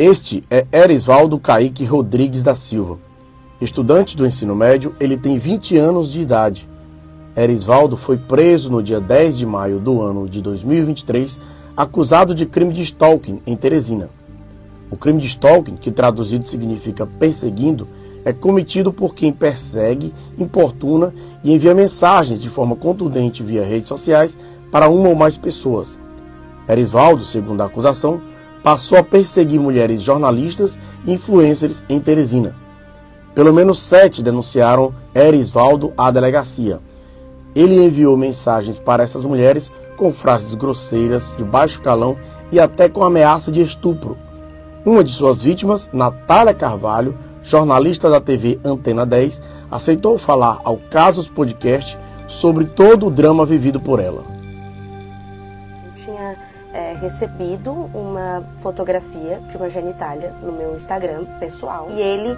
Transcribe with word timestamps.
Este 0.00 0.44
é 0.48 0.64
Erisvaldo 0.70 1.40
Caíque 1.40 1.84
Rodrigues 1.84 2.40
da 2.40 2.54
Silva. 2.54 3.00
Estudante 3.60 4.16
do 4.16 4.24
ensino 4.24 4.54
médio, 4.54 4.94
ele 5.00 5.16
tem 5.16 5.36
20 5.36 5.76
anos 5.76 6.12
de 6.12 6.22
idade. 6.22 6.68
Erisvaldo 7.36 7.96
foi 7.96 8.16
preso 8.16 8.70
no 8.70 8.80
dia 8.80 9.00
10 9.00 9.38
de 9.38 9.44
maio 9.44 9.80
do 9.80 10.00
ano 10.00 10.28
de 10.28 10.40
2023, 10.40 11.40
acusado 11.76 12.32
de 12.32 12.46
crime 12.46 12.72
de 12.72 12.82
stalking 12.82 13.40
em 13.44 13.56
Teresina. 13.56 14.08
O 14.88 14.96
crime 14.96 15.20
de 15.20 15.26
stalking, 15.26 15.74
que 15.74 15.90
traduzido 15.90 16.46
significa 16.46 17.04
perseguindo, 17.04 17.88
é 18.24 18.32
cometido 18.32 18.92
por 18.92 19.16
quem 19.16 19.32
persegue, 19.32 20.14
importuna 20.38 21.12
e 21.42 21.52
envia 21.52 21.74
mensagens 21.74 22.40
de 22.40 22.48
forma 22.48 22.76
contundente 22.76 23.42
via 23.42 23.64
redes 23.64 23.88
sociais 23.88 24.38
para 24.70 24.88
uma 24.88 25.08
ou 25.08 25.16
mais 25.16 25.36
pessoas. 25.36 25.98
Erisvaldo, 26.68 27.24
segundo 27.24 27.62
a 27.62 27.66
acusação, 27.66 28.20
passou 28.62 28.98
a 28.98 29.02
perseguir 29.02 29.60
mulheres 29.60 30.02
jornalistas 30.02 30.78
e 31.04 31.12
influencers 31.12 31.84
em 31.88 31.98
Teresina. 32.00 32.54
Pelo 33.34 33.52
menos 33.52 33.80
sete 33.80 34.22
denunciaram 34.22 34.92
Erisvaldo 35.14 35.92
à 35.96 36.10
delegacia. 36.10 36.80
Ele 37.54 37.82
enviou 37.82 38.16
mensagens 38.16 38.78
para 38.78 39.02
essas 39.02 39.24
mulheres 39.24 39.70
com 39.96 40.12
frases 40.12 40.54
grosseiras, 40.54 41.34
de 41.36 41.44
baixo 41.44 41.82
calão 41.82 42.16
e 42.50 42.58
até 42.58 42.88
com 42.88 43.02
ameaça 43.02 43.50
de 43.50 43.60
estupro. 43.60 44.16
Uma 44.84 45.04
de 45.04 45.12
suas 45.12 45.42
vítimas, 45.42 45.90
Natália 45.92 46.54
Carvalho, 46.54 47.18
jornalista 47.42 48.08
da 48.08 48.20
TV 48.20 48.58
Antena 48.64 49.04
10, 49.04 49.42
aceitou 49.70 50.16
falar 50.16 50.60
ao 50.64 50.78
Casos 50.90 51.28
Podcast 51.28 51.98
sobre 52.26 52.64
todo 52.64 53.06
o 53.06 53.10
drama 53.10 53.44
vivido 53.44 53.80
por 53.80 54.00
ela. 54.00 54.24
Eu 55.84 55.94
tinha 55.94 56.36
recebido 57.00 57.72
uma 57.94 58.44
fotografia 58.58 59.40
de 59.48 59.56
uma 59.56 59.70
genitália 59.70 60.32
no 60.42 60.52
meu 60.52 60.74
Instagram 60.74 61.24
pessoal 61.38 61.88
e 61.90 62.00
ele 62.00 62.36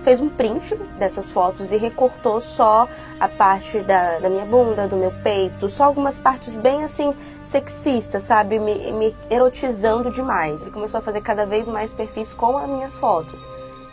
fez 0.00 0.20
um 0.20 0.28
print 0.28 0.74
dessas 0.98 1.30
fotos 1.30 1.70
e 1.70 1.76
recortou 1.76 2.40
só 2.40 2.88
a 3.20 3.28
parte 3.28 3.78
da, 3.80 4.18
da 4.18 4.28
minha 4.28 4.44
bunda, 4.44 4.88
do 4.88 4.96
meu 4.96 5.12
peito, 5.22 5.68
só 5.68 5.84
algumas 5.84 6.18
partes 6.18 6.56
bem 6.56 6.82
assim 6.82 7.14
sexistas, 7.42 8.24
sabe? 8.24 8.58
Me, 8.58 8.92
me 8.92 9.16
erotizando 9.30 10.10
demais. 10.10 10.62
Ele 10.62 10.72
começou 10.72 10.98
a 10.98 11.00
fazer 11.00 11.20
cada 11.20 11.46
vez 11.46 11.68
mais 11.68 11.92
perfis 11.92 12.34
com 12.34 12.58
as 12.58 12.68
minhas 12.68 12.96
fotos. 12.96 13.46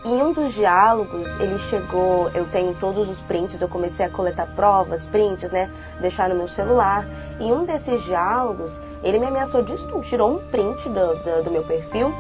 Em 0.05 0.21
um 0.21 0.31
dos 0.31 0.53
diálogos, 0.53 1.35
ele 1.39 1.57
chegou, 1.57 2.29
eu 2.35 2.45
tenho 2.45 2.75
todos 2.75 3.09
os 3.09 3.23
prints, 3.23 3.59
eu 3.59 3.67
comecei 3.67 4.05
a 4.05 4.09
coletar 4.09 4.45
provas, 4.55 5.07
prints, 5.07 5.49
né? 5.49 5.67
Deixar 5.99 6.29
no 6.29 6.35
meu 6.35 6.47
celular. 6.47 7.07
Em 7.39 7.51
um 7.51 7.65
desses 7.65 8.03
diálogos, 8.03 8.79
ele 9.01 9.17
me 9.17 9.25
ameaçou 9.25 9.63
de 9.63 9.73
estupro, 9.73 10.01
tirou 10.01 10.35
um 10.35 10.47
print 10.51 10.87
do, 10.89 11.15
do, 11.23 11.43
do 11.45 11.51
meu 11.51 11.63
perfil 11.63 12.13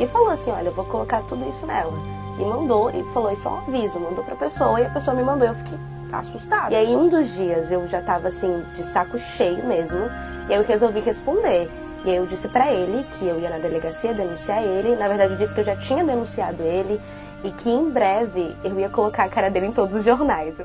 e 0.00 0.06
falou 0.06 0.30
assim: 0.30 0.50
Olha, 0.50 0.68
eu 0.68 0.72
vou 0.72 0.86
colocar 0.86 1.20
tudo 1.24 1.46
isso 1.46 1.66
nela. 1.66 1.92
E 2.38 2.42
mandou, 2.42 2.88
e 2.88 3.04
falou: 3.12 3.30
Isso 3.30 3.46
é 3.46 3.50
um 3.50 3.58
aviso, 3.58 4.00
mandou 4.00 4.24
pra 4.24 4.34
pessoa 4.34 4.80
e 4.80 4.86
a 4.86 4.90
pessoa 4.90 5.14
me 5.14 5.22
mandou. 5.22 5.46
Eu 5.46 5.54
fiquei 5.54 5.78
assustada. 6.10 6.72
E 6.72 6.76
aí, 6.76 6.96
um 6.96 7.06
dos 7.06 7.34
dias, 7.34 7.70
eu 7.70 7.86
já 7.86 8.00
tava 8.00 8.28
assim, 8.28 8.64
de 8.72 8.82
saco 8.82 9.18
cheio 9.18 9.62
mesmo, 9.66 10.00
e 10.48 10.54
aí 10.54 10.58
eu 10.58 10.64
resolvi 10.64 11.00
responder. 11.00 11.70
E 12.06 12.10
aí 12.10 12.16
eu 12.16 12.24
disse 12.24 12.48
para 12.48 12.72
ele 12.72 13.04
que 13.18 13.26
eu 13.26 13.40
ia 13.40 13.50
na 13.50 13.58
delegacia 13.58 14.14
denunciar 14.14 14.62
ele. 14.62 14.94
Na 14.94 15.08
verdade, 15.08 15.32
eu 15.32 15.36
disse 15.36 15.52
que 15.52 15.60
eu 15.60 15.64
já 15.64 15.74
tinha 15.74 16.04
denunciado 16.04 16.62
ele 16.62 17.00
e 17.44 17.50
que 17.50 17.70
em 17.70 17.90
breve 17.90 18.54
eu 18.64 18.78
ia 18.78 18.88
colocar 18.88 19.24
a 19.24 19.28
cara 19.28 19.50
dele 19.50 19.66
em 19.66 19.72
todos 19.72 19.96
os 19.96 20.04
jornais. 20.04 20.60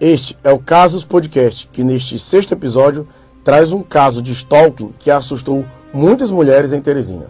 Este 0.00 0.36
é 0.42 0.52
o 0.52 0.58
Casos 0.58 1.04
Podcast, 1.04 1.68
que 1.72 1.84
neste 1.84 2.18
sexto 2.18 2.52
episódio 2.52 3.06
traz 3.44 3.72
um 3.72 3.82
caso 3.82 4.22
de 4.22 4.32
stalking 4.32 4.94
que 4.98 5.10
assustou 5.10 5.64
muitas 5.92 6.30
mulheres 6.30 6.72
em 6.72 6.80
Teresina. 6.80 7.26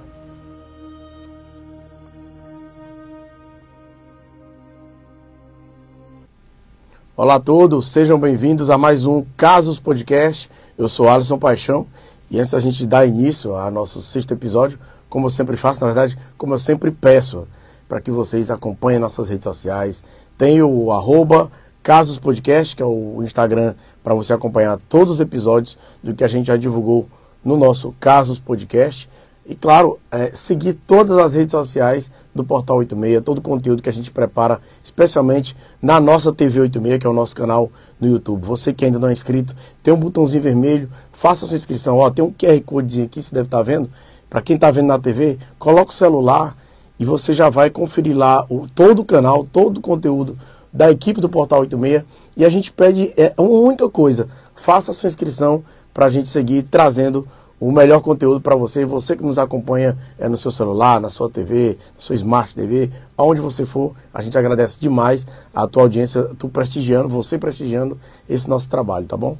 Olá 7.17 7.35
a 7.35 7.41
todos, 7.41 7.89
sejam 7.89 8.19
bem-vindos 8.19 8.71
a 8.71 8.79
mais 8.79 9.05
um 9.05 9.25
Casos 9.37 9.79
Podcast. 9.79 10.51
Eu 10.79 10.89
sou 10.89 11.09
Alisson 11.09 11.39
Paixão 11.39 11.87
e 12.31 12.39
antes 12.39 12.53
da 12.53 12.59
gente 12.59 12.87
dar 12.87 13.05
início 13.05 13.55
ao 13.55 13.71
nosso 13.71 14.01
sexto 14.01 14.33
episódio, 14.33 14.79
como 15.09 15.27
eu 15.27 15.31
sempre 15.31 15.57
faço, 15.57 15.81
na 15.81 15.89
verdade, 15.89 16.17
como 16.39 16.55
eu 16.55 16.59
sempre 16.59 16.91
peço, 16.91 17.47
para 17.91 18.01
que 18.01 18.13
vocês 18.13 18.53
acompanhem 18.53 19.01
nossas 19.01 19.29
redes 19.29 19.43
sociais. 19.43 20.05
Tem 20.39 20.63
o 20.63 20.93
arroba 20.93 21.51
Casos 21.83 22.21
Podcast, 22.21 22.77
que 22.77 22.83
é 22.85 22.87
o 22.87 23.21
Instagram, 23.21 23.75
para 24.01 24.15
você 24.15 24.33
acompanhar 24.33 24.79
todos 24.89 25.15
os 25.15 25.21
episódios 25.21 25.77
do 26.01 26.15
que 26.15 26.23
a 26.23 26.29
gente 26.29 26.47
já 26.47 26.57
divulgou 26.57 27.09
no 27.45 27.57
nosso 27.57 27.93
Casos 27.99 28.39
Podcast. 28.39 29.11
E 29.45 29.57
claro, 29.57 29.99
é, 30.09 30.31
seguir 30.31 30.75
todas 30.75 31.19
as 31.19 31.35
redes 31.35 31.51
sociais 31.51 32.13
do 32.33 32.45
Portal 32.45 32.77
86, 32.77 33.25
todo 33.25 33.39
o 33.39 33.43
conteúdo 33.43 33.83
que 33.83 33.89
a 33.89 33.93
gente 33.93 34.13
prepara, 34.13 34.61
especialmente 34.85 35.57
na 35.83 35.99
nossa 35.99 36.33
TV 36.33 36.61
86, 36.61 37.01
que 37.01 37.07
é 37.09 37.11
o 37.11 37.13
nosso 37.13 37.35
canal 37.35 37.73
no 37.99 38.07
YouTube. 38.07 38.47
Você 38.47 38.73
que 38.73 38.85
ainda 38.85 39.01
não 39.01 39.09
é 39.09 39.13
inscrito, 39.13 39.57
tem 39.83 39.93
um 39.93 39.99
botãozinho 39.99 40.45
vermelho, 40.45 40.89
faça 41.11 41.45
sua 41.45 41.57
inscrição. 41.57 41.99
Ó, 41.99 42.09
tem 42.09 42.25
um 42.25 42.33
QR 42.33 42.61
Code 42.65 43.03
aqui, 43.03 43.21
você 43.21 43.35
deve 43.35 43.49
estar 43.49 43.63
vendo. 43.65 43.91
Para 44.29 44.41
quem 44.41 44.55
está 44.55 44.71
vendo 44.71 44.87
na 44.87 44.99
TV, 45.01 45.41
coloca 45.59 45.91
o 45.91 45.95
celular, 45.95 46.57
e 47.01 47.05
você 47.07 47.33
já 47.33 47.49
vai 47.49 47.71
conferir 47.71 48.15
lá 48.15 48.45
o, 48.51 48.67
todo 48.73 49.01
o 49.01 49.05
canal, 49.07 49.43
todo 49.51 49.79
o 49.79 49.81
conteúdo 49.81 50.39
da 50.71 50.91
equipe 50.91 51.19
do 51.19 51.31
Portal 51.31 51.61
86. 51.61 52.05
E 52.37 52.45
a 52.45 52.49
gente 52.51 52.71
pede 52.71 53.13
é, 53.17 53.33
uma 53.39 53.59
única 53.59 53.89
coisa: 53.89 54.29
faça 54.55 54.91
a 54.91 54.95
sua 54.95 55.09
inscrição 55.09 55.65
para 55.95 56.05
a 56.05 56.09
gente 56.11 56.29
seguir 56.29 56.63
trazendo 56.65 57.27
o 57.59 57.73
melhor 57.73 58.03
conteúdo 58.03 58.39
para 58.39 58.55
você. 58.55 58.85
Você 58.85 59.17
que 59.17 59.23
nos 59.23 59.39
acompanha 59.39 59.97
é, 60.19 60.29
no 60.29 60.37
seu 60.37 60.51
celular, 60.51 61.01
na 61.01 61.09
sua 61.09 61.31
TV, 61.31 61.79
na 61.95 62.01
sua 62.01 62.15
Smart 62.17 62.55
TV, 62.55 62.91
aonde 63.17 63.41
você 63.41 63.65
for, 63.65 63.95
a 64.13 64.21
gente 64.21 64.37
agradece 64.37 64.79
demais 64.79 65.27
a 65.55 65.67
tua 65.67 65.85
audiência, 65.85 66.31
tu 66.39 66.51
prestigiando, 66.51 67.09
você 67.09 67.39
prestigiando 67.39 67.99
esse 68.29 68.49
nosso 68.49 68.69
trabalho, 68.69 69.07
tá 69.07 69.17
bom? 69.17 69.39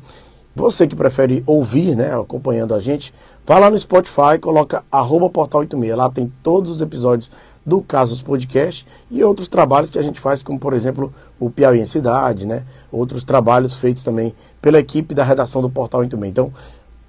Você 0.57 0.87
que 0.87 0.97
prefere 0.97 1.45
ouvir, 1.47 1.95
né, 1.95 2.13
acompanhando 2.19 2.75
a 2.75 2.81
gente, 2.81 3.15
vá 3.47 3.59
lá 3.59 3.71
no 3.71 3.79
Spotify, 3.79 4.39
coloca 4.41 4.85
arroba 4.91 5.29
portal 5.29 5.61
86. 5.61 5.97
Lá 5.97 6.11
tem 6.11 6.33
todos 6.43 6.71
os 6.71 6.81
episódios 6.81 7.31
do 7.65 7.81
Casos 7.81 8.23
Podcast 8.23 8.87
e 9.11 9.23
outros 9.23 9.49
trabalhos 9.49 9.91
que 9.91 9.99
a 9.99 10.03
gente 10.03 10.19
faz, 10.19 10.43
como 10.43 10.59
por 10.59 10.73
exemplo 10.73 11.13
o 11.39 11.51
Piauí 11.51 11.81
em 11.81 11.87
Cidade, 11.87 12.47
né? 12.47 12.65
Outros 12.91 13.25
trabalhos 13.25 13.75
feitos 13.75 14.03
também 14.03 14.35
pela 14.61 14.79
equipe 14.79 15.15
da 15.15 15.25
redação 15.25 15.61
do 15.61 15.71
Portal 15.71 16.01
86. 16.01 16.31
Então, 16.31 16.53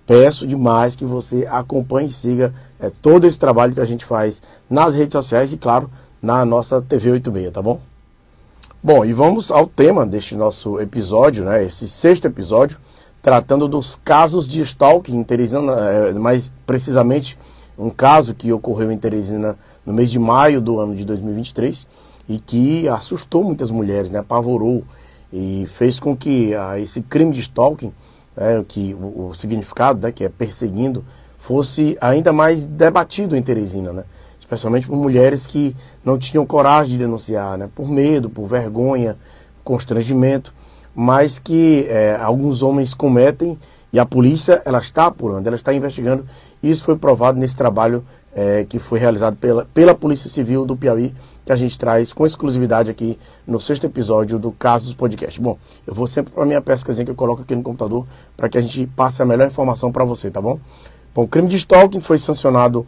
peço 0.05 0.45
demais 0.45 0.95
que 0.95 1.05
você 1.05 1.47
acompanhe 1.49 2.09
e 2.09 2.11
siga 2.11 2.53
é, 2.79 2.89
todo 2.89 3.25
esse 3.25 3.39
trabalho 3.39 3.73
que 3.73 3.79
a 3.79 3.85
gente 3.85 4.03
faz 4.03 4.41
nas 4.69 4.95
redes 4.95 5.13
sociais 5.13 5.53
e, 5.53 5.57
claro, 5.57 5.89
na 6.21 6.43
nossa 6.45 6.81
TV 6.81 7.11
86, 7.11 7.53
tá 7.53 7.61
bom? 7.61 7.79
Bom, 8.83 9.05
e 9.05 9.13
vamos 9.13 9.51
ao 9.51 9.67
tema 9.67 10.05
deste 10.05 10.35
nosso 10.35 10.79
episódio, 10.79 11.45
né? 11.45 11.63
Esse 11.63 11.87
sexto 11.87 12.25
episódio, 12.25 12.77
tratando 13.21 13.67
dos 13.67 13.99
casos 14.03 14.47
de 14.47 14.61
stalking 14.61 15.15
em 15.15 15.23
Teresina, 15.23 15.73
é, 15.73 16.13
mais 16.13 16.51
precisamente 16.65 17.37
um 17.77 17.89
caso 17.89 18.33
que 18.33 18.51
ocorreu 18.51 18.91
em 18.91 18.97
Teresina 18.97 19.57
no 19.85 19.93
mês 19.93 20.09
de 20.09 20.19
maio 20.19 20.59
do 20.59 20.79
ano 20.79 20.95
de 20.95 21.05
2023 21.05 21.85
e 22.27 22.39
que 22.39 22.87
assustou 22.87 23.43
muitas 23.43 23.69
mulheres, 23.69 24.09
né, 24.09 24.19
apavorou 24.19 24.83
e 25.31 25.65
fez 25.67 25.99
com 25.99 26.15
que 26.15 26.53
ah, 26.55 26.79
esse 26.79 27.01
crime 27.01 27.31
de 27.31 27.41
stalking, 27.41 27.91
né, 28.35 28.63
que 28.67 28.95
o, 28.99 29.29
o, 29.29 29.35
significado, 29.35 30.05
né, 30.05 30.11
que 30.11 30.23
é 30.23 30.29
perseguindo, 30.29 31.03
fosse 31.37 31.97
ainda 31.99 32.31
mais 32.31 32.65
debatido 32.65 33.35
em 33.35 33.41
Teresina, 33.41 33.91
né, 33.91 34.03
especialmente 34.39 34.87
por 34.87 34.95
mulheres 34.95 35.47
que 35.47 35.75
não 36.03 36.17
tinham 36.17 36.45
coragem 36.45 36.93
de 36.93 36.97
denunciar, 36.99 37.57
né, 37.57 37.69
por 37.73 37.87
medo, 37.87 38.29
por 38.29 38.45
vergonha, 38.47 39.17
constrangimento, 39.63 40.53
mas 40.95 41.39
que 41.39 41.85
é, 41.89 42.17
alguns 42.21 42.61
homens 42.61 42.93
cometem 42.93 43.57
e 43.93 43.99
a 43.99 44.05
polícia 44.05 44.61
ela 44.65 44.79
está 44.79 45.05
apurando, 45.05 45.47
ela 45.47 45.55
está 45.55 45.73
investigando. 45.73 46.25
Isso 46.61 46.83
foi 46.83 46.95
provado 46.95 47.39
nesse 47.39 47.55
trabalho 47.55 48.05
é, 48.33 48.65
que 48.67 48.79
foi 48.79 48.99
realizado 48.99 49.35
pela, 49.35 49.65
pela 49.73 49.93
Polícia 49.93 50.29
Civil 50.29 50.65
do 50.65 50.75
Piauí, 50.75 51.13
que 51.43 51.51
a 51.51 51.55
gente 51.55 51.77
traz 51.77 52.13
com 52.13 52.25
exclusividade 52.25 52.89
aqui 52.89 53.17
no 53.45 53.59
sexto 53.59 53.85
episódio 53.85 54.39
do 54.39 54.51
Casos 54.51 54.93
Podcast. 54.93 55.39
Bom, 55.41 55.57
eu 55.85 55.93
vou 55.93 56.07
sempre 56.07 56.31
para 56.31 56.43
a 56.43 56.45
minha 56.45 56.61
pescazinha 56.61 57.03
que 57.03 57.11
eu 57.11 57.15
coloco 57.15 57.41
aqui 57.41 57.55
no 57.55 57.63
computador 57.63 58.05
para 58.37 58.47
que 58.47 58.57
a 58.57 58.61
gente 58.61 58.87
passe 58.95 59.21
a 59.21 59.25
melhor 59.25 59.47
informação 59.47 59.91
para 59.91 60.05
você, 60.05 60.31
tá 60.31 60.41
bom? 60.41 60.59
Bom, 61.13 61.23
o 61.23 61.27
crime 61.27 61.47
de 61.47 61.57
stalking 61.57 61.99
foi 61.99 62.17
sancionado 62.17 62.85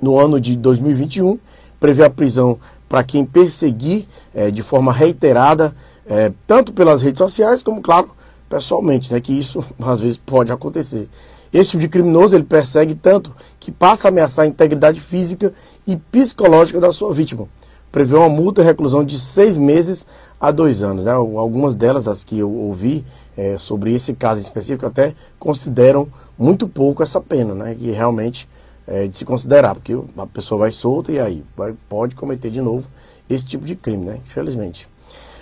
no 0.00 0.18
ano 0.18 0.40
de 0.40 0.56
2021, 0.56 1.38
prevê 1.80 2.04
a 2.04 2.10
prisão 2.10 2.58
para 2.88 3.02
quem 3.02 3.24
perseguir 3.24 4.06
é, 4.34 4.50
de 4.50 4.62
forma 4.62 4.92
reiterada, 4.92 5.74
é, 6.10 6.32
tanto 6.44 6.72
pelas 6.72 7.02
redes 7.02 7.18
sociais 7.18 7.62
como, 7.62 7.80
claro, 7.80 8.10
pessoalmente, 8.48 9.12
né, 9.12 9.20
que 9.20 9.32
isso 9.32 9.64
às 9.80 10.00
vezes 10.00 10.18
pode 10.18 10.52
acontecer. 10.52 11.08
Esse 11.52 11.70
tipo 11.70 11.80
de 11.82 11.88
criminoso 11.88 12.34
ele 12.34 12.44
persegue 12.44 12.94
tanto 12.94 13.32
que 13.58 13.70
passa 13.70 14.08
a 14.08 14.10
ameaçar 14.10 14.44
a 14.44 14.48
integridade 14.48 15.00
física 15.00 15.52
e 15.86 15.96
psicológica 15.96 16.80
da 16.80 16.92
sua 16.92 17.12
vítima. 17.14 17.48
Prevê 17.90 18.16
uma 18.16 18.28
multa 18.28 18.62
e 18.62 18.64
reclusão 18.64 19.04
de 19.04 19.18
seis 19.18 19.56
meses 19.56 20.06
a 20.40 20.52
dois 20.52 20.80
anos. 20.80 21.06
Né? 21.06 21.12
Algumas 21.12 21.74
delas, 21.74 22.04
das 22.04 22.22
que 22.22 22.38
eu 22.38 22.50
ouvi 22.50 23.04
é, 23.36 23.58
sobre 23.58 23.92
esse 23.92 24.14
caso 24.14 24.40
específico, 24.40 24.86
até 24.86 25.12
consideram 25.40 26.06
muito 26.38 26.68
pouco 26.68 27.02
essa 27.02 27.20
pena, 27.20 27.52
né? 27.52 27.74
que 27.74 27.90
realmente 27.90 28.48
é, 28.86 29.08
de 29.08 29.16
se 29.16 29.24
considerar, 29.24 29.74
porque 29.74 29.96
a 30.16 30.26
pessoa 30.26 30.60
vai 30.60 30.72
solta 30.72 31.10
e 31.10 31.18
aí 31.18 31.44
vai, 31.56 31.74
pode 31.88 32.14
cometer 32.14 32.50
de 32.50 32.60
novo 32.60 32.86
esse 33.28 33.44
tipo 33.44 33.64
de 33.64 33.76
crime, 33.76 34.04
né? 34.04 34.20
Infelizmente. 34.24 34.88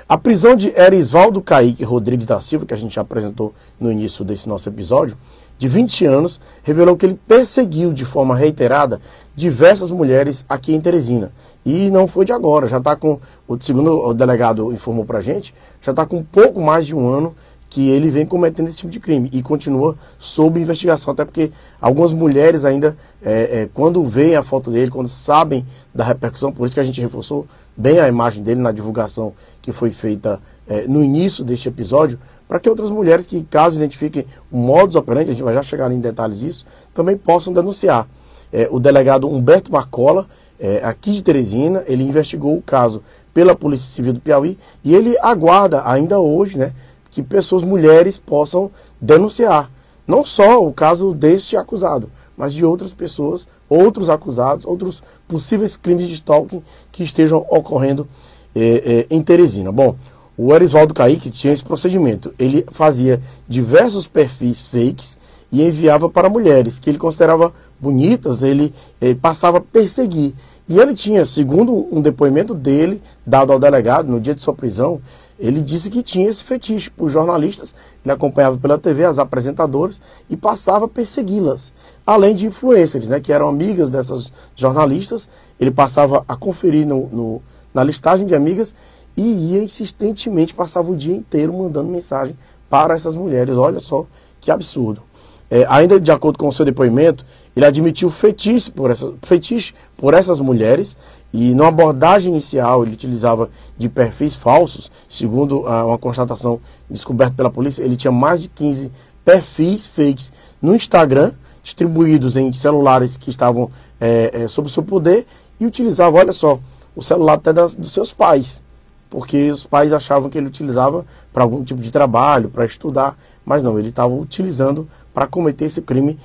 A 0.08 0.16
prisão 0.16 0.56
de 0.56 0.70
Erisvaldo 0.70 1.42
Caíque 1.42 1.84
Rodrigues 1.84 2.24
da 2.24 2.40
Silva, 2.40 2.64
que 2.64 2.72
a 2.72 2.76
gente 2.78 2.94
já 2.94 3.02
apresentou 3.02 3.52
no 3.78 3.92
início 3.92 4.24
desse 4.24 4.48
nosso 4.48 4.66
episódio, 4.66 5.14
de 5.58 5.68
20 5.68 6.06
anos, 6.06 6.40
revelou 6.62 6.96
que 6.96 7.04
ele 7.04 7.20
perseguiu 7.28 7.92
de 7.92 8.06
forma 8.06 8.34
reiterada 8.34 9.02
diversas 9.36 9.90
mulheres 9.90 10.46
aqui 10.48 10.72
em 10.74 10.80
Teresina. 10.80 11.30
E 11.62 11.90
não 11.90 12.08
foi 12.08 12.24
de 12.24 12.32
agora, 12.32 12.66
já 12.66 12.78
está 12.78 12.96
com, 12.96 13.20
o 13.46 13.58
segundo 13.60 14.02
o 14.02 14.14
delegado 14.14 14.72
informou 14.72 15.04
para 15.04 15.18
a 15.18 15.20
gente, 15.20 15.54
já 15.82 15.92
está 15.92 16.06
com 16.06 16.22
pouco 16.22 16.58
mais 16.58 16.86
de 16.86 16.94
um 16.94 17.06
ano 17.06 17.36
que 17.70 17.90
ele 17.90 18.10
vem 18.10 18.24
cometendo 18.24 18.68
esse 18.68 18.78
tipo 18.78 18.90
de 18.90 18.98
crime 18.98 19.28
e 19.32 19.42
continua 19.42 19.96
sob 20.18 20.60
investigação, 20.60 21.12
até 21.12 21.24
porque 21.24 21.50
algumas 21.80 22.12
mulheres 22.12 22.64
ainda, 22.64 22.96
é, 23.22 23.62
é, 23.62 23.68
quando 23.72 24.02
veem 24.04 24.36
a 24.36 24.42
foto 24.42 24.70
dele, 24.70 24.90
quando 24.90 25.08
sabem 25.08 25.64
da 25.94 26.04
repercussão, 26.04 26.50
por 26.50 26.64
isso 26.64 26.74
que 26.74 26.80
a 26.80 26.84
gente 26.84 27.00
reforçou 27.00 27.46
bem 27.76 28.00
a 28.00 28.08
imagem 28.08 28.42
dele 28.42 28.60
na 28.60 28.72
divulgação 28.72 29.34
que 29.60 29.70
foi 29.70 29.90
feita 29.90 30.40
é, 30.66 30.86
no 30.86 31.02
início 31.02 31.44
deste 31.44 31.68
episódio, 31.68 32.18
para 32.46 32.58
que 32.58 32.68
outras 32.68 32.90
mulheres 32.90 33.26
que, 33.26 33.42
caso 33.42 33.76
identifiquem 33.76 34.24
o 34.50 34.56
modus 34.56 34.96
operandi, 34.96 35.30
a 35.30 35.32
gente 35.32 35.42
vai 35.42 35.54
já 35.54 35.62
chegar 35.62 35.90
em 35.92 36.00
detalhes 36.00 36.40
disso, 36.40 36.66
também 36.94 37.16
possam 37.16 37.52
denunciar. 37.52 38.08
É, 38.50 38.66
o 38.70 38.80
delegado 38.80 39.28
Humberto 39.28 39.70
Marcola, 39.70 40.26
é, 40.58 40.80
aqui 40.82 41.12
de 41.12 41.22
Teresina, 41.22 41.84
ele 41.86 42.02
investigou 42.02 42.56
o 42.56 42.62
caso 42.62 43.02
pela 43.34 43.54
Polícia 43.54 43.86
Civil 43.86 44.14
do 44.14 44.20
Piauí 44.20 44.58
e 44.82 44.94
ele 44.94 45.16
aguarda 45.18 45.82
ainda 45.88 46.18
hoje, 46.18 46.58
né, 46.58 46.72
que 47.10 47.22
pessoas, 47.22 47.62
mulheres, 47.62 48.18
possam 48.18 48.70
denunciar. 49.00 49.70
Não 50.06 50.24
só 50.24 50.64
o 50.64 50.72
caso 50.72 51.12
deste 51.12 51.56
acusado, 51.56 52.10
mas 52.36 52.54
de 52.54 52.64
outras 52.64 52.92
pessoas, 52.92 53.46
outros 53.68 54.08
acusados, 54.08 54.64
outros 54.64 55.02
possíveis 55.26 55.76
crimes 55.76 56.08
de 56.08 56.14
stalking 56.14 56.62
que 56.90 57.02
estejam 57.02 57.44
ocorrendo 57.50 58.08
é, 58.54 59.06
é, 59.10 59.14
em 59.14 59.22
Teresina. 59.22 59.70
Bom, 59.70 59.96
o 60.36 60.54
Erisvaldo 60.54 60.94
Caíque 60.94 61.30
tinha 61.30 61.52
esse 61.52 61.64
procedimento. 61.64 62.32
Ele 62.38 62.64
fazia 62.70 63.20
diversos 63.48 64.06
perfis 64.06 64.60
fakes 64.60 65.18
e 65.50 65.62
enviava 65.62 66.08
para 66.08 66.28
mulheres 66.28 66.78
que 66.78 66.88
ele 66.88 66.98
considerava 66.98 67.52
bonitas, 67.80 68.42
ele, 68.42 68.72
ele 69.00 69.14
passava 69.14 69.58
a 69.58 69.60
perseguir. 69.60 70.32
E 70.68 70.78
ele 70.78 70.94
tinha, 70.94 71.24
segundo 71.24 71.88
um 71.90 72.00
depoimento 72.00 72.54
dele, 72.54 73.02
dado 73.26 73.52
ao 73.52 73.58
delegado 73.58 74.08
no 74.08 74.20
dia 74.20 74.34
de 74.34 74.42
sua 74.42 74.54
prisão, 74.54 75.00
ele 75.38 75.62
disse 75.62 75.88
que 75.88 76.02
tinha 76.02 76.28
esse 76.28 76.42
fetiche 76.42 76.90
por 76.90 77.08
jornalistas, 77.08 77.74
ele 78.04 78.12
acompanhava 78.12 78.56
pela 78.56 78.76
TV 78.76 79.04
as 79.04 79.18
apresentadoras 79.18 80.00
e 80.28 80.36
passava 80.36 80.86
a 80.86 80.88
persegui-las. 80.88 81.72
Além 82.04 82.34
de 82.34 82.46
influencers, 82.46 83.08
né, 83.08 83.20
que 83.20 83.32
eram 83.32 83.48
amigas 83.48 83.88
dessas 83.90 84.32
jornalistas, 84.56 85.28
ele 85.60 85.70
passava 85.70 86.24
a 86.26 86.34
conferir 86.34 86.86
no, 86.86 87.06
no, 87.08 87.42
na 87.72 87.84
listagem 87.84 88.26
de 88.26 88.34
amigas 88.34 88.74
e 89.16 89.52
ia 89.52 89.62
insistentemente, 89.62 90.54
passava 90.54 90.90
o 90.90 90.96
dia 90.96 91.14
inteiro 91.14 91.52
mandando 91.52 91.88
mensagem 91.88 92.36
para 92.68 92.94
essas 92.94 93.14
mulheres. 93.14 93.56
Olha 93.56 93.80
só 93.80 94.06
que 94.40 94.50
absurdo. 94.50 95.02
É, 95.50 95.64
ainda 95.68 95.98
de 95.98 96.10
acordo 96.10 96.38
com 96.38 96.48
o 96.48 96.52
seu 96.52 96.64
depoimento, 96.64 97.24
ele 97.56 97.64
admitiu 97.64 98.10
fetiche 98.10 98.70
por, 98.70 98.90
essa, 98.90 99.12
fetiche 99.22 99.74
por 99.96 100.14
essas 100.14 100.40
mulheres 100.40 100.96
e 101.32 101.54
na 101.54 101.68
abordagem 101.68 102.32
inicial 102.32 102.82
ele 102.82 102.94
utilizava 102.94 103.50
de 103.76 103.88
perfis 103.88 104.34
falsos, 104.34 104.90
segundo 105.08 105.66
ah, 105.66 105.84
uma 105.84 105.98
constatação 105.98 106.60
descoberta 106.90 107.34
pela 107.34 107.50
polícia, 107.50 107.82
ele 107.82 107.96
tinha 107.96 108.12
mais 108.12 108.42
de 108.42 108.48
15 108.48 108.90
perfis 109.24 109.86
fakes 109.86 110.32
no 110.60 110.74
Instagram, 110.74 111.32
distribuídos 111.62 112.36
em 112.36 112.50
celulares 112.52 113.16
que 113.16 113.28
estavam 113.28 113.70
é, 114.00 114.30
é, 114.32 114.48
sob 114.48 114.70
seu 114.70 114.82
poder 114.82 115.26
e 115.60 115.66
utilizava, 115.66 116.16
olha 116.16 116.32
só, 116.32 116.58
o 116.96 117.02
celular 117.02 117.34
até 117.34 117.52
das, 117.52 117.74
dos 117.74 117.92
seus 117.92 118.12
pais, 118.12 118.62
porque 119.10 119.50
os 119.50 119.64
pais 119.64 119.92
achavam 119.92 120.30
que 120.30 120.38
ele 120.38 120.46
utilizava 120.46 121.04
para 121.32 121.42
algum 121.42 121.62
tipo 121.62 121.80
de 121.82 121.90
trabalho, 121.90 122.48
para 122.48 122.64
estudar, 122.64 123.18
mas 123.44 123.62
não, 123.62 123.78
ele 123.78 123.90
estava 123.90 124.14
utilizando 124.14 124.88
para 125.12 125.26
cometer 125.26 125.66
esse 125.66 125.82
crime, 125.82 126.18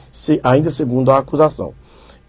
ainda 0.44 0.72
segundo 0.72 1.12
a 1.12 1.18
acusação. 1.18 1.74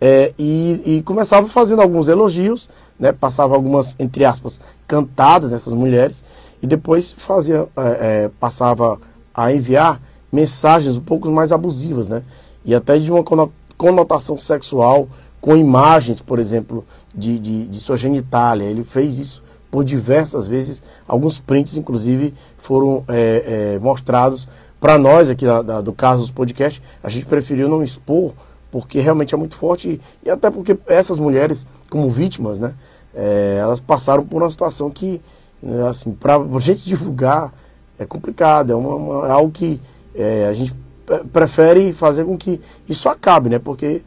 É, 0.06 0.34
e, 0.38 0.82
e, 0.84 1.02
começava 1.02 1.48
fazendo 1.48 1.80
alguns 1.80 2.08
elogios, 2.08 2.68
né, 3.00 3.10
passava 3.10 3.54
algumas, 3.54 3.96
entre 3.98 4.22
aspas, 4.22 4.60
cantadas 4.86 5.50
nessas 5.50 5.72
mulheres, 5.72 6.22
e 6.62 6.66
depois 6.66 7.12
fazia, 7.16 7.66
é, 7.74 8.24
é, 8.24 8.30
passava 8.38 8.98
a 9.32 9.50
enviar 9.50 9.98
mensagens 10.30 10.98
um 10.98 11.00
pouco 11.00 11.30
mais 11.30 11.52
abusivas, 11.52 12.06
né, 12.06 12.22
e 12.66 12.74
até 12.74 12.98
de 12.98 13.10
uma 13.10 13.24
conotação 13.78 14.36
sexual, 14.36 15.08
com 15.40 15.56
imagens, 15.56 16.20
por 16.20 16.38
exemplo, 16.38 16.84
de, 17.14 17.38
de, 17.38 17.66
de 17.66 17.80
sua 17.80 17.96
genitália. 17.96 18.66
Ele 18.66 18.84
fez 18.84 19.18
isso 19.18 19.42
por 19.70 19.86
diversas 19.86 20.46
vezes, 20.46 20.82
alguns 21.08 21.38
prints, 21.38 21.78
inclusive, 21.78 22.34
foram 22.58 23.02
é, 23.08 23.72
é, 23.74 23.78
mostrados 23.78 24.46
para 24.78 24.98
nós 24.98 25.30
aqui 25.30 25.46
da, 25.46 25.62
da, 25.62 25.80
do 25.80 25.94
caso 25.94 26.20
dos 26.20 26.30
podcasts, 26.30 26.82
a 27.02 27.08
gente 27.08 27.24
preferiu 27.24 27.70
não 27.70 27.82
expor, 27.82 28.34
porque 28.74 28.98
realmente 28.98 29.32
é 29.32 29.38
muito 29.38 29.54
forte 29.54 30.00
e, 30.26 30.28
até 30.28 30.50
porque 30.50 30.76
essas 30.88 31.16
mulheres, 31.16 31.64
como 31.88 32.10
vítimas, 32.10 32.58
né, 32.58 32.74
é, 33.14 33.58
elas 33.60 33.78
passaram 33.78 34.26
por 34.26 34.42
uma 34.42 34.50
situação 34.50 34.90
que, 34.90 35.22
né, 35.62 35.86
assim, 35.86 36.10
para 36.10 36.34
a 36.34 36.42
gente 36.58 36.84
divulgar 36.84 37.54
é 37.96 38.04
complicado, 38.04 38.72
é, 38.72 38.74
uma, 38.74 38.96
uma, 38.96 39.28
é 39.28 39.30
algo 39.30 39.52
que 39.52 39.80
é, 40.12 40.48
a 40.48 40.52
gente 40.52 40.74
prefere 41.32 41.92
fazer 41.92 42.24
com 42.24 42.36
que 42.36 42.60
isso 42.88 43.08
acabe, 43.08 43.48
né, 43.48 43.60
porque 43.60 44.02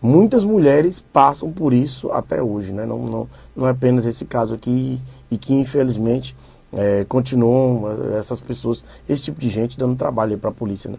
muitas 0.00 0.44
mulheres 0.44 1.04
passam 1.12 1.50
por 1.50 1.72
isso 1.72 2.12
até 2.12 2.40
hoje, 2.40 2.72
né, 2.72 2.86
não, 2.86 3.00
não, 3.06 3.28
não 3.56 3.66
é 3.66 3.70
apenas 3.70 4.06
esse 4.06 4.24
caso 4.24 4.54
aqui 4.54 5.00
e 5.28 5.36
que 5.36 5.54
infelizmente 5.54 6.36
é, 6.72 7.04
continuam 7.08 8.16
essas 8.16 8.38
pessoas, 8.38 8.84
esse 9.08 9.24
tipo 9.24 9.40
de 9.40 9.48
gente 9.48 9.76
dando 9.76 9.96
trabalho 9.96 10.38
para 10.38 10.50
a 10.50 10.54
polícia. 10.54 10.88
Né? 10.88 10.98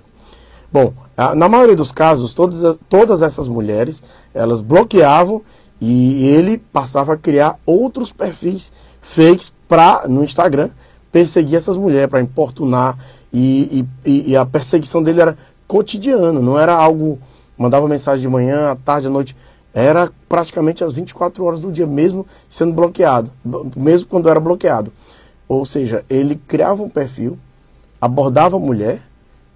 Bom, 0.72 0.94
na 1.36 1.48
maioria 1.48 1.76
dos 1.76 1.92
casos, 1.92 2.34
todas, 2.34 2.78
todas 2.90 3.22
essas 3.22 3.48
mulheres, 3.48 4.04
elas 4.34 4.62
bloqueavam 4.62 5.42
e 5.80 6.28
ele 6.28 6.58
passava 6.58 7.14
a 7.14 7.18
criar 7.18 7.60
outros 7.66 8.12
perfis 8.12 8.72
fakes 9.02 9.54
pra, 9.68 10.06
no 10.08 10.24
Instagram, 10.24 10.70
perseguir 11.12 11.56
essas 11.56 11.78
mulheres, 11.78 12.10
para 12.10 12.22
importunar, 12.22 12.98
e, 13.32 13.86
e, 14.06 14.32
e, 14.32 14.36
a 14.38 14.46
perseguição 14.46 15.04
dele 15.04 15.22
era 15.22 15.38
cotidiana, 15.68 16.40
não 16.40 16.58
era 16.58 16.74
algo, 16.74 17.20
mandava 17.58 17.88
mensagem 17.88 18.22
de 18.22 18.30
manhã, 18.30 18.72
à 18.72 18.76
tarde, 18.76 19.08
à 19.08 19.10
noite, 19.10 19.36
era 19.74 20.10
praticamente 20.30 20.84
às 20.84 20.94
24 20.94 21.44
horas 21.44 21.60
do 21.60 21.72
dia, 21.72 21.86
mesmo 21.86 22.26
sendo 22.48 22.74
bloqueado, 22.74 23.30
mesmo 23.76 24.08
quando 24.08 24.30
era 24.30 24.40
bloqueado. 24.40 24.92
Ou 25.50 25.66
seja, 25.66 26.06
ele 26.10 26.40
criava 26.48 26.82
um 26.82 26.90
perfil, 26.90 27.38
abordava 28.00 28.56
a 28.56 28.60
mulher, 28.60 29.02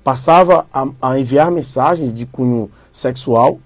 passava 0.04 0.66
a, 0.74 0.88
a, 1.02 1.20
enviar 1.20 1.52
mensagens 1.52 2.14
de 2.14 2.26
cunho 2.26 2.70
sexual 2.92 3.60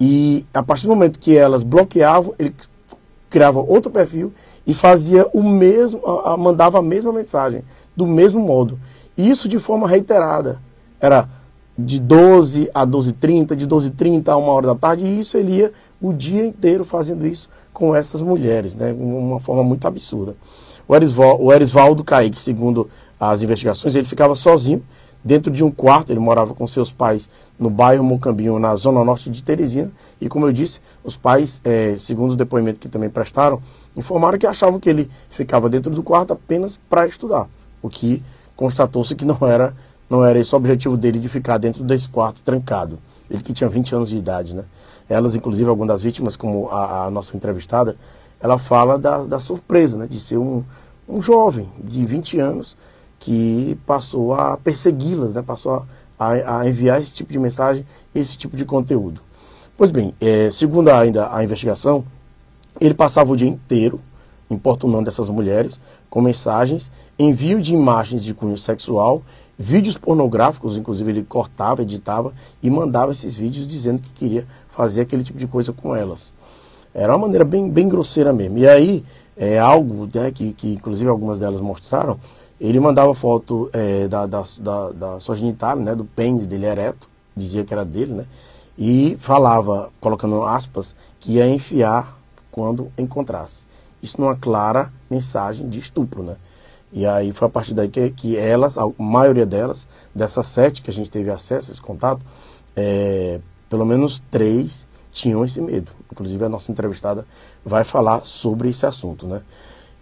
e 0.00 0.44
a 0.52 0.62
partir 0.62 0.84
do 0.84 0.90
momento 0.90 1.18
que 1.18 1.36
elas 1.36 1.62
bloqueavam, 1.62 2.34
ele 2.38 2.54
criava 3.28 3.60
outro 3.60 3.90
perfil 3.90 4.32
e 4.66 4.74
fazia 4.74 5.26
o 5.32 5.42
mesmo, 5.42 6.00
a, 6.04 6.32
a, 6.32 6.36
mandava 6.36 6.78
a 6.78 6.82
mesma 6.82 7.12
mensagem, 7.12 7.62
do 7.96 8.06
mesmo 8.06 8.40
modo. 8.40 8.78
Isso 9.16 9.48
de 9.48 9.58
forma 9.58 9.86
reiterada. 9.86 10.60
Era 11.00 11.28
de 11.78 11.98
12 11.98 12.70
a 12.74 12.86
12h30, 12.86 13.54
de 13.54 13.66
12h30 13.66 14.28
a 14.28 14.36
1 14.36 14.42
hora 14.42 14.66
da 14.68 14.74
tarde, 14.74 15.04
e 15.04 15.20
isso 15.20 15.36
ele 15.36 15.52
ia 15.52 15.72
o 16.00 16.12
dia 16.12 16.44
inteiro 16.44 16.84
fazendo 16.84 17.26
isso 17.26 17.48
com 17.72 17.94
essas 17.94 18.20
mulheres, 18.20 18.74
né? 18.74 18.92
Uma 18.92 19.40
forma 19.40 19.62
muito 19.62 19.86
absurda. 19.86 20.34
O, 20.86 21.44
o 21.44 21.52
Erisvaldo 21.52 22.04
Kaique, 22.04 22.40
segundo 22.40 22.90
as 23.18 23.42
investigações, 23.42 23.94
ele 23.94 24.06
ficava 24.06 24.34
sozinho 24.34 24.82
dentro 25.22 25.50
de 25.52 25.62
um 25.62 25.70
quarto, 25.70 26.10
ele 26.10 26.20
morava 26.20 26.54
com 26.54 26.66
seus 26.66 26.92
pais 26.92 27.28
no 27.58 27.68
bairro 27.68 28.02
Mocambinho, 28.02 28.58
na 28.58 28.74
zona 28.74 29.04
norte 29.04 29.30
de 29.30 29.42
Teresina, 29.42 29.90
e 30.20 30.28
como 30.28 30.46
eu 30.46 30.52
disse, 30.52 30.80
os 31.04 31.16
pais, 31.16 31.60
é, 31.64 31.94
segundo 31.98 32.32
o 32.32 32.36
depoimento 32.36 32.80
que 32.80 32.88
também 32.88 33.10
prestaram, 33.10 33.60
informaram 33.96 34.38
que 34.38 34.46
achavam 34.46 34.80
que 34.80 34.88
ele 34.88 35.10
ficava 35.28 35.68
dentro 35.68 35.90
do 35.90 36.02
quarto 36.02 36.32
apenas 36.32 36.78
para 36.88 37.06
estudar, 37.06 37.48
o 37.82 37.88
que 37.88 38.22
constatou-se 38.56 39.14
que 39.14 39.24
não 39.24 39.38
era, 39.42 39.74
não 40.08 40.24
era 40.24 40.38
esse 40.38 40.54
o 40.54 40.56
objetivo 40.56 40.96
dele 40.96 41.18
de 41.18 41.28
ficar 41.28 41.58
dentro 41.58 41.84
desse 41.84 42.08
quarto 42.08 42.42
trancado, 42.42 42.98
ele 43.30 43.42
que 43.42 43.52
tinha 43.52 43.68
20 43.68 43.94
anos 43.94 44.08
de 44.08 44.16
idade, 44.16 44.54
né? 44.54 44.64
Elas, 45.08 45.34
inclusive, 45.34 45.68
algumas 45.68 45.88
das 45.88 46.02
vítimas, 46.02 46.36
como 46.36 46.68
a, 46.68 47.06
a 47.06 47.10
nossa 47.10 47.36
entrevistada, 47.36 47.96
ela 48.40 48.58
fala 48.58 48.98
da, 48.98 49.24
da 49.24 49.40
surpresa, 49.40 49.98
né, 49.98 50.06
de 50.08 50.18
ser 50.18 50.38
um, 50.38 50.64
um 51.08 51.20
jovem 51.20 51.68
de 51.82 52.04
20 52.04 52.38
anos 52.38 52.76
que 53.20 53.78
passou 53.86 54.34
a 54.34 54.56
persegui-las, 54.56 55.32
né, 55.32 55.42
passou 55.42 55.86
a, 56.18 56.58
a, 56.58 56.68
enviar 56.68 57.00
esse 57.00 57.12
tipo 57.12 57.32
de 57.32 57.38
mensagem, 57.38 57.86
esse 58.14 58.36
tipo 58.36 58.56
de 58.56 58.64
conteúdo. 58.64 59.20
Pois 59.76 59.90
bem, 59.90 60.12
é, 60.20 60.50
segundo 60.50 60.90
ainda 60.90 61.32
a 61.32 61.44
investigação, 61.44 62.04
ele 62.80 62.94
passava 62.94 63.32
o 63.32 63.36
dia 63.36 63.48
inteiro 63.48 64.00
importunando 64.50 65.08
essas 65.08 65.28
mulheres 65.28 65.78
com 66.08 66.20
mensagens, 66.20 66.90
envio 67.18 67.60
de 67.60 67.72
imagens 67.72 68.24
de 68.24 68.34
cunho 68.34 68.58
sexual, 68.58 69.22
vídeos 69.56 69.96
pornográficos, 69.96 70.76
inclusive 70.76 71.10
ele 71.10 71.22
cortava, 71.22 71.82
editava 71.82 72.32
e 72.60 72.68
mandava 72.68 73.12
esses 73.12 73.36
vídeos 73.36 73.66
dizendo 73.66 74.00
que 74.00 74.10
queria 74.10 74.46
fazia 74.68 75.02
aquele 75.02 75.22
tipo 75.22 75.38
de 75.38 75.46
coisa 75.46 75.72
com 75.72 75.94
elas. 75.94 76.32
Era 76.94 77.12
uma 77.12 77.26
maneira 77.26 77.44
bem, 77.44 77.68
bem 77.68 77.88
grosseira 77.88 78.32
mesmo. 78.32 78.58
E 78.58 78.66
aí, 78.66 79.04
é 79.36 79.58
algo 79.58 80.08
né, 80.12 80.30
que, 80.30 80.52
que 80.52 80.74
inclusive 80.74 81.08
algumas 81.08 81.38
delas 81.38 81.60
mostraram, 81.60 82.18
ele 82.60 82.78
mandava 82.78 83.14
foto 83.14 83.70
é, 83.72 84.06
da, 84.06 84.26
da, 84.26 84.44
da, 84.58 84.90
da, 84.90 85.20
sua 85.20 85.34
genitália, 85.34 85.82
né, 85.82 85.94
do 85.94 86.04
pênis 86.04 86.46
dele 86.46 86.66
ereto, 86.66 87.08
dizia 87.34 87.64
que 87.64 87.72
era 87.72 87.84
dele, 87.84 88.12
né, 88.12 88.26
e 88.76 89.16
falava, 89.18 89.90
colocando 90.00 90.42
aspas, 90.42 90.94
que 91.18 91.32
ia 91.32 91.46
enfiar 91.48 92.18
quando 92.50 92.92
encontrasse. 92.98 93.66
Isso 94.02 94.20
numa 94.20 94.36
clara 94.36 94.92
mensagem 95.10 95.68
de 95.68 95.78
estupro, 95.78 96.22
né. 96.22 96.36
E 96.92 97.06
aí 97.06 97.32
foi 97.32 97.46
a 97.46 97.50
partir 97.50 97.72
daí 97.72 97.88
que, 97.88 98.10
que 98.10 98.36
elas, 98.36 98.76
a 98.76 98.84
maioria 98.98 99.46
delas, 99.46 99.86
dessas 100.14 100.46
sete 100.46 100.82
que 100.82 100.90
a 100.90 100.92
gente 100.92 101.10
teve 101.10 101.30
acesso, 101.30 101.70
esse 101.70 101.80
contato, 101.80 102.24
é, 102.74 103.40
pelo 103.68 103.86
menos 103.86 104.22
três 104.30 104.88
tinham 105.12 105.44
esse 105.44 105.60
medo. 105.60 105.92
Inclusive 106.10 106.44
a 106.44 106.48
nossa 106.48 106.70
entrevistada 106.72 107.24
vai 107.64 107.84
falar 107.84 108.24
sobre 108.24 108.68
esse 108.68 108.84
assunto, 108.84 109.26
né? 109.26 109.42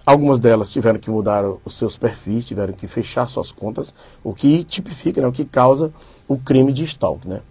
Algumas 0.09 0.41
delas 0.41 0.73
tiveram 0.73 0.99
que 0.99 1.11
mudar 1.11 1.45
os 1.67 1.75
seus 1.75 1.99
perfis, 1.99 2.47
tiveram 2.47 2.73
que 2.73 2.87
fechar 2.87 3.29
suas 3.29 3.53
contas, 3.53 3.93
o 4.25 4.33
que 4.33 4.65
tipifica, 4.65 5.21
né, 5.21 5.27
o 5.27 5.33
que 5.33 5.45
causa 5.45 5.93
o 6.27 6.39
crime 6.39 6.73
de 6.73 6.83
stalk, 6.85 7.29
né? 7.29 7.43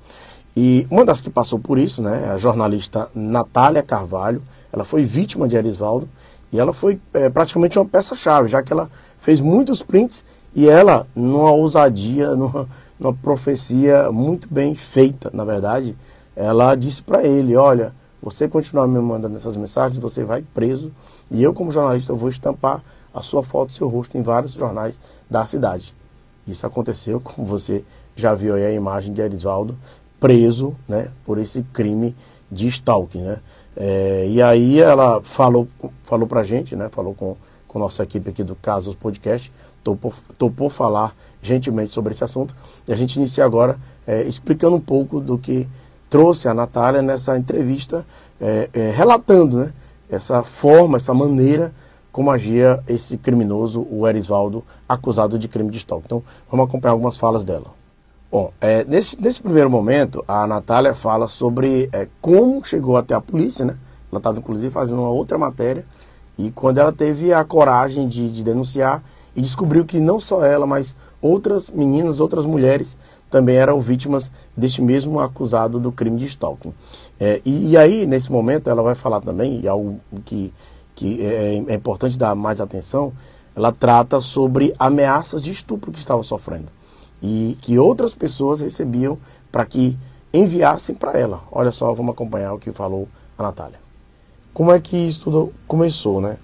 E 0.55 0.87
uma 0.89 1.05
das 1.05 1.21
que 1.21 1.29
passou 1.29 1.59
por 1.59 1.77
isso, 1.77 2.01
né, 2.01 2.31
a 2.31 2.35
jornalista 2.35 3.11
Natália 3.13 3.83
Carvalho, 3.83 4.41
ela 4.73 4.83
foi 4.83 5.03
vítima 5.03 5.47
de 5.47 5.55
Erisvaldo 5.55 6.09
e 6.51 6.59
ela 6.59 6.73
foi 6.73 6.99
é, 7.13 7.29
praticamente 7.29 7.77
uma 7.77 7.85
peça-chave, 7.85 8.47
já 8.47 8.63
que 8.63 8.73
ela 8.73 8.89
fez 9.19 9.39
muitos 9.39 9.83
prints 9.83 10.25
e 10.55 10.67
ela, 10.67 11.05
numa 11.15 11.51
ousadia, 11.51 12.35
numa, 12.35 12.67
numa 12.99 13.13
profecia 13.13 14.11
muito 14.11 14.51
bem 14.51 14.73
feita, 14.73 15.29
na 15.31 15.45
verdade, 15.45 15.95
ela 16.35 16.73
disse 16.73 17.03
para 17.03 17.23
ele, 17.23 17.55
olha, 17.55 17.93
você 18.19 18.47
continuar 18.47 18.87
me 18.87 18.99
mandando 18.99 19.35
essas 19.35 19.55
mensagens, 19.55 20.01
você 20.01 20.23
vai 20.23 20.43
preso 20.55 20.91
e 21.29 21.43
eu, 21.43 21.53
como 21.53 21.71
jornalista, 21.71 22.13
vou 22.13 22.29
estampar 22.29 22.83
a 23.13 23.21
sua 23.21 23.43
foto, 23.43 23.73
seu 23.73 23.87
rosto 23.87 24.17
em 24.17 24.21
vários 24.21 24.53
jornais 24.53 25.01
da 25.29 25.45
cidade. 25.45 25.93
Isso 26.47 26.65
aconteceu, 26.65 27.19
como 27.19 27.45
você 27.45 27.83
já 28.15 28.33
viu 28.33 28.55
aí 28.55 28.65
a 28.65 28.71
imagem 28.71 29.13
de 29.13 29.21
Erisvaldo 29.21 29.77
preso, 30.19 30.75
né, 30.87 31.09
por 31.25 31.37
esse 31.37 31.61
crime 31.73 32.15
de 32.51 32.67
stalking, 32.67 33.21
né. 33.21 33.37
É, 33.75 34.25
e 34.27 34.41
aí 34.41 34.79
ela 34.79 35.21
falou, 35.21 35.67
falou 36.03 36.27
pra 36.27 36.43
gente, 36.43 36.75
né, 36.75 36.89
falou 36.89 37.13
com, 37.13 37.35
com 37.67 37.77
nossa 37.77 38.03
equipe 38.03 38.29
aqui 38.29 38.43
do 38.43 38.55
Casos 38.55 38.95
Podcast, 38.95 39.51
topou, 39.83 40.13
topou 40.37 40.69
falar 40.69 41.15
gentilmente 41.41 41.93
sobre 41.93 42.13
esse 42.13 42.23
assunto. 42.23 42.55
E 42.87 42.93
a 42.93 42.95
gente 42.95 43.17
inicia 43.17 43.45
agora 43.45 43.77
é, 44.05 44.23
explicando 44.23 44.75
um 44.75 44.81
pouco 44.81 45.19
do 45.19 45.37
que 45.37 45.67
trouxe 46.09 46.47
a 46.47 46.53
Natália 46.53 47.01
nessa 47.01 47.37
entrevista, 47.37 48.05
é, 48.41 48.69
é, 48.73 48.89
relatando 48.89 49.57
né, 49.57 49.73
essa 50.09 50.43
forma, 50.43 50.97
essa 50.97 51.13
maneira 51.13 51.73
como 52.11 52.31
agia 52.31 52.83
esse 52.87 53.15
criminoso, 53.15 53.85
o 53.91 54.07
Erisvaldo, 54.07 54.63
acusado 54.89 55.37
de 55.37 55.47
crime 55.47 55.69
de 55.69 55.77
estoque. 55.77 56.03
Então, 56.05 56.23
vamos 56.49 56.67
acompanhar 56.67 56.93
algumas 56.93 57.15
falas 57.15 57.45
dela. 57.45 57.67
Bom, 58.31 58.51
é, 58.59 58.83
nesse, 58.85 59.21
nesse 59.21 59.41
primeiro 59.41 59.69
momento, 59.69 60.25
a 60.27 60.47
Natália 60.47 60.95
fala 60.95 61.27
sobre 61.27 61.87
é, 61.93 62.07
como 62.19 62.63
chegou 62.65 62.97
até 62.97 63.13
a 63.13 63.21
polícia, 63.21 63.63
né? 63.63 63.77
Ela 64.11 64.17
estava, 64.17 64.39
inclusive, 64.39 64.71
fazendo 64.71 65.01
uma 65.01 65.11
outra 65.11 65.37
matéria 65.37 65.85
e 66.37 66.51
quando 66.51 66.77
ela 66.77 66.91
teve 66.91 67.33
a 67.33 67.43
coragem 67.43 68.07
de, 68.07 68.29
de 68.29 68.43
denunciar 68.43 69.03
e 69.35 69.41
descobriu 69.41 69.85
que 69.85 69.99
não 69.99 70.19
só 70.19 70.43
ela, 70.43 70.65
mas 70.65 70.95
outras 71.21 71.69
meninas, 71.69 72.19
outras 72.19 72.45
mulheres 72.45 72.97
também 73.29 73.55
eram 73.57 73.79
vítimas 73.79 74.31
deste 74.55 74.81
mesmo 74.81 75.19
acusado 75.19 75.79
do 75.79 75.91
crime 75.91 76.17
de 76.17 76.25
stalking. 76.25 76.73
É, 77.19 77.41
e, 77.43 77.71
e, 77.71 77.77
aí, 77.77 78.05
nesse 78.05 78.31
momento, 78.31 78.69
ela 78.69 78.81
vai 78.83 78.95
falar 78.95 79.21
também, 79.21 79.61
e 79.61 79.67
algo 79.67 79.99
que, 80.23 80.53
que 80.93 81.21
é, 81.25 81.63
é, 81.67 81.73
importante 81.73 82.17
dar 82.17 82.35
mais 82.35 82.61
atenção, 82.61 83.11
ela 83.55 83.71
trata 83.71 84.19
sobre 84.19 84.73
ameaças 84.77 85.41
de 85.41 85.51
estupro 85.51 85.91
que 85.91 85.99
estava 85.99 86.21
sofrendo. 86.21 86.67
E 87.21 87.57
que 87.61 87.79
outras 87.79 88.13
pessoas 88.13 88.61
recebiam 88.61 89.17
para 89.51 89.65
que 89.65 89.97
enviassem 90.31 90.93
para 90.93 91.17
ela. 91.17 91.41
Olha 91.51 91.71
só, 91.71 91.91
vamos 91.91 92.13
acompanhar 92.13 92.53
o 92.53 92.59
que 92.59 92.71
falou 92.71 93.07
a 93.37 93.43
Natália. 93.43 93.79
Como 94.53 94.71
é 94.71 94.79
que 94.79 94.95
isso 94.95 95.51
começou, 95.67 96.21
né? 96.21 96.37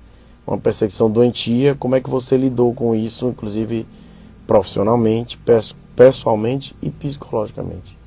Uma 0.45 0.57
perseguição 0.57 1.09
doentia, 1.09 1.75
como 1.75 1.95
é 1.95 2.01
que 2.01 2.09
você 2.09 2.35
lidou 2.35 2.73
com 2.73 2.95
isso, 2.95 3.27
inclusive 3.27 3.85
profissionalmente, 4.47 5.39
pessoalmente 5.95 6.75
e 6.81 6.89
psicologicamente? 6.89 8.02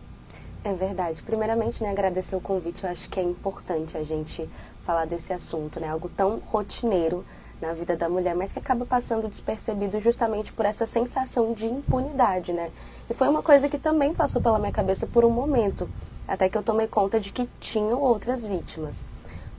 É 0.67 0.75
verdade. 0.75 1.23
Primeiramente, 1.23 1.81
né, 1.81 1.91
agradecer 1.91 2.35
o 2.35 2.41
convite. 2.41 2.83
Eu 2.83 2.91
acho 2.91 3.09
que 3.09 3.21
é 3.21 3.23
importante 3.23 3.97
a 3.97 4.03
gente 4.03 4.51
falar 4.83 5.05
desse 5.05 5.33
assunto, 5.33 5.79
né? 5.79 5.89
Algo 5.89 6.09
tão 6.09 6.41
rotineiro 6.41 7.25
na 7.61 7.73
vida 7.73 7.95
da 7.95 8.09
mulher, 8.09 8.35
mas 8.35 8.53
que 8.53 8.59
acaba 8.59 8.85
passando 8.85 9.29
despercebido 9.29 10.01
justamente 10.01 10.53
por 10.53 10.67
essa 10.67 10.85
sensação 10.85 11.53
de 11.53 11.67
impunidade, 11.67 12.53
né? 12.53 12.73
E 13.09 13.15
foi 13.15 13.29
uma 13.29 13.45
coisa 13.45 13.69
que 13.69 13.79
também 13.79 14.13
passou 14.13 14.43
pela 14.43 14.59
minha 14.59 14.73
cabeça 14.73 15.07
por 15.07 15.25
um 15.25 15.31
momento, 15.31 15.89
até 16.27 16.49
que 16.49 16.59
eu 16.59 16.65
tomei 16.65 16.89
conta 16.89 17.21
de 17.21 17.31
que 17.31 17.49
tinham 17.61 18.01
outras 18.01 18.45
vítimas. 18.45 19.05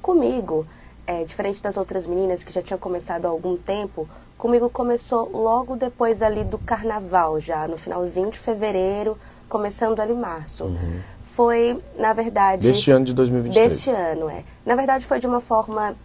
Comigo, 0.02 0.68
é, 1.08 1.24
diferente 1.24 1.62
das 1.62 1.78
outras 1.78 2.06
meninas 2.06 2.44
que 2.44 2.52
já 2.52 2.62
tinham 2.62 2.78
começado 2.78 3.26
há 3.28 3.30
algum 3.30 3.56
tempo, 3.56 4.10
comigo 4.38 4.70
começou 4.70 5.32
logo 5.32 5.78
depois 5.78 6.22
ali 6.22 6.44
do 6.44 6.58
carnaval, 6.58 7.40
já 7.40 7.66
no 7.66 7.78
finalzinho 7.78 8.30
de 8.30 8.38
fevereiro, 8.38 9.18
começando 9.50 10.00
ali 10.00 10.14
março. 10.14 10.66
Uhum. 10.66 11.00
Foi, 11.22 11.82
na 11.98 12.14
verdade. 12.14 12.64
Deste 12.64 12.90
ano 12.92 13.06
de 13.06 13.14
2023. 13.14 13.72
Deste 13.72 13.90
ano, 13.90 14.30
é. 14.30 14.44
Na 14.66 14.76
verdade, 14.76 15.06
foi 15.06 15.20
de 15.20 15.28
uma 15.28 15.40
forma 15.40 15.96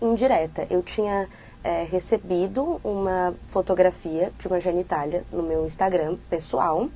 indireta. 0.00 0.66
Eu 0.70 0.82
tinha 0.82 1.28
é, 1.64 1.84
recebido 1.84 2.80
uma 2.84 3.34
fotografia 3.46 4.32
de 4.38 4.46
uma 4.46 4.60
genitália 4.60 5.24
no 5.32 5.42
meu 5.42 5.64
Instagram 5.64 6.16
pessoal, 6.30 6.88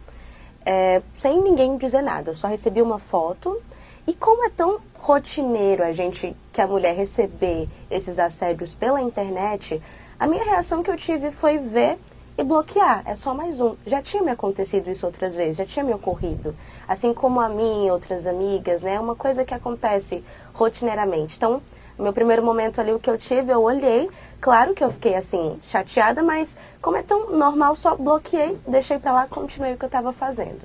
é, 0.65 1.03
sem 1.17 1.43
ninguém 1.43 1.77
dizer 1.77 2.03
nada. 2.03 2.31
Eu 2.31 2.35
só 2.35 2.47
recebi 2.47 2.81
uma 2.81 2.99
foto. 2.99 3.61
E 4.07 4.15
como 4.15 4.45
é 4.45 4.51
tão 4.51 4.81
rotineiro 4.99 5.85
a 5.85 5.93
gente, 5.93 6.35
que 6.53 6.61
a 6.61 6.67
mulher 6.67 6.95
receber 6.95 7.69
esses 7.91 8.19
assédios 8.19 8.75
pela 8.75 9.01
internet, 9.01 9.81
a 10.19 10.27
minha 10.27 10.43
reação 10.45 10.83
que 10.83 10.91
eu 10.91 10.97
tive 10.97 11.31
foi 11.31 11.59
ver 11.59 11.99
e 12.37 12.45
bloquear. 12.45 13.03
É 13.05 13.15
só 13.15 13.35
mais 13.35 13.61
um. 13.61 13.77
Já 13.87 14.01
tinha 14.01 14.23
me 14.23 14.31
acontecido 14.31 14.91
isso 14.91 15.07
outras 15.07 15.35
vezes, 15.35 15.57
já 15.57 15.67
tinha 15.67 15.85
me 15.85 15.93
ocorrido. 15.93 16.55
Assim 16.87 17.13
como 17.13 17.41
a 17.41 17.49
mim 17.49 17.87
e 17.87 17.91
outras 17.91 18.27
amigas, 18.27 18.83
né? 18.83 18.95
É 18.95 19.01
uma 19.01 19.15
coisa 19.15 19.45
que 19.45 19.55
acontece 19.55 20.25
rotineiramente. 20.55 21.37
Então, 21.37 21.63
meu 21.99 22.13
primeiro 22.13 22.43
momento 22.43 22.81
ali, 22.81 22.93
o 22.93 22.99
que 22.99 23.11
eu 23.11 23.19
tive, 23.19 23.53
eu 23.53 23.63
olhei. 23.63 24.11
Claro 24.41 24.75
que 24.75 24.83
eu 24.83 24.91
fiquei 24.91 25.15
assim, 25.15 25.59
chateada, 25.63 26.23
mas 26.23 26.57
como 26.81 26.97
é 26.97 27.03
tão 27.03 27.31
normal, 27.37 27.77
só 27.77 27.97
bloqueei, 27.97 28.59
deixei 28.67 28.99
pra 28.99 29.13
lá, 29.13 29.27
continuei 29.27 29.75
o 29.75 29.79
que 29.79 29.85
eu 29.85 29.89
estava 29.89 30.13
fazendo. 30.13 30.63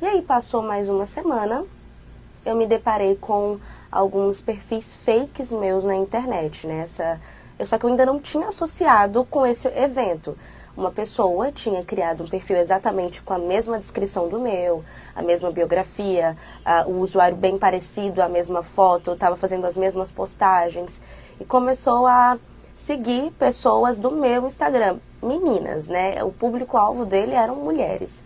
E 0.00 0.06
aí 0.06 0.22
passou 0.22 0.62
mais 0.62 0.88
uma 0.88 1.06
semana, 1.06 1.64
eu 2.44 2.54
me 2.54 2.66
deparei 2.66 3.16
com 3.16 3.58
alguns 3.90 4.40
perfis 4.40 4.92
fakes 4.92 5.50
meus 5.52 5.82
na 5.82 5.96
internet, 5.96 6.66
né? 6.66 6.82
Essa, 6.84 7.18
eu, 7.58 7.66
só 7.66 7.78
que 7.78 7.86
eu 7.86 7.90
ainda 7.90 8.04
não 8.04 8.20
tinha 8.20 8.48
associado 8.48 9.24
com 9.24 9.46
esse 9.46 9.66
evento 9.68 10.36
uma 10.76 10.90
pessoa 10.90 11.50
tinha 11.50 11.82
criado 11.82 12.22
um 12.22 12.28
perfil 12.28 12.58
exatamente 12.58 13.22
com 13.22 13.32
a 13.32 13.38
mesma 13.38 13.78
descrição 13.78 14.28
do 14.28 14.38
meu, 14.38 14.84
a 15.14 15.22
mesma 15.22 15.50
biografia, 15.50 16.36
uh, 16.66 16.90
o 16.90 17.00
usuário 17.00 17.36
bem 17.36 17.56
parecido, 17.56 18.20
a 18.20 18.28
mesma 18.28 18.62
foto, 18.62 19.12
estava 19.12 19.36
fazendo 19.36 19.66
as 19.66 19.76
mesmas 19.76 20.12
postagens 20.12 21.00
e 21.40 21.44
começou 21.44 22.06
a 22.06 22.38
seguir 22.74 23.30
pessoas 23.32 23.96
do 23.96 24.10
meu 24.10 24.46
Instagram, 24.46 24.98
meninas, 25.22 25.88
né? 25.88 26.22
O 26.22 26.30
público-alvo 26.30 27.06
dele 27.06 27.32
eram 27.32 27.56
mulheres. 27.56 28.22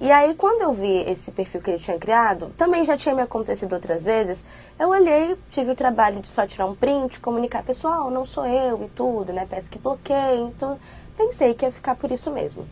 E 0.00 0.10
aí, 0.10 0.34
quando 0.34 0.62
eu 0.62 0.72
vi 0.72 1.04
esse 1.10 1.30
perfil 1.30 1.60
que 1.60 1.72
ele 1.72 1.78
tinha 1.78 1.98
criado, 1.98 2.50
também 2.56 2.86
já 2.86 2.96
tinha 2.96 3.14
me 3.14 3.20
acontecido 3.20 3.74
outras 3.74 4.06
vezes, 4.06 4.46
eu 4.78 4.88
olhei, 4.88 5.36
tive 5.50 5.72
o 5.72 5.74
trabalho 5.74 6.20
de 6.20 6.28
só 6.28 6.46
tirar 6.46 6.64
um 6.64 6.74
print, 6.74 7.20
comunicar, 7.20 7.62
pessoal, 7.62 8.10
não 8.10 8.24
sou 8.24 8.46
eu 8.46 8.82
e 8.84 8.88
tudo, 8.88 9.30
né? 9.30 9.44
Peço 9.50 9.70
que 9.70 9.78
bloqueiem, 9.78 10.54
tudo 10.58 10.78
pensei 11.16 11.54
que 11.54 11.64
ia 11.64 11.72
ficar 11.72 11.94
por 11.96 12.10
isso 12.10 12.30
mesmo. 12.30 12.66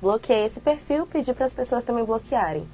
Bloqueei 0.00 0.44
esse 0.44 0.60
perfil, 0.60 1.06
pedi 1.06 1.34
para 1.34 1.46
as 1.46 1.54
pessoas 1.54 1.84
também 1.84 2.04
bloquearem. 2.04 2.66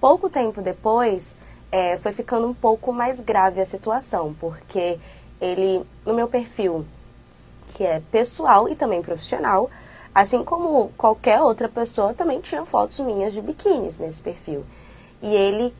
Pouco 0.00 0.28
tempo 0.28 0.60
depois, 0.60 1.34
é, 1.72 1.96
foi 1.96 2.12
ficando 2.12 2.46
um 2.46 2.54
pouco 2.54 2.92
mais 2.92 3.20
grave 3.20 3.60
a 3.60 3.64
situação, 3.64 4.34
porque 4.38 4.98
ele, 5.40 5.84
no 6.04 6.14
meu 6.14 6.28
perfil, 6.28 6.84
que 7.68 7.84
é 7.84 8.02
pessoal 8.10 8.68
e 8.68 8.76
também 8.76 9.02
profissional, 9.02 9.70
assim 10.14 10.44
como 10.44 10.90
qualquer 10.96 11.40
outra 11.40 11.68
pessoa, 11.68 12.14
também 12.14 12.40
tinha 12.40 12.64
fotos 12.64 12.98
minhas 13.00 13.32
de 13.32 13.40
biquínis 13.40 13.98
nesse 13.98 14.22
perfil. 14.22 14.64
E 15.22 15.34
ele 15.34 15.74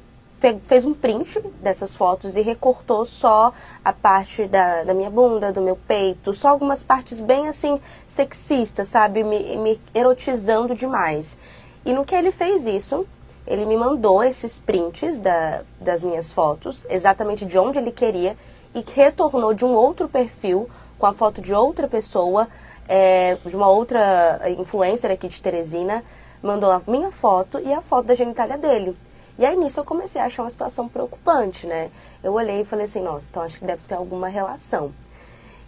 fez 0.63 0.85
um 0.85 0.95
print 0.95 1.41
dessas 1.61 1.97
fotos 1.97 2.37
e 2.37 2.41
recortou 2.41 3.05
só 3.05 3.53
a 3.85 3.93
parte 3.93 4.47
da, 4.47 4.85
da 4.85 4.95
minha 4.95 5.11
bunda, 5.11 5.53
do 5.53 5.61
meu 5.61 5.77
peito, 5.77 6.33
só 6.33 6.49
algumas 6.49 6.83
partes 6.83 7.21
bem 7.21 7.49
assim 7.49 7.81
sexistas, 8.07 8.89
sabe? 8.89 9.25
Me, 9.25 9.57
me 9.57 9.81
erotizando 9.95 10.75
demais. 10.75 11.37
E 11.85 11.93
no 11.93 12.05
que 12.05 12.15
ele 12.15 12.31
fez 12.31 12.67
isso, 12.67 13.07
ele 13.47 13.65
me 13.65 13.77
mandou 13.77 14.23
esses 14.23 14.59
prints 14.59 15.19
da, 15.19 15.63
das 15.81 16.05
minhas 16.05 16.33
fotos, 16.33 16.87
exatamente 16.89 17.45
de 17.45 17.59
onde 17.59 17.79
ele 17.79 17.91
queria, 17.91 18.37
e 18.75 18.85
retornou 18.95 19.55
de 19.55 19.65
um 19.65 19.73
outro 19.73 20.09
perfil 20.09 20.69
com 20.99 21.07
a 21.07 21.13
foto 21.13 21.41
de 21.41 21.55
outra 21.55 21.89
pessoa, 21.89 22.47
é, 22.87 23.37
de 23.45 23.57
uma 23.57 23.69
outra 23.69 24.41
influencer 24.59 25.11
aqui 25.11 25.29
de 25.29 25.41
Teresina, 25.41 26.05
mandou 26.43 26.71
a 26.71 26.81
minha 26.87 27.11
foto 27.11 27.59
e 27.59 27.73
a 27.73 27.81
foto 27.81 28.07
da 28.07 28.15
genitália 28.15 28.59
dele. 28.59 28.97
E 29.39 29.47
aí 29.47 29.57
nisso 29.57 29.79
eu 29.79 29.85
comecei 29.85 30.21
a 30.21 30.25
achar 30.25 30.43
uma 30.43 30.51
situação 30.51 30.89
preocupante, 30.89 31.67
né? 31.67 31.91
Eu 32.25 32.33
olhei 32.33 32.63
e 32.63 32.65
falei 32.65 32.87
assim, 32.87 33.01
nossa, 33.01 33.29
então 33.31 33.43
acho 33.43 33.59
que 33.59 33.65
deve 33.65 33.83
ter 33.87 33.95
alguma 33.95 34.27
relação. 34.29 34.93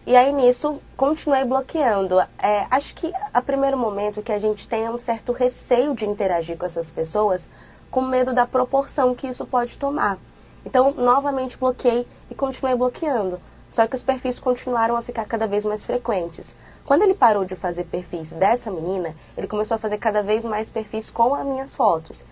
E 0.05 0.17
aí 0.17 0.33
nisso 0.33 0.81
continuei 0.97 1.45
bloqueando. 1.45 2.19
É, 2.43 2.67
acho 2.69 2.95
que 2.97 3.13
a 3.33 3.41
primeiro 3.41 3.79
momento 3.79 4.23
que 4.23 4.33
a 4.33 4.39
gente 4.39 4.67
tem 4.67 4.85
é 4.85 4.91
um 4.91 4.99
certo 4.99 5.33
receio 5.33 5.95
de 5.95 6.05
interagir 6.05 6.59
com 6.59 6.67
essas 6.67 6.91
pessoas, 6.91 7.49
com 7.91 8.01
medo 8.01 8.33
da 8.33 8.45
proporção 8.45 9.15
que 9.15 9.29
isso 9.29 9.47
pode 9.47 9.79
tomar. 9.79 10.19
Então, 10.67 10.93
novamente 10.93 11.57
bloqueei 11.57 12.07
e 12.29 12.35
continuei 12.35 12.75
bloqueando. 12.75 13.41
Só 13.69 13.87
que 13.87 13.95
os 13.95 14.03
perfis 14.03 14.41
continuaram 14.41 14.97
a 14.97 15.03
ficar 15.03 15.25
cada 15.27 15.47
vez 15.47 15.65
mais 15.65 15.85
frequentes. 15.85 16.57
Quando 16.85 17.03
ele 17.03 17.15
parou 17.15 17.45
de 17.45 17.55
fazer 17.55 17.85
perfis 17.85 18.33
dessa 18.33 18.69
menina, 18.69 19.15
ele 19.37 19.47
começou 19.47 19.77
a 19.77 19.79
fazer 19.79 19.99
cada 19.99 20.25
vez 20.25 20.45
mais 20.45 20.69
perfis 20.69 21.09
com 21.09 21.37
as 21.37 21.47
minhas 21.47 21.73
fotos. 21.73 22.25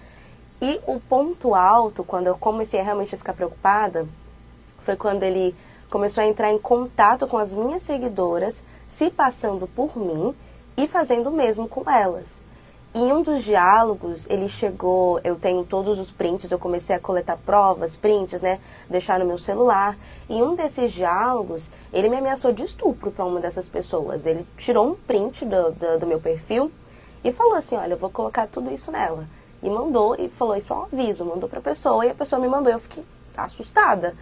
E 0.61 0.81
o 0.87 0.99
ponto 0.99 1.55
alto, 1.55 2.03
quando 2.03 2.27
eu 2.27 2.37
comecei 2.37 2.81
a 2.81 2.83
realmente 2.83 3.17
ficar 3.17 3.33
preocupada, 3.33 4.07
foi 4.79 4.97
quando 4.97 5.23
ele 5.23 5.55
começou 5.91 6.23
a 6.23 6.27
entrar 6.27 6.51
em 6.51 6.59
contato 6.59 7.27
com 7.27 7.39
as 7.39 7.55
minhas 7.55 7.83
seguidoras, 7.83 8.65
se 8.87 9.11
passando 9.11 9.67
por 9.67 9.97
mim 9.97 10.35
e 10.77 10.87
fazendo 10.87 11.29
o 11.29 11.33
mesmo 11.33 11.69
com 11.69 11.89
elas. 11.91 12.41
Em 12.95 13.13
um 13.13 13.23
dos 13.23 13.45
diálogos, 13.45 14.27
ele 14.31 14.49
chegou, 14.49 15.21
eu 15.23 15.37
tenho 15.37 15.63
todos 15.63 15.99
os 15.99 16.11
prints, 16.11 16.51
eu 16.51 16.59
comecei 16.59 16.97
a 16.97 16.99
coletar 16.99 17.37
provas, 17.37 17.97
prints, 17.97 18.41
né, 18.41 18.59
deixar 18.89 19.19
no 19.19 19.27
meu 19.27 19.37
celular. 19.37 19.97
Em 20.29 20.43
um 20.43 20.55
desses 20.57 20.93
diálogos, 20.93 21.71
ele 21.93 22.09
me 22.09 22.17
ameaçou 22.17 22.51
de 22.51 22.65
estupro 22.65 23.11
para 23.11 23.25
uma 23.25 23.41
dessas 23.41 23.69
pessoas. 23.69 24.25
Ele 24.25 24.47
tirou 24.57 24.89
um 24.89 24.95
print 24.95 25.45
do, 25.45 25.71
do, 25.73 25.99
do, 25.99 26.07
meu 26.07 26.19
perfil 26.19 26.73
e 27.23 27.31
falou 27.31 27.55
assim, 27.55 27.77
olha, 27.77 27.93
eu 27.93 27.99
vou 27.99 28.11
colocar 28.11 28.47
tudo 28.47 28.73
isso 28.73 28.91
nela. 28.91 29.29
E 29.63 29.69
mandou, 29.69 30.15
e 30.19 30.29
falou 30.29 30.57
isso 30.57 30.73
é 30.73 30.77
um 30.77 30.83
aviso, 30.83 31.25
mandou 31.25 31.49
para 31.49 31.59
a 31.59 31.63
pessoa, 31.63 32.07
e 32.07 32.11
a 32.11 32.15
pessoa 32.15 32.41
me 32.41 32.49
mandou, 32.49 32.73
eu 32.73 32.79
fiquei 32.79 33.05
assustada. 33.37 34.15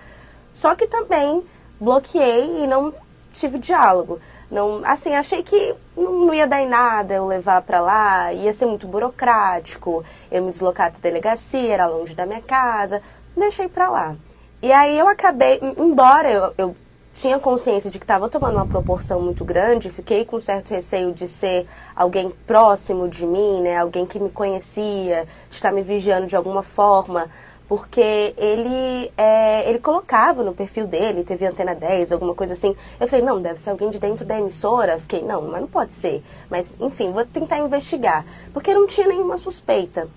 Só 0.53 0.75
que 0.75 0.87
também 0.87 1.45
bloqueei 1.79 2.65
e 2.65 2.67
não 2.67 2.93
tive 3.33 3.59
diálogo. 3.59 4.19
Não, 4.51 4.83
assim, 4.85 5.15
achei 5.15 5.43
que 5.43 5.75
não, 5.97 6.33
ia 6.33 6.47
dar 6.47 6.63
em 6.63 6.69
nada 6.69 7.15
eu 7.15 7.27
levar 7.27 7.63
para 7.63 7.81
lá, 7.81 8.33
ia 8.33 8.53
ser 8.53 8.67
muito 8.67 8.87
burocrático, 8.87 10.05
eu 10.31 10.43
me 10.43 10.51
deslocar 10.51 10.91
da 10.93 10.99
delegacia, 10.99 11.75
era 11.75 11.87
longe 11.87 12.15
da 12.15 12.25
minha 12.25 12.41
casa, 12.41 13.03
deixei 13.37 13.69
para 13.69 13.91
lá. 13.91 14.17
E 14.63 14.73
aí 14.73 14.97
eu 14.99 15.09
acabei, 15.09 15.61
embora 15.77 16.31
eu, 16.31 16.55
eu 16.57 16.75
tinha 17.17 17.41
consciência 17.41 17.91
de 17.91 17.99
que 17.99 18.05
estava 18.05 18.29
tomando 18.29 18.57
uma 18.57 18.67
proporção 18.67 19.23
muito 19.23 19.43
grande, 19.43 19.89
fiquei 19.89 20.23
com 20.27 20.39
certo 20.39 20.69
receio 20.69 21.15
de 21.15 21.27
ser 21.27 21.67
alguém 21.95 22.31
próximo 22.47 23.09
de 23.09 23.27
mim, 23.27 23.63
né, 23.63 23.79
alguém 23.79 24.05
que 24.05 24.21
me 24.21 24.29
conhecia, 24.29 25.27
de 25.49 25.55
estar 25.55 25.73
me 25.73 25.81
vigiando 25.83 26.27
de 26.27 26.37
alguma 26.37 26.63
forma, 26.63 27.27
porque 27.67 28.35
ele, 28.37 29.11
é, 29.17 29.67
ele 29.67 29.79
colocava 29.79 30.45
no 30.45 30.53
perfil 30.53 30.87
dele, 30.87 31.25
teve 31.25 31.47
antena 31.47 31.75
10, 31.75 32.13
alguma 32.13 32.35
coisa 32.35 32.53
assim. 32.53 32.77
Eu 33.01 33.09
falei, 33.09 33.25
não, 33.25 33.41
deve 33.41 33.59
ser 33.59 33.71
alguém 33.71 33.89
de 33.89 33.99
dentro 33.99 34.25
da 34.25 34.39
emissora. 34.39 35.01
Fiquei, 35.01 35.23
não, 35.23 35.43
mas 35.43 35.63
não 35.63 35.67
pode 35.67 35.93
ser. 35.93 36.23
Mas, 36.49 36.77
enfim, 36.79 37.11
vou 37.11 37.25
tentar 37.25 37.59
investigar. 37.59 38.25
Porque 38.53 38.73
não 38.73 38.87
tinha 38.87 39.09
nenhuma 39.09 39.37
suspeita. 39.37 40.09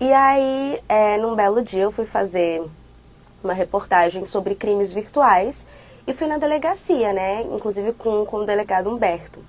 E 0.00 0.12
aí, 0.12 0.80
é, 0.88 1.16
num 1.16 1.36
belo 1.36 1.62
dia, 1.62 1.82
eu 1.84 1.92
fui 1.92 2.04
fazer 2.04 2.60
uma 3.44 3.52
reportagem 3.52 4.24
sobre 4.24 4.56
crimes 4.56 4.92
virtuais 4.92 5.64
e 6.10 6.14
fui 6.14 6.26
na 6.26 6.38
delegacia, 6.38 7.12
né? 7.12 7.42
Inclusive 7.42 7.92
com, 7.92 8.24
com 8.24 8.38
o 8.38 8.44
delegado 8.44 8.90
Humberto. 8.90 9.40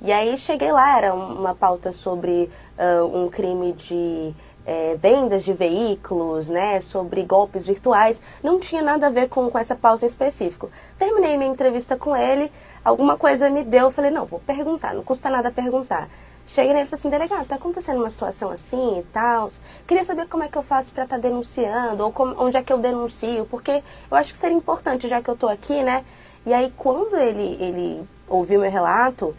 E 0.00 0.12
aí 0.12 0.36
cheguei 0.36 0.72
lá, 0.72 0.98
era 0.98 1.14
uma 1.14 1.54
pauta 1.54 1.92
sobre 1.92 2.50
uh, 2.78 3.04
um 3.16 3.28
crime 3.28 3.72
de 3.72 4.34
é, 4.66 4.96
vendas 4.96 5.44
de 5.44 5.52
veículos, 5.52 6.50
né, 6.50 6.80
sobre 6.80 7.22
golpes 7.22 7.64
virtuais, 7.64 8.20
não 8.42 8.58
tinha 8.58 8.82
nada 8.82 9.06
a 9.06 9.10
ver 9.10 9.28
com, 9.28 9.48
com 9.48 9.58
essa 9.58 9.76
pauta 9.76 10.04
em 10.04 10.08
específico. 10.08 10.68
Terminei 10.98 11.38
minha 11.38 11.50
entrevista 11.50 11.96
com 11.96 12.16
ele, 12.16 12.50
alguma 12.84 13.16
coisa 13.16 13.48
me 13.48 13.62
deu, 13.62 13.84
eu 13.84 13.90
falei, 13.90 14.10
não, 14.10 14.26
vou 14.26 14.40
perguntar, 14.40 14.92
não 14.92 15.04
custa 15.04 15.30
nada 15.30 15.50
perguntar. 15.50 16.08
Cheguei 16.46 16.72
nele 16.72 16.86
e 16.86 16.88
falei 16.88 17.00
assim, 17.00 17.10
delegado, 17.10 17.48
tá 17.48 17.56
acontecendo 17.56 17.98
uma 17.98 18.08
situação 18.08 18.50
assim 18.50 19.00
e 19.00 19.02
tal, 19.04 19.50
queria 19.86 20.04
saber 20.04 20.28
como 20.28 20.44
é 20.44 20.48
que 20.48 20.56
eu 20.56 20.62
faço 20.62 20.92
para 20.92 21.02
estar 21.02 21.16
tá 21.16 21.20
denunciando, 21.20 22.04
ou 22.04 22.12
como, 22.12 22.34
onde 22.38 22.56
é 22.56 22.62
que 22.62 22.72
eu 22.72 22.78
denuncio, 22.78 23.44
porque 23.46 23.82
eu 24.10 24.16
acho 24.16 24.32
que 24.32 24.38
seria 24.38 24.56
importante, 24.56 25.08
já 25.08 25.20
que 25.20 25.28
eu 25.28 25.36
tô 25.36 25.48
aqui, 25.48 25.82
né, 25.82 26.04
e 26.46 26.54
aí 26.54 26.72
quando 26.76 27.16
ele, 27.16 27.56
ele 27.60 28.08
ouviu 28.28 28.60
meu 28.60 28.70
relato, 28.70 29.34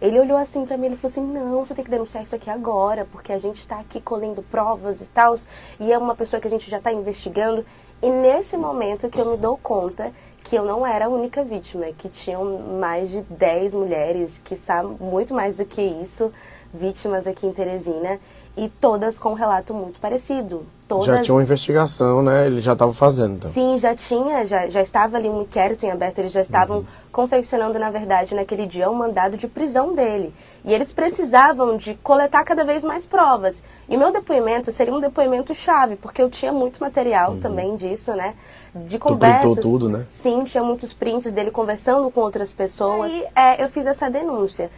ele 0.00 0.18
olhou 0.18 0.36
assim 0.36 0.66
para 0.66 0.76
mim 0.76 0.88
e 0.88 0.96
falou 0.96 1.10
assim: 1.12 1.22
Não, 1.24 1.64
você 1.64 1.76
tem 1.76 1.84
que 1.84 1.90
denunciar 1.90 2.24
isso 2.24 2.34
aqui 2.34 2.50
agora, 2.50 3.06
porque 3.12 3.32
a 3.32 3.38
gente 3.38 3.58
está 3.58 3.78
aqui 3.78 4.00
colhendo 4.00 4.42
provas 4.42 5.00
e 5.00 5.06
tal, 5.06 5.32
e 5.78 5.92
é 5.92 5.96
uma 5.96 6.16
pessoa 6.16 6.40
que 6.40 6.48
a 6.48 6.50
gente 6.50 6.68
já 6.68 6.78
está 6.78 6.92
investigando. 6.92 7.64
E 8.02 8.10
nesse 8.10 8.56
momento 8.56 9.08
que 9.08 9.20
eu 9.20 9.30
me 9.30 9.36
dou 9.36 9.56
conta 9.56 10.12
que 10.42 10.56
eu 10.56 10.64
não 10.64 10.84
era 10.84 11.06
a 11.06 11.08
única 11.08 11.44
vítima, 11.44 11.86
que 11.92 12.08
tinham 12.08 12.58
mais 12.80 13.10
de 13.10 13.22
10 13.22 13.74
mulheres, 13.74 14.40
que 14.42 14.56
muito 14.98 15.32
mais 15.32 15.58
do 15.58 15.64
que 15.64 15.80
isso, 15.80 16.32
vítimas 16.72 17.26
aqui 17.26 17.46
em 17.46 17.52
Teresina 17.52 18.18
e 18.56 18.68
todas 18.68 19.18
com 19.18 19.30
um 19.30 19.34
relato 19.34 19.72
muito 19.72 19.98
parecido. 19.98 20.66
Todas... 20.86 21.06
Já 21.06 21.22
tinha 21.22 21.34
uma 21.34 21.42
investigação, 21.42 22.22
né? 22.22 22.46
Eles 22.46 22.62
já 22.62 22.74
estavam 22.74 22.92
fazendo. 22.92 23.36
Então. 23.36 23.50
Sim, 23.50 23.78
já 23.78 23.94
tinha, 23.94 24.44
já, 24.44 24.68
já 24.68 24.82
estava 24.82 25.16
ali 25.16 25.26
um 25.26 25.40
inquérito 25.40 25.86
em 25.86 25.90
aberto, 25.90 26.18
eles 26.18 26.32
já 26.32 26.42
estavam 26.42 26.78
uhum. 26.78 26.84
confeccionando, 27.10 27.78
na 27.78 27.90
verdade, 27.90 28.34
naquele 28.34 28.66
dia, 28.66 28.90
um 28.90 28.94
mandado 28.94 29.38
de 29.38 29.48
prisão 29.48 29.94
dele. 29.94 30.34
E 30.64 30.74
eles 30.74 30.92
precisavam 30.92 31.78
de 31.78 31.94
coletar 31.94 32.44
cada 32.44 32.62
vez 32.62 32.84
mais 32.84 33.06
provas. 33.06 33.62
E 33.88 33.96
meu 33.96 34.12
depoimento 34.12 34.70
seria 34.70 34.94
um 34.94 35.00
depoimento 35.00 35.54
chave, 35.54 35.96
porque 35.96 36.20
eu 36.20 36.28
tinha 36.28 36.52
muito 36.52 36.78
material 36.78 37.32
uhum. 37.32 37.40
também 37.40 37.74
disso, 37.74 38.12
né? 38.12 38.34
De 38.74 38.98
conversas. 38.98 39.54
Tu 39.54 39.60
tudo, 39.62 39.88
né? 39.88 40.04
Sim, 40.10 40.44
tinha 40.44 40.62
muitos 40.62 40.92
prints 40.92 41.32
dele 41.32 41.50
conversando 41.50 42.10
com 42.10 42.20
outras 42.20 42.52
pessoas. 42.52 43.10
E 43.10 43.24
é, 43.34 43.64
eu 43.64 43.68
fiz 43.70 43.86
essa 43.86 44.10
denúncia. 44.10 44.70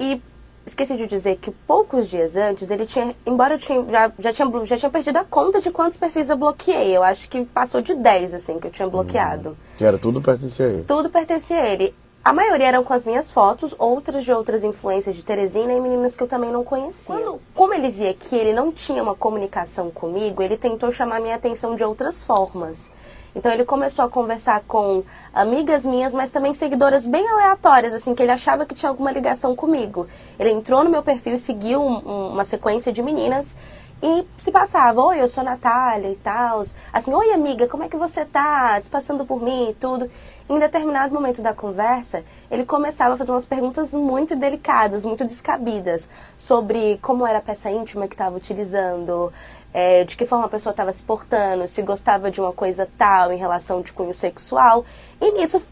E 0.00 0.22
esqueci 0.68 0.96
de 0.96 1.06
dizer 1.06 1.36
que 1.36 1.50
poucos 1.50 2.08
dias 2.08 2.36
antes 2.36 2.70
ele 2.70 2.86
tinha, 2.86 3.14
embora 3.26 3.54
eu 3.54 3.58
tinha, 3.58 3.84
já, 3.88 4.12
já, 4.18 4.32
tinha, 4.32 4.66
já 4.66 4.76
tinha 4.76 4.90
perdido 4.90 5.16
a 5.16 5.24
conta 5.24 5.60
de 5.60 5.70
quantos 5.70 5.96
perfis 5.96 6.30
eu 6.30 6.36
bloqueei. 6.36 6.96
Eu 6.96 7.02
acho 7.02 7.28
que 7.28 7.44
passou 7.44 7.80
de 7.80 7.94
10, 7.94 8.34
assim, 8.34 8.58
que 8.58 8.66
eu 8.66 8.70
tinha 8.70 8.88
bloqueado. 8.88 9.50
Hum, 9.50 9.76
que 9.76 9.84
era 9.84 9.98
tudo 9.98 10.22
pertencia 10.22 10.66
a 10.66 10.68
ele. 10.68 10.84
Tudo 10.84 11.10
pertencia 11.10 11.60
a 11.60 11.66
ele. 11.66 11.94
A 12.24 12.32
maioria 12.32 12.66
eram 12.66 12.84
com 12.84 12.92
as 12.92 13.04
minhas 13.04 13.30
fotos, 13.30 13.74
outras 13.78 14.22
de 14.22 14.32
outras 14.32 14.62
influências 14.62 15.16
de 15.16 15.22
Teresina 15.22 15.72
e 15.72 15.80
meninas 15.80 16.14
que 16.14 16.22
eu 16.22 16.26
também 16.26 16.52
não 16.52 16.62
conhecia. 16.62 17.14
Quando, 17.14 17.40
como 17.54 17.72
ele 17.72 17.88
via 17.88 18.12
que 18.12 18.36
ele 18.36 18.52
não 18.52 18.70
tinha 18.70 19.02
uma 19.02 19.14
comunicação 19.14 19.90
comigo, 19.90 20.42
ele 20.42 20.56
tentou 20.56 20.92
chamar 20.92 21.20
minha 21.20 21.36
atenção 21.36 21.74
de 21.74 21.82
outras 21.82 22.22
formas. 22.22 22.90
Então 23.34 23.52
ele 23.52 23.64
começou 23.64 24.04
a 24.04 24.08
conversar 24.08 24.62
com 24.66 25.02
amigas 25.32 25.84
minhas, 25.84 26.14
mas 26.14 26.30
também 26.30 26.54
seguidoras 26.54 27.06
bem 27.06 27.26
aleatórias, 27.28 27.94
assim, 27.94 28.14
que 28.14 28.22
ele 28.22 28.32
achava 28.32 28.66
que 28.66 28.74
tinha 28.74 28.90
alguma 28.90 29.12
ligação 29.12 29.54
comigo. 29.54 30.06
Ele 30.38 30.50
entrou 30.50 30.82
no 30.82 30.90
meu 30.90 31.02
perfil 31.02 31.34
e 31.34 31.38
seguiu 31.38 31.80
um, 31.80 32.32
uma 32.32 32.44
sequência 32.44 32.92
de 32.92 33.02
meninas 33.02 33.54
e 34.00 34.24
se 34.36 34.52
passava, 34.52 35.00
oi, 35.02 35.20
eu 35.20 35.28
sou 35.28 35.42
Natália 35.42 36.08
e 36.08 36.16
tal. 36.16 36.62
Assim, 36.92 37.12
oi 37.12 37.32
amiga, 37.32 37.66
como 37.66 37.82
é 37.82 37.88
que 37.88 37.96
você 37.96 38.24
tá? 38.24 38.78
Se 38.80 38.88
passando 38.88 39.24
por 39.24 39.42
mim 39.42 39.70
e 39.70 39.74
tudo. 39.74 40.08
Em 40.48 40.58
determinado 40.58 41.12
momento 41.12 41.42
da 41.42 41.52
conversa, 41.52 42.24
ele 42.50 42.64
começava 42.64 43.14
a 43.14 43.16
fazer 43.16 43.32
umas 43.32 43.44
perguntas 43.44 43.92
muito 43.92 44.34
delicadas, 44.34 45.04
muito 45.04 45.24
descabidas, 45.24 46.08
sobre 46.38 46.98
como 47.02 47.26
era 47.26 47.38
a 47.38 47.42
peça 47.42 47.70
íntima 47.70 48.08
que 48.08 48.14
estava 48.14 48.36
utilizando, 48.36 49.32
é, 49.72 50.04
de 50.04 50.16
que 50.16 50.24
forma 50.24 50.46
a 50.46 50.48
pessoa 50.48 50.70
estava 50.70 50.92
se 50.92 51.02
portando, 51.02 51.68
se 51.68 51.82
gostava 51.82 52.30
de 52.30 52.40
uma 52.40 52.52
coisa 52.52 52.88
tal 52.96 53.32
em 53.32 53.36
relação 53.36 53.80
de 53.82 53.92
cunho 53.92 54.14
sexual. 54.14 54.84
E 55.20 55.30
nisso 55.32 55.62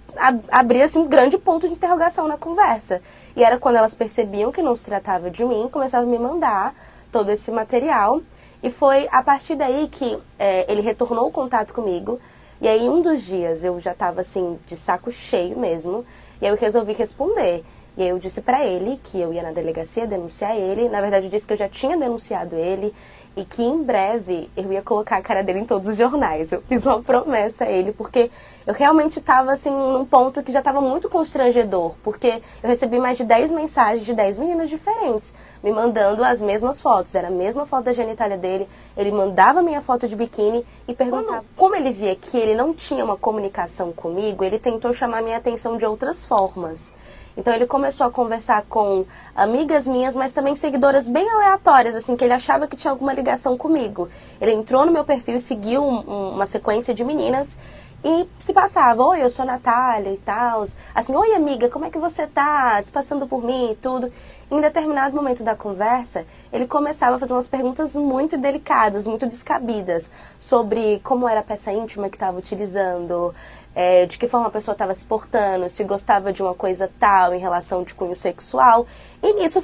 abria-se 0.50 0.98
um 0.98 1.06
grande 1.09 1.38
ponto 1.38 1.66
de 1.66 1.74
interrogação 1.74 2.28
na 2.28 2.37
conversa. 2.37 3.00
E 3.35 3.42
era 3.42 3.59
quando 3.59 3.76
elas 3.76 3.94
percebiam 3.94 4.52
que 4.52 4.62
não 4.62 4.76
se 4.76 4.85
tratava 4.85 5.30
de 5.30 5.44
mim, 5.44 5.68
começavam 5.70 6.09
a 6.09 6.11
me 6.11 6.18
mandar 6.18 6.74
todo 7.11 7.30
esse 7.30 7.50
material. 7.50 8.20
E 8.62 8.70
foi 8.70 9.09
a 9.11 9.22
partir 9.22 9.54
daí 9.54 9.88
que 9.88 10.18
é, 10.38 10.70
ele 10.70 10.80
retornou 10.80 11.26
o 11.28 11.32
contato 11.32 11.72
comigo. 11.72 12.20
E 12.61 12.66
aí, 12.66 12.88
um 12.88 13.02
dos 13.02 13.22
dias, 13.22 13.64
eu 13.64 13.78
já 13.78 13.92
estava 13.92 14.22
assim, 14.22 14.59
de 14.64 14.76
saco 14.76 15.11
cheio 15.11 15.59
mesmo. 15.59 16.04
E 16.40 16.46
aí 16.46 16.52
eu 16.52 16.56
resolvi 16.56 16.92
responder. 16.92 17.62
E 17.96 18.02
aí 18.02 18.09
eu 18.09 18.18
disse 18.18 18.42
para 18.42 18.64
ele 18.64 19.00
que 19.02 19.20
eu 19.20 19.32
ia 19.32 19.42
na 19.42 19.52
delegacia 19.52 20.06
denunciar 20.06 20.54
ele. 20.56 20.88
Na 20.88 21.00
verdade, 21.00 21.26
eu 21.26 21.30
disse 21.30 21.46
que 21.46 21.52
eu 21.52 21.56
já 21.56 21.68
tinha 21.68 21.96
denunciado 21.96 22.56
ele 22.56 22.94
e 23.37 23.44
que 23.44 23.62
em 23.62 23.83
breve 23.83 24.51
eu 24.57 24.72
ia 24.72 24.81
colocar 24.81 25.18
a 25.18 25.22
cara 25.22 25.42
dele 25.42 25.61
em 25.61 25.64
todos 25.64 25.90
os 25.90 25.96
jornais. 25.96 26.51
Eu 26.51 26.62
fiz 26.62 26.87
uma 26.87 27.03
promessa 27.03 27.64
a 27.64 27.70
ele, 27.70 27.92
porque 27.92 28.31
eu 28.66 28.72
realmente 28.72 29.18
estava 29.18 29.53
assim 29.53 29.70
num 29.70 30.07
ponto 30.07 30.42
que 30.42 30.51
já 30.51 30.61
estava 30.61 30.81
muito 30.81 31.09
constrangedor, 31.11 31.94
porque 32.03 32.40
eu 32.62 32.68
recebi 32.68 32.99
mais 32.99 33.18
de 33.18 33.25
10 33.25 33.53
mensagens 33.53 34.07
de 34.07 34.14
10 34.14 34.38
meninas 34.38 34.70
diferentes, 34.70 35.35
me 35.62 35.70
mandando 35.70 36.25
as 36.25 36.40
mesmas 36.40 36.81
fotos, 36.81 37.14
era 37.14 37.29
a 37.29 37.31
mesma 37.31 37.66
foto 37.66 37.85
da 37.85 37.92
genitália 37.92 38.38
dele, 38.38 38.66
ele 38.96 39.12
mandava 39.12 39.62
minha 39.62 39.83
foto 39.83 40.09
de 40.09 40.16
biquíni 40.16 40.64
e 40.88 40.94
perguntava. 40.94 41.44
Como 41.55 41.77
ele 41.77 41.92
via 41.92 42.16
que 42.16 42.38
ele 42.38 42.55
não 42.55 42.72
tinha 42.72 43.05
uma 43.05 43.18
comunicação 43.18 43.92
comigo, 43.92 44.42
ele 44.42 44.59
tentou 44.59 44.94
chamar 44.94 45.22
minha 45.22 45.37
atenção 45.37 45.77
de 45.77 45.85
outras 45.85 46.25
formas. 46.25 46.90
Então 47.37 47.53
ele 47.53 47.66
começou 47.66 48.07
a 48.07 48.11
conversar 48.11 48.62
com 48.62 49.05
amigas 49.35 49.87
minhas, 49.87 50.16
mas 50.16 50.33
também 50.33 50.55
seguidoras 50.55 51.09
bem 51.09 51.29
aleatórias, 51.31 51.94
assim, 51.94 52.16
que 52.16 52.25
ele 52.25 52.33
achava 52.33 52.66
que 52.66 52.77
tinha 52.77 52.90
alguma 52.90 53.12
ligação 53.12 53.57
comigo. 53.57 54.09
Ele 54.40 54.53
entrou 54.53 54.87
no 54.87 54.92
meu 54.92 55.05
perfil 55.05 55.38
seguiu 55.38 55.83
um, 55.83 56.31
uma 56.31 56.46
sequência 56.46 56.94
de 56.94 57.05
meninas 57.05 57.57
e 58.05 58.27
se 58.38 58.53
passava, 58.53 59.03
oi, 59.03 59.22
eu 59.22 59.29
sou 59.29 59.44
Natália 59.44 60.12
e 60.12 60.16
tal. 60.18 60.62
Assim, 60.94 61.14
oi 61.14 61.35
amiga, 61.35 61.68
como 61.68 61.85
é 61.85 61.90
que 61.90 61.99
você 61.99 62.27
tá? 62.27 62.81
Se 62.81 62.92
passando 62.92 63.27
por 63.27 63.42
mim 63.42 63.72
e 63.72 63.77
tudo. 63.77 64.12
Em 64.49 64.61
determinado 64.61 65.16
momento 65.16 65.42
da 65.42 65.57
conversa, 65.57 66.25
ele 66.53 66.68
começava 66.68 67.16
a 67.16 67.18
fazer 67.18 67.33
umas 67.33 67.49
perguntas 67.49 67.96
muito 67.96 68.38
delicadas, 68.38 69.07
muito 69.07 69.27
descabidas, 69.27 70.09
sobre 70.38 71.01
como 71.03 71.29
era 71.29 71.40
a 71.40 71.42
peça 71.42 71.72
íntima 71.72 72.09
que 72.09 72.14
estava 72.14 72.38
utilizando, 72.38 73.35
é, 73.76 74.06
de 74.06 74.16
que 74.16 74.26
forma 74.26 74.46
a 74.46 74.50
pessoa 74.50 74.72
estava 74.72 74.94
se 74.94 75.04
portando, 75.04 75.68
se 75.68 75.84
gostava 75.84 76.32
de 76.32 76.42
uma 76.42 76.54
coisa 76.54 76.90
tal 76.98 77.34
em 77.34 77.38
relação 77.38 77.82
de 77.82 77.92
cunho 77.92 78.16
sexual. 78.16 78.86
E 79.22 79.34
nisso 79.34 79.62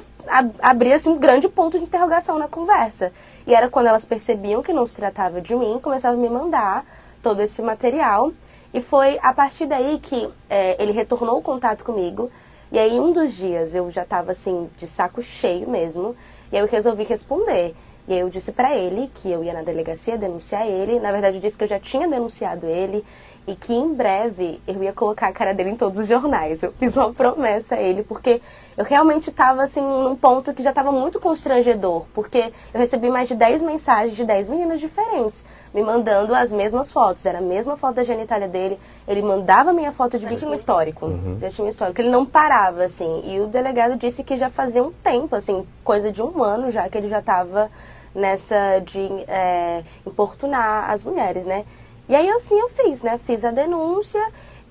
abria-se 0.61 1.09
um 1.09 1.17
grande 1.17 1.49
ponto 1.49 1.79
de 1.79 1.85
interrogação 1.85 2.37
na 2.37 2.47
conversa. 2.47 3.11
E 3.47 3.55
era 3.55 3.67
quando 3.67 3.87
elas 3.87 4.05
percebiam 4.05 4.61
que 4.61 4.71
não 4.71 4.85
se 4.85 4.97
tratava 4.97 5.41
de 5.41 5.55
mim, 5.55 5.79
começavam 5.81 6.19
a 6.19 6.21
me 6.21 6.29
mandar 6.29 6.85
todo 7.23 7.41
esse 7.41 7.63
material. 7.63 8.31
E 8.71 8.79
foi 8.79 9.17
a 9.19 9.33
partir 9.33 9.65
daí 9.65 9.97
que 9.97 10.29
é, 10.47 10.81
ele 10.81 10.91
retornou 10.91 11.39
o 11.39 11.41
contato 11.41 11.83
comigo. 11.83 12.29
E 12.71 12.77
aí, 12.77 12.99
um 12.99 13.11
dos 13.11 13.33
dias, 13.33 13.73
eu 13.73 13.89
já 13.89 14.03
estava 14.03 14.31
assim, 14.31 14.69
de 14.77 14.85
saco 14.85 15.23
cheio 15.23 15.67
mesmo. 15.67 16.15
E 16.51 16.55
aí 16.55 16.61
eu 16.61 16.67
resolvi 16.67 17.03
responder. 17.03 17.75
E 18.07 18.13
aí 18.13 18.19
eu 18.19 18.29
disse 18.29 18.51
para 18.51 18.75
ele 18.75 19.09
que 19.13 19.31
eu 19.31 19.43
ia 19.43 19.53
na 19.53 19.61
delegacia 19.61 20.17
denunciar 20.17 20.67
ele. 20.67 20.99
Na 20.99 21.11
verdade, 21.11 21.37
eu 21.37 21.41
disse 21.41 21.57
que 21.57 21.63
eu 21.63 21.67
já 21.67 21.79
tinha 21.79 22.07
denunciado 22.07 22.67
ele 22.67 23.03
e 23.45 23.55
que 23.55 23.73
em 23.73 23.93
breve 23.93 24.61
eu 24.67 24.81
ia 24.83 24.93
colocar 24.93 25.27
a 25.27 25.33
cara 25.33 25.53
dele 25.53 25.71
em 25.71 25.75
todos 25.75 25.99
os 25.99 26.07
jornais. 26.07 26.63
Eu 26.63 26.71
fiz 26.73 26.95
uma 26.95 27.13
promessa 27.13 27.75
a 27.75 27.81
ele, 27.81 28.03
porque 28.03 28.41
eu 28.77 28.85
realmente 28.85 29.29
estava 29.29 29.63
assim 29.63 29.81
num 29.81 30.15
ponto 30.15 30.53
que 30.53 30.63
já 30.63 30.69
estava 30.69 30.91
muito 30.91 31.19
constrangedor, 31.19 32.05
porque 32.13 32.51
eu 32.73 32.79
recebi 32.79 33.09
mais 33.09 33.27
de 33.27 33.35
10 33.35 33.61
mensagens 33.61 34.15
de 34.15 34.23
10 34.23 34.49
meninas 34.49 34.79
diferentes, 34.79 35.43
me 35.73 35.83
mandando 35.83 36.33
as 36.33 36.51
mesmas 36.51 36.91
fotos. 36.91 37.25
Era 37.25 37.39
a 37.39 37.41
mesma 37.41 37.75
foto 37.75 37.95
da 37.95 38.03
genitália 38.03 38.47
dele, 38.47 38.79
ele 39.07 39.21
mandava 39.21 39.71
a 39.71 39.73
minha 39.73 39.91
foto 39.91 40.17
de 40.17 40.25
biquíni 40.25 40.55
histórico. 40.55 41.05
Uhum. 41.05 41.37
Já 41.41 41.49
tinha 41.49 41.65
um 41.65 41.69
histórico. 41.69 41.99
Ele 42.01 42.09
não 42.09 42.25
parava, 42.25 42.83
assim. 42.83 43.23
E 43.25 43.39
o 43.41 43.47
delegado 43.47 43.97
disse 43.97 44.23
que 44.23 44.35
já 44.35 44.49
fazia 44.49 44.81
um 44.81 44.91
tempo, 44.91 45.35
assim, 45.35 45.67
coisa 45.83 46.11
de 46.11 46.21
um 46.21 46.41
ano 46.41 46.71
já, 46.71 46.87
que 46.87 46.97
ele 46.97 47.09
já 47.09 47.19
estava 47.19 47.69
nessa 48.15 48.79
de 48.79 49.01
é, 49.27 49.83
importunar 50.05 50.89
as 50.89 51.03
mulheres, 51.03 51.45
né? 51.45 51.65
E 52.07 52.15
aí 52.15 52.29
assim 52.29 52.59
eu 52.59 52.69
fiz, 52.69 53.01
né? 53.01 53.17
Fiz 53.17 53.45
a 53.45 53.51
denúncia 53.51 54.21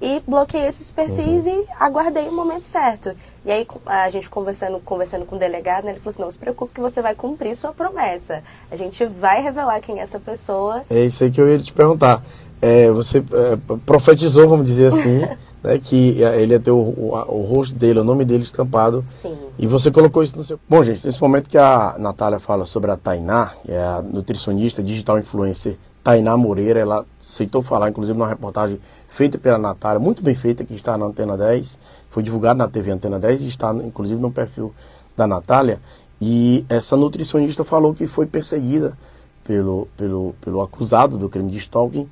e 0.03 0.21
bloqueei 0.27 0.67
esses 0.67 0.93
perfis 0.93 1.47
uhum. 1.47 1.63
e 1.63 1.67
aguardei 1.79 2.29
o 2.29 2.33
momento 2.33 2.65
certo. 2.65 3.15
E 3.47 3.51
aí 3.51 3.67
a 3.87 4.11
gente 4.11 4.29
conversando, 4.29 4.81
conversando 4.81 5.25
com 5.25 5.37
o 5.37 5.39
delegado, 5.39 5.85
né, 5.85 5.93
ele 5.93 6.01
falou 6.01 6.11
assim, 6.11 6.23
não 6.23 6.31
se 6.31 6.39
preocupe 6.39 6.75
que 6.75 6.81
você 6.81 7.01
vai 7.01 7.15
cumprir 7.15 7.55
sua 7.55 7.73
promessa. 7.73 8.43
A 8.71 8.75
gente 8.75 9.05
vai 9.07 9.41
revelar 9.41 9.81
quem 9.81 10.01
é 10.01 10.03
essa 10.03 10.19
pessoa. 10.19 10.83
É 10.91 11.05
isso 11.05 11.23
aí 11.23 11.31
que 11.31 11.41
eu 11.41 11.49
ia 11.49 11.59
te 11.61 11.73
perguntar. 11.73 12.23
É, 12.61 12.91
você 12.91 13.19
é, 13.19 13.59
profetizou, 13.87 14.49
vamos 14.49 14.67
dizer 14.67 14.89
assim, 14.89 15.21
né, 15.63 15.79
que 15.81 16.23
é, 16.23 16.41
ele 16.41 16.55
ia 16.55 16.61
ter 16.61 16.73
o, 16.73 16.79
o, 16.79 17.15
o, 17.29 17.43
rosto 17.43 17.75
dele, 17.75 18.01
o 18.01 18.05
nome 18.05 18.25
dele 18.25 18.43
estampado. 18.43 19.05
Sim. 19.07 19.37
E 19.57 19.69
você 19.69 19.89
colocou 19.91 20.23
isso 20.25 20.37
no 20.37 20.43
seu... 20.43 20.59
Bom, 20.69 20.83
gente, 20.83 21.05
nesse 21.07 21.21
momento 21.23 21.49
que 21.49 21.59
a 21.59 21.95
Natália 21.97 22.41
fala 22.41 22.67
sobre 22.67 22.91
a 22.91 22.97
Tainá, 22.97 23.53
que 23.65 23.71
é 23.71 23.81
a 23.81 24.03
nutricionista 24.03 24.83
digital 24.83 25.17
influencer 25.19 25.77
Tainá 26.03 26.37
Moreira, 26.37 26.81
ela 26.81 27.07
aceitou 27.21 27.63
falar, 27.63 27.91
inclusive, 27.91 28.19
numa 28.19 28.29
reportagem 28.29 28.81
feita 29.09 29.39
pela 29.39 29.59
Natália, 29.59 30.01
muito 30.01 30.23
bem 30.23 30.35
feita, 30.35 30.65
que 30.65 30.75
está 30.75 30.99
na 30.99 31.07
Antena 31.07 31.37
10, 31.37 31.79
foi 32.11 32.23
divulgada 32.23 32.59
na 32.59 32.69
TV 32.69 32.91
Antena 32.91 33.19
10 33.19 33.43
e 33.43 33.49
está, 33.49 33.73
inclusive, 33.73 34.21
no 34.21 34.31
perfil 34.31 34.75
da 35.17 35.27
Natália. 35.27 35.81
E 36.21 36.65
essa 36.69 36.97
nutricionista 36.97 37.65
falou 37.65 37.95
que 37.95 38.07
foi 38.07 38.27
perseguida 38.27 38.97
pelo, 39.45 39.89
pelo, 39.97 40.35
pelo 40.41 40.61
acusado 40.61 41.17
do 41.17 41.29
crime 41.29 41.51
de 41.51 41.59
stalking 41.59 42.09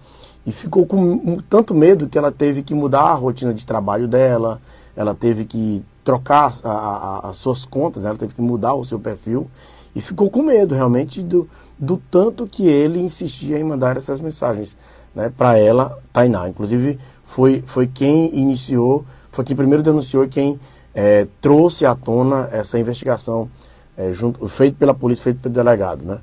e 0.46 0.52
ficou 0.52 0.86
com 0.86 1.38
tanto 1.48 1.74
medo 1.74 2.08
que 2.08 2.18
ela 2.18 2.32
teve 2.32 2.62
que 2.62 2.74
mudar 2.74 3.02
a 3.02 3.14
rotina 3.14 3.52
de 3.52 3.66
trabalho 3.66 4.08
dela, 4.08 4.60
ela 4.96 5.14
teve 5.14 5.44
que 5.44 5.84
trocar 6.02 6.54
a, 6.64 6.70
a, 6.70 7.28
as 7.28 7.36
suas 7.36 7.64
contas, 7.64 8.04
ela 8.04 8.16
teve 8.16 8.34
que 8.34 8.42
mudar 8.42 8.74
o 8.74 8.84
seu 8.84 8.98
perfil 8.98 9.48
e 9.94 10.00
ficou 10.00 10.30
com 10.30 10.42
medo 10.42 10.74
realmente 10.74 11.22
do, 11.22 11.48
do 11.80 11.96
tanto 12.10 12.46
que 12.46 12.66
ele 12.68 13.00
insistia 13.00 13.58
em 13.58 13.64
mandar 13.64 13.96
essas 13.96 14.20
mensagens 14.20 14.76
né, 15.14 15.32
para 15.34 15.58
ela, 15.58 15.98
Tainá. 16.12 16.46
Inclusive, 16.46 16.98
foi, 17.24 17.62
foi 17.64 17.86
quem 17.86 18.36
iniciou, 18.36 19.04
foi 19.32 19.44
quem 19.44 19.56
primeiro 19.56 19.82
denunciou 19.82 20.24
e 20.24 20.28
quem 20.28 20.60
é, 20.94 21.26
trouxe 21.40 21.86
à 21.86 21.94
tona 21.94 22.48
essa 22.52 22.78
investigação 22.78 23.48
é, 23.96 24.12
junto, 24.12 24.46
feita 24.46 24.76
pela 24.78 24.92
polícia, 24.92 25.24
feita 25.24 25.40
pelo 25.40 25.54
delegado. 25.54 26.04
Né? 26.04 26.18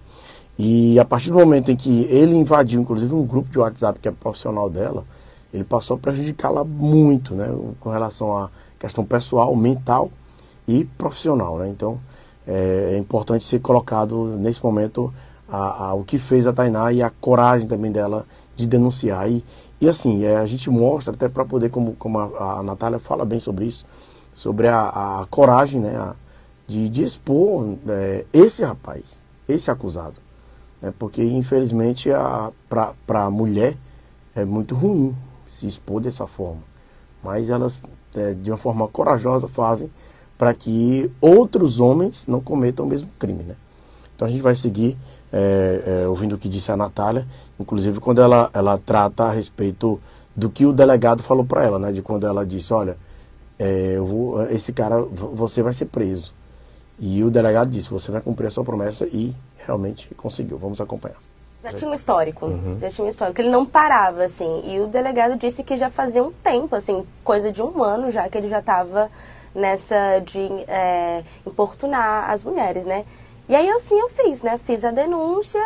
E 0.59 0.99
a 0.99 1.05
partir 1.05 1.31
do 1.31 1.39
momento 1.39 1.71
em 1.71 1.75
que 1.75 2.03
ele 2.03 2.35
invadiu, 2.35 2.79
inclusive, 2.79 3.13
um 3.15 3.25
grupo 3.25 3.49
de 3.49 3.57
WhatsApp 3.57 3.99
que 3.99 4.07
é 4.07 4.11
profissional 4.11 4.69
dela, 4.69 5.05
ele 5.51 5.63
passou 5.63 5.97
a 5.97 5.99
prejudicá-la 5.99 6.63
muito 6.63 7.33
né, 7.33 7.47
com 7.79 7.89
relação 7.89 8.37
à 8.37 8.49
questão 8.77 9.03
pessoal, 9.03 9.55
mental 9.55 10.11
e 10.67 10.85
profissional. 10.85 11.57
Né? 11.57 11.69
Então, 11.69 11.99
é, 12.45 12.91
é 12.93 12.97
importante 12.97 13.43
ser 13.43 13.59
colocado 13.59 14.37
nesse 14.37 14.63
momento 14.63 15.11
a, 15.49 15.85
a, 15.85 15.93
o 15.93 16.03
que 16.03 16.17
fez 16.17 16.45
a 16.47 16.53
Tainá 16.53 16.91
e 16.91 17.01
a 17.01 17.09
coragem 17.09 17.67
também 17.67 17.91
dela 17.91 18.25
de 18.55 18.67
denunciar. 18.67 19.29
E, 19.29 19.43
e 19.79 19.87
assim, 19.87 20.23
é, 20.25 20.37
a 20.37 20.45
gente 20.45 20.69
mostra, 20.69 21.13
até 21.13 21.29
para 21.29 21.45
poder, 21.45 21.69
como, 21.69 21.93
como 21.93 22.19
a, 22.19 22.59
a 22.59 22.63
Natália 22.63 22.99
fala 22.99 23.25
bem 23.25 23.39
sobre 23.39 23.65
isso, 23.65 23.85
sobre 24.33 24.67
a, 24.67 25.21
a 25.21 25.27
coragem 25.29 25.79
né, 25.79 26.13
de, 26.67 26.89
de 26.89 27.03
expor 27.03 27.75
é, 27.87 28.25
esse 28.33 28.63
rapaz, 28.63 29.23
esse 29.47 29.71
acusado. 29.71 30.15
Né, 30.81 30.93
porque, 30.97 31.23
infelizmente, 31.23 32.09
para 32.69 33.23
a 33.23 33.31
mulher 33.31 33.77
é 34.35 34.45
muito 34.45 34.75
ruim 34.75 35.15
se 35.51 35.67
expor 35.67 36.01
dessa 36.01 36.27
forma. 36.27 36.61
Mas 37.23 37.49
elas, 37.49 37.81
é, 38.15 38.33
de 38.33 38.51
uma 38.51 38.57
forma 38.57 38.87
corajosa, 38.87 39.47
fazem 39.47 39.89
para 40.37 40.53
que 40.53 41.11
outros 41.19 41.79
homens 41.79 42.27
não 42.27 42.39
cometam 42.39 42.85
o 42.85 42.89
mesmo 42.89 43.09
crime. 43.17 43.43
Né? 43.43 43.55
Então 44.15 44.27
a 44.27 44.31
gente 44.31 44.41
vai 44.41 44.55
seguir 44.55 44.97
é, 45.31 46.03
é, 46.03 46.07
ouvindo 46.07 46.35
o 46.35 46.37
que 46.37 46.47
disse 46.47 46.71
a 46.71 46.77
Natália, 46.77 47.27
inclusive 47.59 47.99
quando 47.99 48.21
ela, 48.21 48.49
ela 48.53 48.77
trata 48.77 49.25
a 49.25 49.31
respeito 49.31 49.99
do 50.35 50.49
que 50.49 50.65
o 50.65 50.73
delegado 50.73 51.23
falou 51.23 51.43
para 51.43 51.63
ela, 51.63 51.79
né? 51.79 51.91
De 51.91 52.01
quando 52.01 52.27
ela 52.27 52.45
disse, 52.45 52.73
olha, 52.73 52.95
é, 53.57 53.93
eu 53.95 54.05
vou, 54.05 54.43
esse 54.49 54.71
cara, 54.71 55.01
você 55.01 55.63
vai 55.63 55.73
ser 55.73 55.85
preso. 55.85 56.33
E 56.99 57.23
o 57.23 57.29
delegado 57.29 57.69
disse, 57.69 57.89
você 57.89 58.11
vai 58.11 58.21
cumprir 58.21 58.47
a 58.47 58.51
sua 58.51 58.63
promessa 58.63 59.05
e 59.05 59.35
realmente 59.65 60.13
conseguiu. 60.15 60.57
Vamos 60.57 60.79
acompanhar. 60.79 61.17
Já 61.63 61.73
tinha 61.73 61.89
um 61.89 61.93
histórico, 61.93 62.45
uhum. 62.45 62.77
já 62.79 62.89
tinha 62.89 63.05
um 63.05 63.09
histórico. 63.09 63.41
Ele 63.41 63.49
não 63.49 63.65
parava, 63.65 64.23
assim. 64.23 64.61
E 64.65 64.79
o 64.79 64.87
delegado 64.87 65.37
disse 65.37 65.63
que 65.63 65.75
já 65.75 65.89
fazia 65.89 66.23
um 66.23 66.31
tempo, 66.31 66.75
assim, 66.75 67.05
coisa 67.23 67.51
de 67.51 67.61
um 67.61 67.83
ano 67.83 68.11
já, 68.11 68.29
que 68.29 68.37
ele 68.37 68.47
já 68.47 68.59
estava 68.59 69.09
nessa 69.53 70.19
de 70.19 70.47
é, 70.67 71.23
importunar 71.45 72.29
as 72.29 72.43
mulheres, 72.43 72.85
né? 72.85 73.05
E 73.49 73.55
aí 73.55 73.69
assim 73.69 73.97
eu 73.97 74.09
fiz, 74.09 74.41
né? 74.41 74.57
Fiz 74.57 74.83
a 74.83 74.91
denúncia 74.91 75.61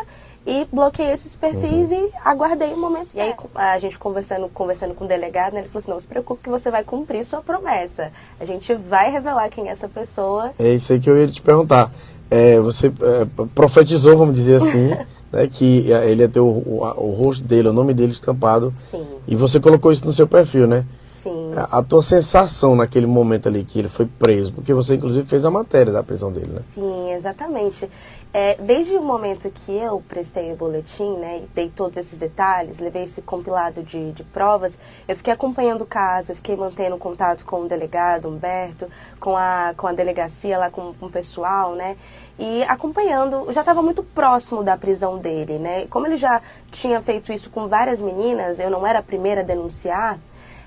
e 0.46 0.67
bloqueei 0.72 1.12
esses 1.12 1.36
perfis 1.36 1.91
uhum. 1.91 2.08
e 2.08 2.12
aguardei 2.26 2.74
o 2.74 2.78
momento 2.78 3.10
certo. 3.10 3.50
E 3.54 3.58
aí 3.58 3.76
a 3.76 3.80
gente 3.80 3.98
conversando, 3.98 4.50
conversando 4.50 4.94
com 4.94 5.06
o 5.06 5.08
delegado, 5.08 5.54
né, 5.54 5.60
ele 5.60 5.67
falou 5.67 5.80
assim, 5.80 5.91
não 5.91 6.00
se 6.00 6.08
preocupe 6.08 6.44
que 6.44 6.50
você 6.50 6.72
vai 6.72 6.84
cumprir 6.84 7.24
sua 7.24 7.41
promessa. 7.41 8.12
A 8.39 8.46
gente 8.46 8.74
vai 8.74 9.12
revelar 9.12 9.50
quem 9.50 9.67
é 9.67 9.72
essa 9.72 9.88
pessoa. 9.88 10.52
É 10.58 10.74
isso 10.74 10.94
aí 10.94 11.00
que 11.00 11.10
eu 11.10 11.17
ia 11.17 11.28
te 11.28 11.41
perguntar. 11.41 11.91
É, 12.30 12.60
você 12.60 12.88
é, 12.88 13.28
profetizou, 13.54 14.17
vamos 14.17 14.36
dizer 14.36 14.56
assim, 14.56 14.89
né, 15.32 15.48
que 15.48 15.91
ele 15.91 16.24
ia 16.24 16.30
ter 16.30 16.39
o, 16.39 16.46
o, 16.46 16.94
o, 16.98 17.12
rosto 17.12 17.44
dele, 17.44 17.67
o 17.67 17.74
nome 17.74 17.94
dele 17.94 18.12
estampado. 18.12 18.74
Sim. 18.78 19.06
E 19.28 19.36
você 19.36 19.60
colocou 19.60 19.91
isso 19.91 20.06
no 20.06 20.13
seu 20.13 20.28
perfil, 20.28 20.65
né? 20.65 20.86
Sim. 21.22 21.52
A, 21.56 21.80
a, 21.80 21.84
tua 21.84 22.02
sensação 22.02 22.76
naquele 22.76 23.06
momento 23.06 23.48
ali 23.48 23.64
que 23.64 23.78
ele 23.78 23.90
foi 23.90 24.06
preso, 24.06 24.52
porque 24.54 24.74
você 24.74 24.96
inclusive 24.96 25.28
fez 25.28 25.46
a 25.46 25.52
matéria 25.52 25.94
da 25.94 26.02
prisão 26.02 26.32
dele, 26.32 26.52
né? 26.52 26.62
Sim, 26.68 27.12
exatamente. 27.12 27.90
é, 28.34 28.56
desde 28.56 28.96
o 28.96 29.04
momento 29.04 29.52
que 29.52 29.76
eu 29.76 30.02
prestei 30.08 30.54
o 30.54 30.56
boletim, 30.56 31.18
né, 31.18 31.44
dei 31.54 31.70
todos 31.70 31.98
esses 31.98 32.18
detalhes, 32.18 32.80
levei 32.80 33.04
esse 33.04 33.22
compilado 33.22 33.84
de, 33.84 34.14
de 34.14 34.24
provas, 34.24 34.80
eu 35.08 35.16
fiquei 35.16 35.34
acompanhando 35.34 35.82
o 35.82 35.86
caso, 35.86 36.32
eu 36.32 36.36
fiquei 36.38 36.56
mantendo 36.56 36.98
contato 36.98 37.46
com 37.46 37.64
o 37.64 37.68
delegado 37.68 38.30
Humberto, 38.30 38.88
com 39.20 39.36
a, 39.36 39.74
com 39.76 39.86
a 39.88 39.92
delegacia 39.92 40.58
lá, 40.58 40.72
com, 40.72 40.94
com 40.94 41.08
o 41.08 41.10
pessoal, 41.10 41.76
né, 41.76 41.98
e 42.40 42.64
acompanhando, 42.64 43.52
já 43.52 43.62
estava 43.62 43.82
muito 43.82 44.02
próximo 44.02 44.64
da 44.64 44.78
prisão 44.78 45.18
dele, 45.18 45.60
né, 45.60 45.86
como 45.88 46.08
ele 46.08 46.16
já 46.16 46.42
tinha 46.72 47.02
feito 47.02 47.34
isso 47.34 47.50
com 47.50 47.68
várias 47.68 48.02
meninas, 48.02 48.60
eu 48.60 48.70
não 48.70 48.88
era 48.88 49.00
a 49.00 49.04
primeira 49.04 49.42
a 49.42 49.44
denunciar, 49.44 50.18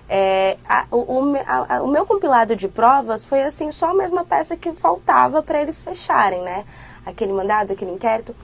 é, 0.09 0.57
a, 0.69 0.87
o, 0.91 1.35
a, 1.47 1.83
o 1.83 1.89
meu 1.89 2.05
compilado 2.05 2.55
de 2.55 2.69
provas 2.69 3.25
foi 3.25 3.43
assim 3.43 3.73
só 3.73 3.91
a 3.91 3.95
mesma 3.95 4.25
peça 4.25 4.57
que 4.57 4.73
faltava 4.73 5.43
para 5.43 5.61
eles 5.61 5.83
fecharem, 5.83 6.43
né? 6.43 6.65
aquele 7.05 7.33
mandado, 7.33 7.73
aquele 7.73 7.93
inquérito. 7.93 8.35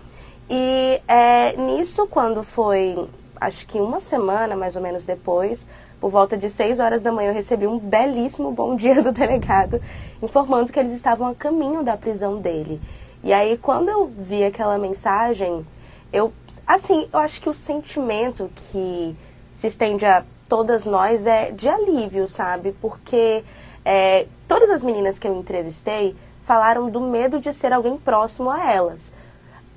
E 0.48 1.00
é, 1.06 1.56
nisso, 1.56 2.06
quando 2.08 2.42
foi, 2.42 3.08
acho 3.40 3.66
que 3.66 3.78
uma 3.80 4.00
semana 4.00 4.56
mais 4.56 4.76
ou 4.76 4.82
menos 4.82 5.04
depois, 5.04 5.66
por 6.00 6.10
volta 6.10 6.36
de 6.36 6.50
6 6.50 6.80
horas 6.80 7.00
da 7.00 7.12
manhã, 7.12 7.30
eu 7.30 7.34
recebi 7.34 7.66
um 7.66 7.78
belíssimo 7.78 8.50
bom 8.50 8.74
dia 8.74 9.02
do 9.02 9.12
delegado, 9.12 9.80
informando 10.22 10.72
que 10.72 10.78
eles 10.78 10.92
estavam 10.92 11.28
a 11.28 11.34
caminho 11.34 11.82
da 11.82 11.96
prisão 11.96 12.40
dele. 12.40 12.80
E 13.22 13.32
aí, 13.32 13.56
quando 13.58 13.88
eu 13.88 14.10
vi 14.16 14.44
aquela 14.44 14.78
mensagem, 14.78 15.64
eu, 16.12 16.32
assim, 16.66 17.08
eu 17.12 17.18
acho 17.18 17.40
que 17.40 17.48
o 17.48 17.54
sentimento 17.54 18.50
que 18.54 19.14
se 19.52 19.66
estende 19.66 20.06
a 20.06 20.24
todas 20.50 20.84
nós 20.84 21.28
é 21.28 21.52
de 21.52 21.68
alívio, 21.68 22.26
sabe? 22.26 22.72
Porque 22.80 23.44
é, 23.84 24.26
todas 24.48 24.68
as 24.68 24.82
meninas 24.82 25.16
que 25.16 25.28
eu 25.28 25.34
entrevistei 25.38 26.16
falaram 26.42 26.90
do 26.90 27.00
medo 27.00 27.38
de 27.38 27.52
ser 27.52 27.72
alguém 27.72 27.96
próximo 27.96 28.50
a 28.50 28.68
elas. 28.68 29.12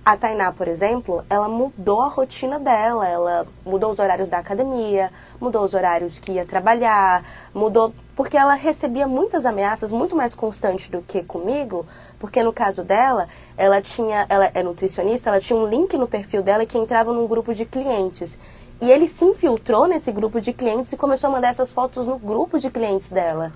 A 0.04 0.18
Tainá, 0.18 0.52
por 0.52 0.68
exemplo, 0.68 1.24
ela 1.30 1.48
mudou 1.48 2.02
a 2.02 2.10
rotina 2.10 2.60
dela, 2.60 3.08
ela 3.08 3.46
mudou 3.64 3.92
os 3.92 4.00
horários 4.00 4.28
da 4.28 4.40
academia, 4.40 5.12
mudou 5.40 5.64
os 5.64 5.76
horários 5.76 6.18
que 6.20 6.34
ia 6.34 6.46
trabalhar, 6.46 7.24
mudou 7.54 7.94
porque 8.16 8.36
ela 8.36 8.56
recebia 8.56 9.08
muitas 9.08 9.46
ameaças 9.46 9.92
muito 9.92 10.16
mais 10.16 10.34
constantes 10.34 10.90
do 10.90 11.02
que 11.02 11.24
comigo, 11.24 11.86
porque 12.20 12.44
no 12.44 12.52
caso 12.52 12.84
dela, 12.84 13.30
ela 13.56 13.80
tinha, 13.80 14.26
ela 14.28 14.52
é 14.54 14.64
nutricionista, 14.64 15.30
ela 15.30 15.40
tinha 15.40 15.58
um 15.58 15.68
link 15.68 15.96
no 15.98 16.08
perfil 16.08 16.42
dela 16.42 16.66
que 16.66 16.78
entrava 16.78 17.14
num 17.14 17.28
grupo 17.28 17.54
de 17.54 17.64
clientes. 17.64 18.38
E 18.84 18.92
ele 18.92 19.08
se 19.08 19.24
infiltrou 19.24 19.88
nesse 19.88 20.12
grupo 20.12 20.42
de 20.42 20.52
clientes 20.52 20.92
e 20.92 20.98
começou 20.98 21.30
a 21.30 21.32
mandar 21.32 21.48
essas 21.48 21.72
fotos 21.72 22.06
no 22.06 22.20
grupo 22.20 22.60
de 22.60 22.70
clientes 22.70 23.10
dela. 23.10 23.54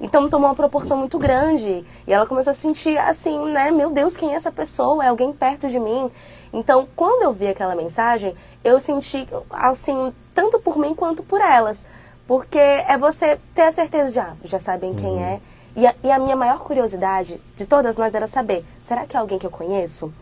Então 0.00 0.28
tomou 0.28 0.48
uma 0.48 0.56
proporção 0.56 0.96
muito 0.96 1.20
grande. 1.20 1.84
E 2.04 2.12
ela 2.12 2.26
começou 2.26 2.50
a 2.50 2.54
sentir 2.54 2.98
assim, 2.98 3.38
né? 3.52 3.70
Meu 3.70 3.90
Deus, 3.90 4.16
quem 4.16 4.32
é 4.32 4.34
essa 4.34 4.50
pessoa? 4.50 5.04
É 5.04 5.08
alguém 5.08 5.32
perto 5.32 5.68
de 5.68 5.78
mim? 5.78 6.10
Então, 6.52 6.88
quando 6.96 7.22
eu 7.22 7.32
vi 7.32 7.46
aquela 7.46 7.76
mensagem, 7.76 8.34
eu 8.64 8.80
senti, 8.80 9.24
assim, 9.50 10.12
tanto 10.34 10.58
por 10.58 10.76
mim 10.76 10.96
quanto 10.96 11.22
por 11.22 11.40
elas. 11.40 11.84
Porque 12.26 12.58
é 12.58 12.98
você 12.98 13.38
ter 13.54 13.62
a 13.62 13.72
certeza 13.72 14.10
de, 14.10 14.18
ah, 14.18 14.34
já 14.42 14.58
sabem 14.58 14.94
quem 14.94 15.10
uhum. 15.10 15.24
é. 15.24 15.40
E 15.76 15.86
a, 15.86 15.94
e 16.02 16.10
a 16.10 16.18
minha 16.18 16.34
maior 16.34 16.58
curiosidade 16.58 17.40
de 17.54 17.66
todas 17.66 17.96
nós 17.96 18.12
era 18.12 18.26
saber, 18.26 18.64
será 18.80 19.06
que 19.06 19.16
é 19.16 19.20
alguém 19.20 19.38
que 19.38 19.46
eu 19.46 19.50
conheço? 19.50 20.12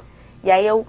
E 0.43 0.51
aí 0.51 0.67
eu 0.67 0.85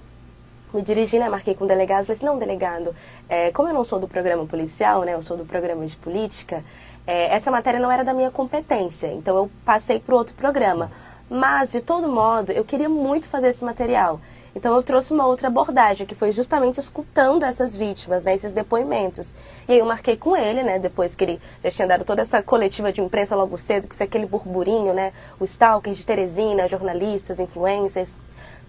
me 0.72 0.82
dirigi, 0.82 1.18
né, 1.18 1.28
marquei 1.28 1.54
com 1.54 1.64
o 1.64 1.68
delegado, 1.68 2.04
falei 2.04 2.16
assim, 2.16 2.26
não, 2.26 2.38
delegado, 2.38 2.94
é, 3.28 3.50
como 3.50 3.68
eu 3.68 3.74
não 3.74 3.84
sou 3.84 3.98
do 3.98 4.08
programa 4.08 4.44
policial, 4.46 5.02
né, 5.02 5.14
eu 5.14 5.22
sou 5.22 5.36
do 5.36 5.44
programa 5.44 5.86
de 5.86 5.96
política, 5.96 6.64
é, 7.06 7.34
essa 7.34 7.50
matéria 7.50 7.78
não 7.78 7.90
era 7.90 8.04
da 8.04 8.12
minha 8.12 8.30
competência, 8.30 9.06
então 9.08 9.36
eu 9.36 9.50
passei 9.64 10.00
para 10.00 10.14
outro 10.14 10.34
programa. 10.34 10.90
Mas, 11.28 11.72
de 11.72 11.80
todo 11.80 12.08
modo, 12.08 12.52
eu 12.52 12.64
queria 12.64 12.88
muito 12.88 13.28
fazer 13.28 13.48
esse 13.48 13.64
material. 13.64 14.20
Então 14.56 14.74
eu 14.74 14.82
trouxe 14.82 15.12
uma 15.12 15.26
outra 15.26 15.48
abordagem, 15.48 16.06
que 16.06 16.14
foi 16.14 16.32
justamente 16.32 16.80
escutando 16.80 17.44
essas 17.44 17.76
vítimas, 17.76 18.22
né, 18.22 18.34
esses 18.34 18.52
depoimentos. 18.52 19.34
E 19.68 19.72
aí 19.74 19.78
eu 19.78 19.84
marquei 19.84 20.16
com 20.16 20.34
ele, 20.34 20.62
né, 20.62 20.78
depois 20.78 21.14
que 21.14 21.24
ele 21.24 21.40
já 21.62 21.70
tinha 21.70 21.86
dado 21.86 22.06
toda 22.06 22.22
essa 22.22 22.42
coletiva 22.42 22.90
de 22.90 23.02
imprensa 23.02 23.36
logo 23.36 23.58
cedo, 23.58 23.86
que 23.86 23.94
foi 23.94 24.06
aquele 24.06 24.24
burburinho, 24.24 24.94
né, 24.94 25.12
o 25.38 25.44
stalker 25.44 25.92
de 25.92 26.06
Teresina, 26.06 26.66
jornalistas, 26.66 27.38
influencers. 27.38 28.16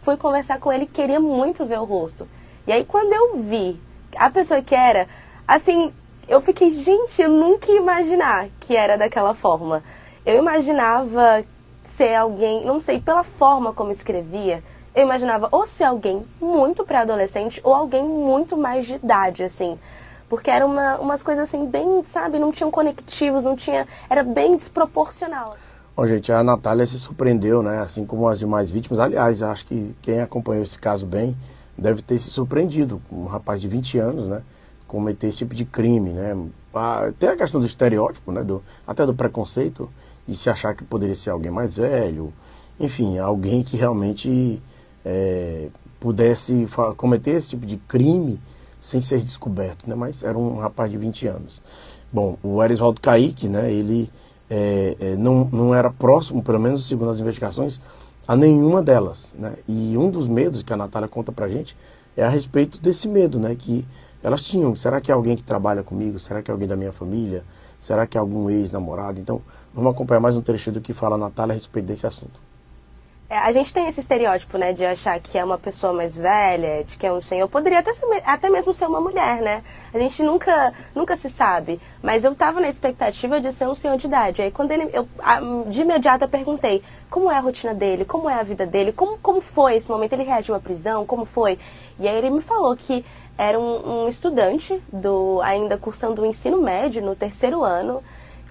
Fui 0.02 0.18
conversar 0.18 0.60
com 0.60 0.72
ele, 0.72 0.86
queria 0.86 1.20
muito 1.20 1.66
ver 1.66 1.80
o 1.80 1.84
rosto. 1.84 2.28
E 2.66 2.72
aí 2.72 2.84
quando 2.86 3.14
eu 3.14 3.38
vi 3.42 3.80
a 4.16 4.30
pessoa 4.30 4.62
que 4.62 4.76
era, 4.76 5.08
assim, 5.48 5.94
eu 6.28 6.42
fiquei, 6.42 6.70
gente, 6.72 7.22
eu 7.22 7.30
nunca 7.30 7.72
ia 7.72 7.80
imaginar 7.80 8.48
que 8.60 8.76
era 8.76 8.98
daquela 8.98 9.34
forma. 9.34 9.84
Eu 10.26 10.38
imaginava 10.38 11.44
ser 11.82 12.16
alguém, 12.16 12.66
não 12.66 12.80
sei, 12.80 13.00
pela 13.00 13.24
forma 13.24 13.74
como 13.74 13.92
escrevia, 13.92 14.62
eu 14.94 15.04
imaginava 15.04 15.48
ou 15.52 15.66
ser 15.66 15.86
alguém 15.86 16.26
muito 16.42 16.84
pré-adolescente 16.84 17.62
ou 17.64 17.74
alguém 17.74 18.04
muito 18.04 18.58
mais 18.58 18.86
de 18.86 18.96
idade, 18.96 19.44
assim. 19.44 19.80
Porque 20.28 20.50
eram 20.50 20.72
uma, 20.72 20.98
umas 20.98 21.24
coisas 21.24 21.48
assim, 21.48 21.66
bem, 21.66 22.04
sabe, 22.04 22.40
não 22.40 22.52
tinham 22.52 22.70
conectivos, 22.70 23.44
não 23.44 23.56
tinha. 23.56 23.88
Era 24.10 24.24
bem 24.24 24.58
desproporcional. 24.58 25.56
Bom, 25.98 26.06
gente, 26.06 26.32
a 26.32 26.44
Natália 26.44 26.86
se 26.86 27.00
surpreendeu, 27.00 27.64
né? 27.64 27.80
Assim 27.80 28.06
como 28.06 28.28
as 28.28 28.38
demais 28.38 28.70
vítimas. 28.70 29.00
Aliás, 29.00 29.42
acho 29.42 29.66
que 29.66 29.96
quem 30.00 30.22
acompanhou 30.22 30.64
esse 30.64 30.78
caso 30.78 31.08
bem 31.08 31.36
deve 31.76 32.04
ter 32.04 32.20
se 32.20 32.30
surpreendido. 32.30 33.02
Um 33.12 33.26
rapaz 33.26 33.60
de 33.60 33.68
20 33.68 33.98
anos, 33.98 34.28
né? 34.28 34.44
cometer 34.88 35.26
esse 35.26 35.40
tipo 35.40 35.56
de 35.56 35.66
crime, 35.66 36.12
né? 36.12 36.38
Tem 37.18 37.30
a 37.30 37.36
questão 37.36 37.60
do 37.60 37.66
estereótipo, 37.66 38.32
né? 38.32 38.44
Do, 38.44 38.62
até 38.86 39.08
do 39.08 39.14
preconceito 39.16 39.90
de 40.28 40.38
se 40.38 40.52
achar 40.52 40.76
que 40.76 40.84
poderia 40.84 41.16
ser 41.16 41.32
alguém 41.32 41.52
mais 41.52 41.78
velho, 41.78 42.32
enfim, 42.80 43.18
alguém 43.18 43.64
que 43.64 43.76
realmente 43.76 44.62
é, 45.04 45.70
pudesse 46.00 46.68
cometer 46.96 47.32
esse 47.32 47.50
tipo 47.50 47.66
de 47.66 47.78
crime 47.78 48.40
sem 48.80 49.02
ser 49.02 49.20
descoberto, 49.20 49.90
né? 49.90 49.96
Mas 49.96 50.22
era 50.22 50.38
um 50.38 50.58
rapaz 50.58 50.92
de 50.92 50.98
20 51.00 51.28
anos. 51.28 51.60
Bom, 52.14 52.38
o 52.44 52.64
Erisvaldo 52.64 53.02
Kaique, 53.02 53.50
né? 53.50 53.72
Ele 53.74 54.10
é, 54.50 54.96
é, 55.00 55.16
não, 55.18 55.48
não 55.52 55.76
era 55.76 55.90
próximo, 55.90 56.42
pelo 56.42 56.60
menos 56.60 56.88
segundo 56.88 57.12
as 57.12 57.20
investigações, 57.20 57.82
a 58.28 58.36
nenhuma 58.36 58.82
delas, 58.82 59.36
né? 59.38 59.54
E 59.68 59.98
um 59.98 60.10
dos 60.10 60.28
medos 60.28 60.64
que 60.64 60.74
a 60.74 60.78
Natália 60.78 61.08
conta 61.08 61.32
pra 61.32 61.48
gente 61.48 61.78
é 62.16 62.24
a 62.24 62.30
respeito 62.30 62.80
desse 62.80 63.08
medo, 63.08 63.40
né? 63.40 63.56
Que 63.56 63.86
elas 64.24 64.44
tinham, 64.44 64.76
será 64.76 65.00
que 65.00 65.12
é 65.12 65.14
alguém 65.14 65.36
que 65.36 65.44
trabalha 65.44 65.84
comigo? 65.84 66.20
Será 66.20 66.42
que 66.42 66.52
é 66.52 66.54
alguém 66.54 66.68
da 66.68 66.76
minha 66.76 66.92
família? 66.92 67.44
Será 67.80 68.06
que 68.08 68.18
é 68.18 68.20
algum 68.20 68.50
ex-namorado? 68.50 69.20
Então, 69.20 69.42
vamos 69.74 69.94
acompanhar 69.94 70.20
mais 70.20 70.36
um 70.36 70.42
trecho 70.42 70.72
do 70.72 70.82
que 70.82 70.94
fala 70.94 71.16
a 71.16 71.18
Natália 71.18 71.54
a 71.54 71.56
respeito 71.56 71.86
desse 71.86 72.06
assunto. 72.08 72.47
É, 73.30 73.38
a 73.40 73.52
gente 73.52 73.74
tem 73.74 73.86
esse 73.90 74.00
estereótipo, 74.00 74.58
né, 74.58 74.72
de 74.72 74.86
achar 74.86 75.20
que 75.20 75.38
é 75.38 75.44
uma 75.44 75.58
pessoa 75.58 75.92
mais 75.92 76.18
velha, 76.18 76.82
de 76.86 76.98
que 76.98 77.06
é 77.06 77.12
um 77.12 77.20
senhor. 77.20 77.46
Poderia 77.50 77.80
até, 77.80 77.92
ser, 77.92 78.06
até 78.26 78.50
mesmo 78.50 78.72
ser 78.72 78.86
uma 78.86 79.02
mulher, 79.02 79.42
né? 79.42 79.62
A 79.94 80.00
gente 80.00 80.24
nunca, 80.24 80.74
nunca 80.96 81.14
se 81.18 81.30
sabe. 81.30 81.78
Mas 82.02 82.24
eu 82.24 82.34
tava 82.34 82.62
na 82.62 82.70
expectativa 82.70 83.42
de 83.42 83.52
ser 83.52 83.68
um 83.68 83.76
senhor 83.76 83.98
de 83.98 84.08
idade. 84.08 84.42
Aí 84.42 84.50
quando 84.50 84.72
ele, 84.72 84.90
eu 84.94 85.06
de 85.68 85.82
imediato 85.82 86.24
eu 86.24 86.30
perguntei 86.30 86.82
como 87.10 87.30
é 87.30 87.36
a 87.36 87.42
rotina 87.42 87.74
dele, 87.74 88.06
como 88.06 88.30
é 88.30 88.34
a 88.34 88.44
vida 88.44 88.66
dele, 88.66 88.94
como, 88.94 89.18
como 89.18 89.42
foi 89.42 89.76
esse 89.76 89.90
momento, 89.90 90.14
ele 90.14 90.24
reagiu 90.24 90.56
à 90.56 90.60
prisão, 90.60 91.06
como 91.06 91.26
foi? 91.26 91.60
E 92.00 92.08
aí 92.08 92.16
ele 92.16 92.30
me 92.30 92.40
falou 92.40 92.78
que 92.78 93.04
era 93.38 93.60
um, 93.60 94.04
um 94.04 94.08
estudante 94.08 94.82
do 94.92 95.42
ainda 95.44 95.78
cursando 95.78 96.22
o 96.22 96.26
ensino 96.26 96.62
médio 96.62 97.02
no 97.02 97.14
terceiro 97.14 97.62
ano 97.62 98.02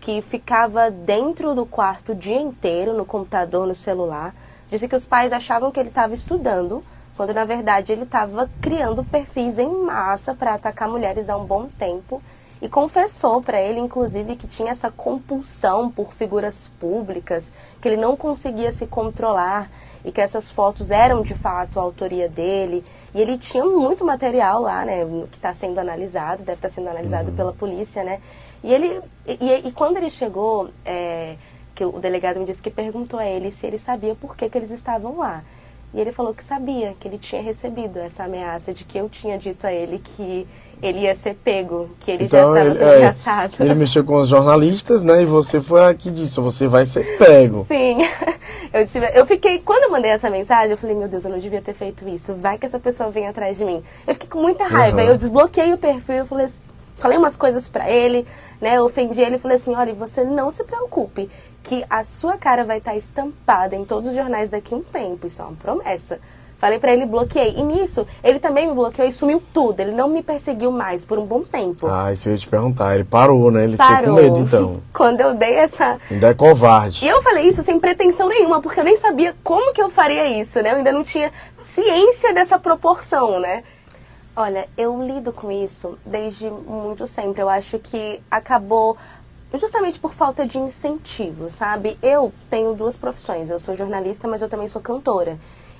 que 0.02 0.20
ficava 0.20 0.90
dentro 0.90 1.54
do 1.54 1.64
quarto 1.64 2.12
o 2.12 2.14
dia 2.14 2.40
inteiro 2.40 2.92
no 2.92 3.06
computador, 3.06 3.66
no 3.66 3.74
celular. 3.74 4.34
Disse 4.68 4.88
que 4.88 4.96
os 4.96 5.07
pais 5.07 5.33
achavam 5.33 5.70
que 5.70 5.79
ele 5.79 5.88
estava 5.88 6.14
estudando, 6.14 6.83
quando 7.16 7.33
na 7.33 7.44
verdade 7.44 7.92
ele 7.92 8.02
estava 8.02 8.50
criando 8.61 9.05
perfis 9.05 9.59
em 9.59 9.68
massa 9.68 10.35
para 10.35 10.55
atacar 10.55 10.88
mulheres 10.88 11.29
há 11.29 11.37
um 11.37 11.44
bom 11.44 11.66
tempo. 11.66 12.22
E 12.61 12.68
confessou 12.68 13.42
para 13.42 13.61
ele, 13.61 13.79
inclusive, 13.79 14.35
que 14.35 14.46
tinha 14.46 14.70
essa 14.70 14.90
compulsão 14.90 15.90
por 15.90 16.14
figuras 16.14 16.70
públicas, 16.81 17.52
que 17.83 17.87
ele 17.88 17.98
não 17.98 18.16
conseguia 18.16 18.72
se 18.72 18.87
controlar 18.87 19.70
e 20.02 20.11
que 20.11 20.22
essas 20.22 20.50
fotos 20.50 20.90
eram 20.90 21.20
de 21.22 21.35
fato 21.35 21.79
a 21.79 21.83
autoria 21.83 22.29
dele. 22.31 22.83
E 23.14 23.20
ele 23.20 23.37
tinha 23.37 23.64
muito 23.64 24.07
material 24.07 24.62
lá, 24.62 24.87
né, 24.87 25.05
que 25.31 25.37
está 25.37 25.52
sendo 25.52 25.79
analisado, 25.79 26.44
deve 26.44 26.59
estar 26.59 26.68
tá 26.68 26.74
sendo 26.74 26.88
analisado 26.88 27.31
uhum. 27.31 27.37
pela 27.37 27.52
polícia, 27.52 28.02
né. 28.02 28.20
E 28.64 28.72
ele, 28.72 29.02
e, 29.26 29.68
e 29.68 29.72
quando 29.72 29.98
ele 29.98 30.09
chegou, 30.09 30.70
é, 30.85 31.37
que 31.76 31.84
o 31.84 32.00
delegado 32.00 32.40
me 32.40 32.46
disse 32.46 32.62
que 32.62 32.70
perguntou 32.70 33.20
a 33.20 33.26
ele 33.26 33.50
se 33.50 33.66
ele 33.66 33.78
sabia 33.78 34.14
por 34.14 34.34
que, 34.34 34.48
que 34.48 34.56
eles 34.56 34.70
estavam 34.70 35.18
lá. 35.18 35.44
E 35.94 36.00
ele 36.00 36.10
falou 36.10 36.34
que 36.34 36.42
sabia, 36.42 36.94
que 36.98 37.06
ele 37.06 37.18
tinha 37.18 37.40
recebido 37.40 37.98
essa 37.98 38.24
ameaça 38.24 38.72
de 38.74 38.84
que 38.84 38.98
eu 38.98 39.08
tinha 39.08 39.38
dito 39.38 39.66
a 39.66 39.72
ele 39.72 39.98
que 39.98 40.46
ele 40.82 41.00
ia 41.00 41.14
ser 41.14 41.34
pego, 41.34 41.90
que 42.00 42.10
ele 42.10 42.24
então, 42.24 42.54
já 42.54 42.70
estava 42.72 43.50
sendo 43.50 43.62
é. 43.62 43.66
Ele 43.66 43.74
mexeu 43.74 44.04
com 44.04 44.16
os 44.20 44.28
jornalistas, 44.28 45.04
né? 45.04 45.22
E 45.22 45.26
você 45.26 45.60
foi 45.60 45.84
a 45.84 45.94
que 45.94 46.10
disse, 46.10 46.40
você 46.40 46.66
vai 46.66 46.86
ser 46.86 47.16
pego. 47.18 47.64
Sim. 47.68 47.98
Eu, 48.72 48.84
tive, 48.84 49.10
eu 49.14 49.24
fiquei, 49.24 49.58
quando 49.60 49.84
eu 49.84 49.90
mandei 49.90 50.10
essa 50.10 50.28
mensagem, 50.28 50.72
eu 50.72 50.76
falei, 50.76 50.94
meu 50.94 51.08
Deus, 51.08 51.24
eu 51.24 51.30
não 51.30 51.38
devia 51.38 51.62
ter 51.62 51.72
feito 51.72 52.06
isso. 52.08 52.34
Vai 52.34 52.58
que 52.58 52.66
essa 52.66 52.78
pessoa 52.78 53.10
vem 53.10 53.26
atrás 53.26 53.56
de 53.56 53.64
mim. 53.64 53.82
Eu 54.06 54.12
fiquei 54.12 54.28
com 54.28 54.40
muita 54.40 54.66
raiva. 54.66 55.00
Uhum. 55.00 55.08
Eu 55.08 55.16
desbloqueei 55.16 55.72
o 55.72 55.78
perfil, 55.78 56.16
eu 56.16 56.26
falei, 56.26 56.46
falei 56.96 57.16
umas 57.16 57.38
coisas 57.38 57.68
para 57.70 57.88
ele, 57.88 58.26
né? 58.60 58.76
Eu 58.76 58.84
ofendi 58.84 59.22
ele 59.22 59.36
e 59.36 59.38
falei 59.38 59.56
assim, 59.56 59.74
olha, 59.74 59.94
você 59.94 60.24
não 60.24 60.50
se 60.50 60.62
preocupe, 60.64 61.30
que 61.66 61.85
a 61.90 62.05
sua 62.05 62.37
cara 62.37 62.62
vai 62.62 62.79
estar 62.79 62.94
estampada 62.94 63.74
em 63.74 63.85
todos 63.85 64.09
os 64.11 64.14
jornais 64.14 64.48
daqui 64.48 64.72
a 64.72 64.76
um 64.76 64.83
tempo. 64.83 65.26
Isso 65.26 65.42
é 65.42 65.44
uma 65.44 65.57
promessa. 65.57 66.20
Falei 66.59 66.79
pra 66.79 66.92
ele, 66.92 67.05
bloqueei. 67.05 67.55
E 67.57 67.62
nisso, 67.62 68.07
ele 68.22 68.38
também 68.38 68.68
me 68.68 68.74
bloqueou 68.74 69.07
e 69.07 69.11
sumiu 69.11 69.42
tudo. 69.52 69.81
Ele 69.81 69.90
não 69.90 70.09
me 70.09 70.22
perseguiu 70.22 70.70
mais 70.70 71.05
por 71.05 71.18
um 71.18 71.26
bom 71.26 71.42
tempo. 71.42 71.88
Ah, 71.88 72.12
isso 72.12 72.29
eu 72.29 72.35
ia 72.35 72.38
te 72.38 72.48
perguntar. 72.48 72.94
Ele 72.94 73.02
parou, 73.02 73.50
né? 73.50 73.64
Ele 73.64 73.76
Parou. 73.76 73.98
ficou 73.98 74.14
com 74.14 74.22
medo, 74.22 74.38
então. 74.38 74.81
Quando 74.94 75.20
eu 75.20 75.35
dei 75.35 75.55
essa. 75.55 75.98
Ainda 76.09 76.29
é 76.29 76.35
covarde. 76.35 77.05
E 77.05 77.09
eu 77.09 77.20
falei 77.20 77.48
isso 77.48 77.64
sem 77.64 77.81
pretensão 77.81 78.29
nenhuma, 78.29 78.62
porque 78.62 78.79
eu 78.79 78.85
nem 78.85 78.96
sabia 78.96 79.35
como 79.42 79.72
que 79.72 79.83
eu 79.83 79.90
faria 79.90 80.40
isso, 80.40 80.62
né? 80.62 80.70
Eu 80.70 80.76
ainda 80.76 80.92
não 80.92 81.02
tinha 81.02 81.33
ciência 81.62 82.33
dessa 82.33 82.61
proporção, 82.61 83.40
né? 83.40 83.64
Olha, 84.37 84.68
eu 84.79 85.02
lido 85.02 85.33
com 85.33 85.50
isso 85.50 85.98
desde 86.07 86.48
muito 86.48 87.07
sempre. 87.09 87.42
Eu 87.42 87.48
acho 87.48 87.79
que 87.81 88.20
acabou 88.31 88.96
justamente 89.54 89.98
por 89.98 90.12
falta 90.12 90.46
de 90.46 90.59
incentivo, 90.59 91.50
sabe? 91.50 91.98
Eu 92.02 92.32
tenho 92.50 92.74
duas 92.74 92.96
profissões. 92.96 93.50
Eu 93.50 93.59
sou 93.59 93.76
jornalista, 93.76 94.26
mas 94.28 94.42
eu 94.42 94.48
também 94.48 94.68
sou 94.68 94.80
cantora. 94.80 95.38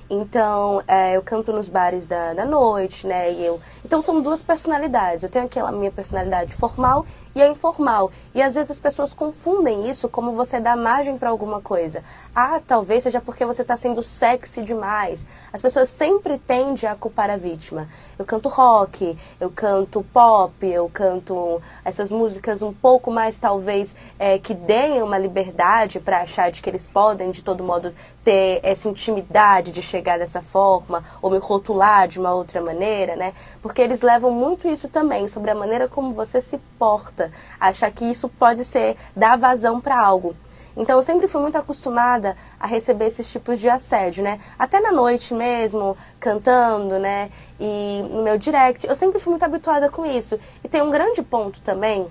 Então, 0.09 0.81
é, 0.87 1.17
eu 1.17 1.21
canto 1.21 1.51
nos 1.51 1.67
bares 1.67 2.07
da, 2.07 2.33
da 2.33 2.45
noite, 2.45 3.05
né? 3.05 3.31
E 3.31 3.45
eu, 3.45 3.59
então, 3.83 4.01
são 4.01 4.21
duas 4.21 4.41
personalidades. 4.41 5.23
Eu 5.23 5.29
tenho 5.29 5.45
aquela 5.45 5.71
minha 5.71 5.91
personalidade 5.91 6.53
formal 6.53 7.05
e 7.37 7.43
a 7.43 7.47
informal. 7.47 8.11
E 8.33 8.41
às 8.41 8.55
vezes 8.55 8.71
as 8.71 8.79
pessoas 8.79 9.13
confundem 9.13 9.89
isso 9.89 10.09
como 10.09 10.31
você 10.31 10.59
dá 10.59 10.75
margem 10.75 11.17
para 11.17 11.29
alguma 11.29 11.61
coisa. 11.61 12.03
Ah, 12.35 12.59
talvez 12.65 13.03
seja 13.03 13.21
porque 13.21 13.45
você 13.45 13.61
está 13.61 13.75
sendo 13.75 14.01
sexy 14.01 14.63
demais. 14.63 15.27
As 15.53 15.61
pessoas 15.61 15.89
sempre 15.89 16.39
tendem 16.39 16.89
a 16.89 16.95
culpar 16.95 17.29
a 17.29 17.37
vítima. 17.37 17.87
Eu 18.17 18.25
canto 18.25 18.49
rock, 18.49 19.17
eu 19.39 19.51
canto 19.51 20.03
pop, 20.11 20.65
eu 20.65 20.89
canto 20.89 21.61
essas 21.85 22.11
músicas 22.11 22.63
um 22.63 22.73
pouco 22.73 23.11
mais, 23.11 23.37
talvez, 23.37 23.95
é, 24.17 24.39
que 24.39 24.53
deem 24.53 25.03
uma 25.03 25.17
liberdade 25.17 25.99
para 25.99 26.21
achar 26.21 26.49
de 26.49 26.61
que 26.61 26.69
eles 26.69 26.87
podem, 26.87 27.31
de 27.31 27.43
todo 27.43 27.63
modo, 27.63 27.93
ter 28.27 28.59
essa 28.61 28.89
intimidade 28.89 29.71
de 29.71 29.81
chegar 29.81 30.19
dessa 30.19 30.41
forma, 30.41 31.01
ou 31.21 31.31
me 31.31 31.37
rotular 31.37 32.09
de 32.09 32.19
uma 32.19 32.33
outra 32.33 32.59
maneira, 32.59 33.15
né? 33.15 33.31
Porque 33.61 33.81
eles 33.81 34.01
levam 34.01 34.31
muito 34.31 34.67
isso 34.67 34.89
também, 34.89 35.29
sobre 35.29 35.49
a 35.49 35.55
maneira 35.55 35.87
como 35.87 36.11
você 36.11 36.41
se 36.41 36.57
porta, 36.77 37.31
achar 37.57 37.89
que 37.89 38.03
isso 38.03 38.27
pode 38.27 38.65
ser 38.65 38.97
dar 39.15 39.37
vazão 39.37 39.79
para 39.79 39.97
algo. 39.97 40.35
Então 40.75 40.97
eu 40.97 41.01
sempre 41.01 41.25
fui 41.25 41.39
muito 41.39 41.57
acostumada 41.57 42.35
a 42.59 42.67
receber 42.67 43.05
esses 43.05 43.31
tipos 43.31 43.61
de 43.61 43.69
assédio, 43.69 44.25
né? 44.25 44.41
Até 44.59 44.81
na 44.81 44.91
noite 44.91 45.33
mesmo, 45.33 45.95
cantando, 46.19 46.99
né? 46.99 47.31
E 47.57 48.05
no 48.11 48.23
meu 48.23 48.37
direct, 48.37 48.85
eu 48.85 48.95
sempre 48.97 49.19
fui 49.19 49.31
muito 49.31 49.45
habituada 49.45 49.89
com 49.89 50.05
isso. 50.05 50.37
E 50.61 50.67
tem 50.67 50.81
um 50.81 50.91
grande 50.91 51.23
ponto 51.23 51.61
também 51.61 52.05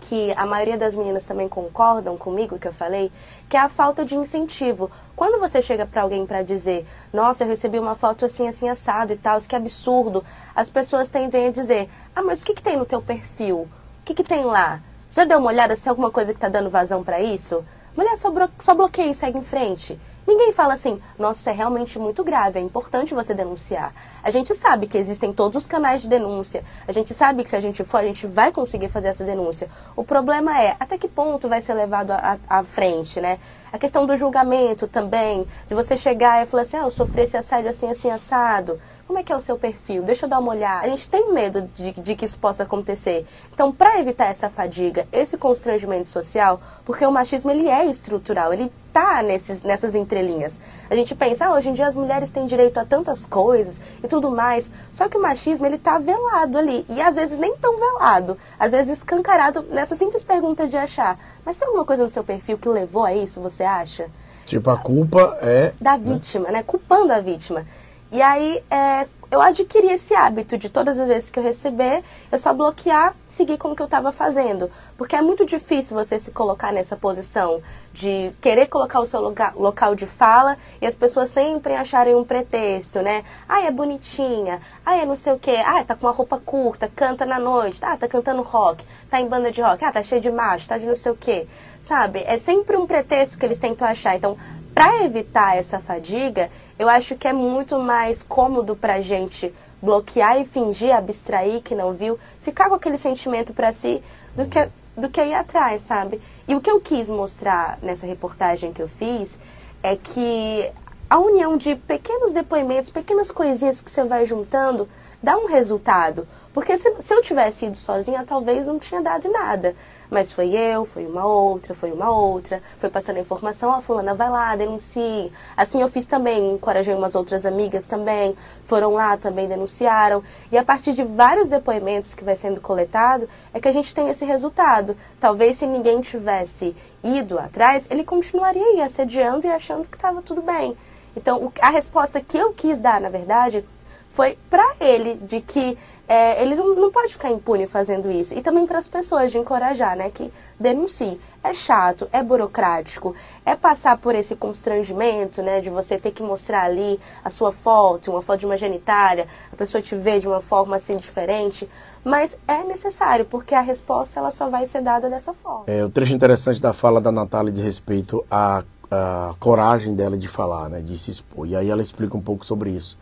que 0.00 0.32
a 0.32 0.46
maioria 0.46 0.76
das 0.76 0.96
meninas 0.96 1.24
também 1.24 1.48
concordam 1.48 2.16
comigo 2.16 2.58
que 2.58 2.66
eu 2.66 2.72
falei, 2.72 3.12
que 3.48 3.56
é 3.56 3.60
a 3.60 3.68
falta 3.68 4.04
de 4.04 4.16
incentivo. 4.16 4.90
Quando 5.14 5.38
você 5.38 5.60
chega 5.60 5.86
para 5.86 6.02
alguém 6.02 6.24
para 6.24 6.42
dizer, 6.42 6.86
nossa, 7.12 7.44
eu 7.44 7.48
recebi 7.48 7.78
uma 7.78 7.94
foto 7.94 8.24
assim, 8.24 8.48
assim, 8.48 8.68
assado 8.68 9.12
e 9.12 9.16
tal, 9.16 9.38
que 9.38 9.54
absurdo, 9.54 10.24
as 10.54 10.70
pessoas 10.70 11.08
tendem 11.08 11.48
a 11.48 11.50
dizer, 11.50 11.88
ah, 12.16 12.22
mas 12.22 12.40
o 12.40 12.44
que, 12.44 12.54
que 12.54 12.62
tem 12.62 12.76
no 12.76 12.86
teu 12.86 13.02
perfil? 13.02 13.68
O 14.00 14.04
que, 14.04 14.14
que 14.14 14.24
tem 14.24 14.44
lá? 14.44 14.80
Já 15.10 15.24
deu 15.24 15.38
uma 15.38 15.48
olhada 15.48 15.76
se 15.76 15.82
tem 15.82 15.90
alguma 15.90 16.10
coisa 16.10 16.32
que 16.32 16.38
está 16.38 16.48
dando 16.48 16.70
vazão 16.70 17.04
para 17.04 17.20
isso? 17.20 17.64
Mulher, 17.96 18.16
só, 18.16 18.32
só 18.58 18.74
bloqueia 18.74 19.10
e 19.10 19.14
segue 19.14 19.38
em 19.38 19.42
frente. 19.42 19.98
Ninguém 20.30 20.52
fala 20.52 20.74
assim, 20.74 21.02
nossa, 21.18 21.40
isso 21.40 21.50
é 21.50 21.52
realmente 21.52 21.98
muito 21.98 22.22
grave, 22.22 22.60
é 22.60 22.62
importante 22.62 23.12
você 23.12 23.34
denunciar. 23.34 23.92
A 24.22 24.30
gente 24.30 24.54
sabe 24.54 24.86
que 24.86 24.96
existem 24.96 25.32
todos 25.32 25.64
os 25.64 25.66
canais 25.66 26.02
de 26.02 26.08
denúncia. 26.08 26.62
A 26.86 26.92
gente 26.92 27.12
sabe 27.12 27.42
que 27.42 27.50
se 27.50 27.56
a 27.56 27.60
gente 27.60 27.82
for, 27.82 27.96
a 27.96 28.04
gente 28.04 28.28
vai 28.28 28.52
conseguir 28.52 28.88
fazer 28.88 29.08
essa 29.08 29.24
denúncia. 29.24 29.68
O 29.96 30.04
problema 30.04 30.56
é 30.56 30.76
até 30.78 30.96
que 30.96 31.08
ponto 31.08 31.48
vai 31.48 31.60
ser 31.60 31.74
levado 31.74 32.12
à 32.48 32.62
frente, 32.62 33.20
né? 33.20 33.40
A 33.72 33.78
questão 33.78 34.06
do 34.06 34.16
julgamento 34.16 34.86
também, 34.86 35.44
de 35.66 35.74
você 35.74 35.96
chegar 35.96 36.40
e 36.40 36.46
falar 36.46 36.62
assim, 36.62 36.76
ah, 36.76 36.84
eu 36.84 36.92
sofri 36.92 37.22
esse 37.22 37.36
assédio 37.36 37.68
assim, 37.68 37.90
assim, 37.90 38.08
assado. 38.08 38.80
Como 39.10 39.18
é 39.18 39.24
que 39.24 39.32
é 39.32 39.36
o 39.36 39.40
seu 39.40 39.58
perfil? 39.58 40.04
Deixa 40.04 40.26
eu 40.26 40.30
dar 40.30 40.38
uma 40.38 40.52
olhada. 40.52 40.86
A 40.86 40.88
gente 40.88 41.10
tem 41.10 41.32
medo 41.32 41.62
de, 41.74 41.90
de 41.90 42.14
que 42.14 42.24
isso 42.24 42.38
possa 42.38 42.62
acontecer. 42.62 43.26
Então, 43.52 43.72
para 43.72 43.98
evitar 43.98 44.26
essa 44.26 44.48
fadiga, 44.48 45.04
esse 45.10 45.36
constrangimento 45.36 46.06
social, 46.06 46.60
porque 46.84 47.04
o 47.04 47.10
machismo 47.10 47.50
ele 47.50 47.68
é 47.68 47.84
estrutural, 47.86 48.52
ele 48.52 48.70
tá 48.92 49.20
nesses, 49.20 49.62
nessas 49.62 49.96
entrelinhas. 49.96 50.60
A 50.88 50.94
gente 50.94 51.12
pensa, 51.16 51.46
ah, 51.46 51.54
hoje 51.54 51.70
em 51.70 51.72
dia 51.72 51.88
as 51.88 51.96
mulheres 51.96 52.30
têm 52.30 52.46
direito 52.46 52.78
a 52.78 52.84
tantas 52.84 53.26
coisas 53.26 53.80
e 54.00 54.06
tudo 54.06 54.30
mais. 54.30 54.70
Só 54.92 55.08
que 55.08 55.18
o 55.18 55.20
machismo 55.20 55.66
ele 55.66 55.76
tá 55.76 55.98
velado 55.98 56.56
ali 56.56 56.86
e 56.88 57.02
às 57.02 57.16
vezes 57.16 57.36
nem 57.36 57.56
tão 57.56 57.76
velado, 57.80 58.38
às 58.60 58.70
vezes 58.70 58.98
escancarado 58.98 59.62
nessa 59.70 59.96
simples 59.96 60.22
pergunta 60.22 60.68
de 60.68 60.76
achar. 60.76 61.18
Mas 61.44 61.56
tem 61.56 61.66
alguma 61.66 61.84
coisa 61.84 62.04
no 62.04 62.08
seu 62.08 62.22
perfil 62.22 62.58
que 62.58 62.68
levou 62.68 63.02
a 63.02 63.12
isso? 63.12 63.40
Você 63.40 63.64
acha? 63.64 64.08
Tipo, 64.46 64.70
a 64.70 64.76
culpa 64.76 65.36
é. 65.42 65.72
Da 65.80 65.96
vítima, 65.96 66.48
né? 66.52 66.62
Culpando 66.62 67.12
a 67.12 67.20
vítima. 67.20 67.66
E 68.12 68.20
aí, 68.20 68.62
é, 68.70 69.06
eu 69.30 69.40
adquiri 69.40 69.86
esse 69.92 70.12
hábito 70.12 70.58
de 70.58 70.68
todas 70.68 70.98
as 70.98 71.06
vezes 71.06 71.30
que 71.30 71.38
eu 71.38 71.42
receber, 71.44 72.02
eu 72.32 72.36
só 72.36 72.52
bloquear, 72.52 73.14
seguir 73.28 73.56
como 73.56 73.76
que 73.76 73.82
eu 73.82 73.86
estava 73.86 74.10
fazendo. 74.10 74.68
Porque 74.98 75.14
é 75.14 75.22
muito 75.22 75.46
difícil 75.46 75.96
você 75.96 76.18
se 76.18 76.32
colocar 76.32 76.72
nessa 76.72 76.96
posição 76.96 77.62
de 77.92 78.32
querer 78.40 78.66
colocar 78.66 78.98
o 78.98 79.06
seu 79.06 79.20
local, 79.20 79.52
local 79.54 79.94
de 79.94 80.04
fala 80.06 80.58
e 80.80 80.86
as 80.86 80.96
pessoas 80.96 81.30
sempre 81.30 81.74
acharem 81.74 82.16
um 82.16 82.24
pretexto, 82.24 83.00
né? 83.02 83.22
Ah, 83.48 83.62
é 83.62 83.70
bonitinha. 83.70 84.60
Ah, 84.84 84.96
é 84.96 85.06
não 85.06 85.14
sei 85.14 85.32
o 85.32 85.38
quê. 85.38 85.62
Ah, 85.64 85.84
tá 85.84 85.94
com 85.94 86.08
uma 86.08 86.12
roupa 86.12 86.40
curta, 86.44 86.90
canta 86.94 87.24
na 87.24 87.38
noite. 87.38 87.78
Ah, 87.84 87.96
tá 87.96 88.08
cantando 88.08 88.42
rock. 88.42 88.84
Tá 89.08 89.20
em 89.20 89.28
banda 89.28 89.52
de 89.52 89.62
rock. 89.62 89.84
Ah, 89.84 89.92
tá 89.92 90.02
cheio 90.02 90.20
de 90.20 90.30
macho, 90.32 90.66
tá 90.66 90.76
de 90.76 90.86
não 90.86 90.96
sei 90.96 91.12
o 91.12 91.16
quê. 91.16 91.46
Sabe? 91.78 92.24
É 92.26 92.36
sempre 92.36 92.76
um 92.76 92.86
pretexto 92.86 93.38
que 93.38 93.46
eles 93.46 93.58
tentam 93.58 93.86
achar. 93.86 94.16
Então, 94.16 94.36
para 94.74 95.04
evitar 95.04 95.56
essa 95.56 95.78
fadiga, 95.78 96.50
eu 96.80 96.88
acho 96.88 97.14
que 97.14 97.28
é 97.28 97.32
muito 97.32 97.78
mais 97.78 98.22
cômodo 98.22 98.74
para 98.74 98.94
a 98.94 99.00
gente 99.02 99.52
bloquear 99.82 100.40
e 100.40 100.46
fingir, 100.46 100.96
abstrair 100.96 101.60
que 101.60 101.74
não 101.74 101.92
viu, 101.92 102.18
ficar 102.40 102.70
com 102.70 102.74
aquele 102.74 102.96
sentimento 102.96 103.52
para 103.52 103.70
si, 103.70 104.02
do 104.34 104.46
que, 104.46 104.66
do 104.96 105.10
que 105.10 105.22
ir 105.22 105.34
atrás, 105.34 105.82
sabe? 105.82 106.18
E 106.48 106.54
o 106.54 106.60
que 106.60 106.70
eu 106.70 106.80
quis 106.80 107.10
mostrar 107.10 107.78
nessa 107.82 108.06
reportagem 108.06 108.72
que 108.72 108.80
eu 108.80 108.88
fiz 108.88 109.38
é 109.82 109.94
que 109.94 110.72
a 111.10 111.18
união 111.18 111.54
de 111.54 111.76
pequenos 111.76 112.32
depoimentos, 112.32 112.88
pequenas 112.88 113.30
coisinhas 113.30 113.82
que 113.82 113.90
você 113.90 114.02
vai 114.04 114.24
juntando, 114.24 114.88
dá 115.22 115.36
um 115.36 115.46
resultado. 115.46 116.26
Porque 116.52 116.76
se, 116.76 116.92
se 116.98 117.14
eu 117.14 117.22
tivesse 117.22 117.66
ido 117.66 117.76
sozinha, 117.76 118.24
talvez 118.26 118.66
não 118.66 118.78
tinha 118.78 119.00
dado 119.00 119.30
nada. 119.30 119.74
Mas 120.10 120.32
foi 120.32 120.50
eu, 120.50 120.84
foi 120.84 121.06
uma 121.06 121.24
outra, 121.24 121.72
foi 121.72 121.92
uma 121.92 122.10
outra, 122.10 122.60
foi 122.78 122.90
passando 122.90 123.18
a 123.18 123.20
informação, 123.20 123.72
a 123.72 123.80
fulana 123.80 124.12
vai 124.12 124.28
lá, 124.28 124.56
denuncie. 124.56 125.32
Assim 125.56 125.80
eu 125.80 125.88
fiz 125.88 126.06
também, 126.06 126.54
encorajei 126.54 126.92
umas 126.92 127.14
outras 127.14 127.46
amigas 127.46 127.84
também, 127.84 128.36
foram 128.64 128.94
lá 128.94 129.16
também, 129.16 129.46
denunciaram. 129.46 130.24
E 130.50 130.58
a 130.58 130.64
partir 130.64 130.92
de 130.94 131.04
vários 131.04 131.48
depoimentos 131.48 132.12
que 132.12 132.24
vai 132.24 132.34
sendo 132.34 132.60
coletado, 132.60 133.28
é 133.54 133.60
que 133.60 133.68
a 133.68 133.72
gente 133.72 133.94
tem 133.94 134.08
esse 134.08 134.24
resultado. 134.24 134.96
Talvez 135.20 135.58
se 135.58 135.66
ninguém 135.66 136.00
tivesse 136.00 136.74
ido 137.04 137.38
atrás, 137.38 137.86
ele 137.88 138.02
continuaria 138.02 138.64
aí 138.64 138.82
assediando 138.82 139.46
e 139.46 139.50
achando 139.50 139.86
que 139.86 139.96
estava 139.96 140.20
tudo 140.20 140.42
bem. 140.42 140.76
Então, 141.16 141.52
a 141.60 141.70
resposta 141.70 142.20
que 142.20 142.36
eu 142.36 142.52
quis 142.52 142.78
dar, 142.78 143.00
na 143.00 143.08
verdade, 143.08 143.64
foi 144.10 144.36
para 144.48 144.76
ele 144.80 145.14
de 145.22 145.40
que 145.40 145.78
é, 146.10 146.42
ele 146.42 146.56
não, 146.56 146.74
não, 146.74 146.90
pode 146.90 147.12
ficar 147.12 147.30
impune 147.30 147.68
fazendo 147.68 148.10
isso. 148.10 148.36
E 148.36 148.42
também 148.42 148.66
para 148.66 148.78
as 148.78 148.88
pessoas 148.88 149.30
de 149.30 149.38
encorajar, 149.38 149.96
né? 149.96 150.10
Que 150.10 150.32
denuncie. 150.58 151.20
É 151.42 151.54
chato, 151.54 152.08
é 152.12 152.20
burocrático, 152.20 153.14
é 153.46 153.54
passar 153.54 153.96
por 153.96 154.14
esse 154.14 154.34
constrangimento, 154.34 155.40
né? 155.40 155.60
De 155.60 155.70
você 155.70 155.96
ter 155.98 156.10
que 156.10 156.20
mostrar 156.20 156.64
ali 156.64 156.98
a 157.24 157.30
sua 157.30 157.52
foto, 157.52 158.10
uma 158.10 158.20
foto 158.20 158.40
de 158.40 158.46
uma 158.46 158.56
genitália, 158.56 159.28
a 159.52 159.56
pessoa 159.56 159.80
te 159.80 159.94
vê 159.94 160.18
de 160.18 160.26
uma 160.26 160.40
forma 160.40 160.74
assim 160.74 160.96
diferente. 160.96 161.68
Mas 162.04 162.36
é 162.48 162.64
necessário, 162.64 163.24
porque 163.24 163.54
a 163.54 163.60
resposta 163.60 164.18
ela 164.18 164.32
só 164.32 164.48
vai 164.48 164.66
ser 164.66 164.82
dada 164.82 165.08
dessa 165.08 165.32
forma. 165.32 165.64
É, 165.68 165.84
o 165.84 165.88
trecho 165.88 166.12
interessante 166.12 166.60
da 166.60 166.72
fala 166.72 167.00
da 167.00 167.12
Natália 167.12 167.52
de 167.52 167.62
respeito 167.62 168.24
à, 168.28 168.64
à 168.90 169.32
coragem 169.38 169.94
dela 169.94 170.18
de 170.18 170.26
falar, 170.26 170.68
né? 170.68 170.80
De 170.80 170.98
se 170.98 171.12
expor. 171.12 171.46
E 171.46 171.54
aí 171.54 171.70
ela 171.70 171.82
explica 171.82 172.16
um 172.16 172.20
pouco 172.20 172.44
sobre 172.44 172.70
isso. 172.70 172.98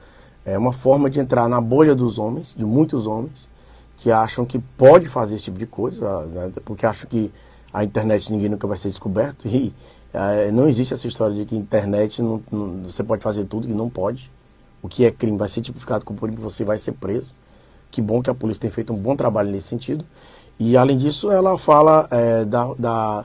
É 0.48 0.56
uma 0.56 0.72
forma 0.72 1.10
de 1.10 1.20
entrar 1.20 1.48
na 1.48 1.60
bolha 1.60 1.94
dos 1.94 2.18
homens, 2.18 2.54
de 2.56 2.64
muitos 2.64 3.06
homens, 3.06 3.48
que 3.98 4.10
acham 4.10 4.46
que 4.46 4.58
pode 4.58 5.06
fazer 5.06 5.34
esse 5.34 5.44
tipo 5.44 5.58
de 5.58 5.66
coisa, 5.66 6.22
né? 6.26 6.50
porque 6.64 6.86
acham 6.86 7.08
que 7.08 7.32
a 7.72 7.84
internet 7.84 8.32
ninguém 8.32 8.48
nunca 8.48 8.66
vai 8.66 8.76
ser 8.76 8.88
descoberto. 8.88 9.46
E 9.46 9.74
é, 10.12 10.50
não 10.50 10.68
existe 10.68 10.94
essa 10.94 11.06
história 11.06 11.34
de 11.34 11.44
que 11.44 11.54
internet 11.54 12.22
não, 12.22 12.42
não, 12.50 12.84
você 12.84 13.04
pode 13.04 13.22
fazer 13.22 13.44
tudo 13.44 13.68
e 13.68 13.72
não 13.72 13.90
pode. 13.90 14.30
O 14.80 14.88
que 14.88 15.04
é 15.04 15.10
crime 15.10 15.36
vai 15.36 15.48
ser 15.48 15.60
tipificado 15.60 16.04
como 16.04 16.18
crime, 16.18 16.36
você 16.36 16.64
vai 16.64 16.78
ser 16.78 16.92
preso. 16.92 17.26
Que 17.90 18.00
bom 18.00 18.22
que 18.22 18.30
a 18.30 18.34
polícia 18.34 18.62
tem 18.62 18.70
feito 18.70 18.92
um 18.92 18.96
bom 18.96 19.14
trabalho 19.16 19.50
nesse 19.50 19.68
sentido. 19.68 20.04
E 20.58 20.76
além 20.76 20.96
disso, 20.96 21.30
ela 21.30 21.58
fala 21.58 22.08
é, 22.10 22.44
da, 22.44 22.72
da, 22.78 23.24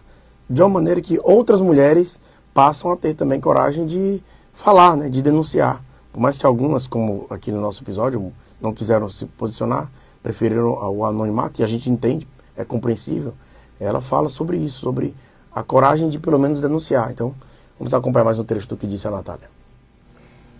de 0.49 0.62
uma 0.62 0.69
maneira 0.69 1.01
que 1.01 1.19
outras 1.23 1.62
mulheres 1.62 2.19
passam 2.53 2.91
a 2.91 2.97
ter 2.97 3.13
também 3.13 3.39
coragem 3.39 3.86
de 3.86 4.21
falar, 4.53 4.97
né, 4.97 5.09
de 5.09 5.21
denunciar. 5.21 5.84
Por 6.14 6.20
mais 6.20 6.38
que 6.38 6.45
algumas, 6.45 6.86
como 6.86 7.26
aqui 7.28 7.51
no 7.51 7.59
nosso 7.59 7.84
episódio, 7.84 8.32
não 8.61 8.72
quiseram 8.72 9.09
se 9.09 9.26
posicionar, 9.26 9.91
preferiram 10.22 10.74
o 10.91 11.03
anonimato, 11.03 11.59
e 11.59 11.64
a 11.64 11.68
gente 11.68 11.89
entende, 11.89 12.28
é 12.55 12.64
compreensível, 12.64 13.34
ela 13.80 13.99
fala 13.99 14.30
sobre 14.30 14.57
isso, 14.57 14.80
sobre 14.80 15.16
a 15.53 15.64
coragem 15.64 16.07
de 16.09 16.20
pelo 16.20 16.38
menos 16.38 16.61
denunciar. 16.61 17.11
Então, 17.11 17.34
vamos 17.80 17.95
acompanhar 17.95 18.26
mais 18.26 18.38
um 18.38 18.43
trecho 18.43 18.68
do 18.68 18.78
que 18.78 18.86
disse 18.86 19.07
a 19.07 19.11
Natália. 19.11 19.49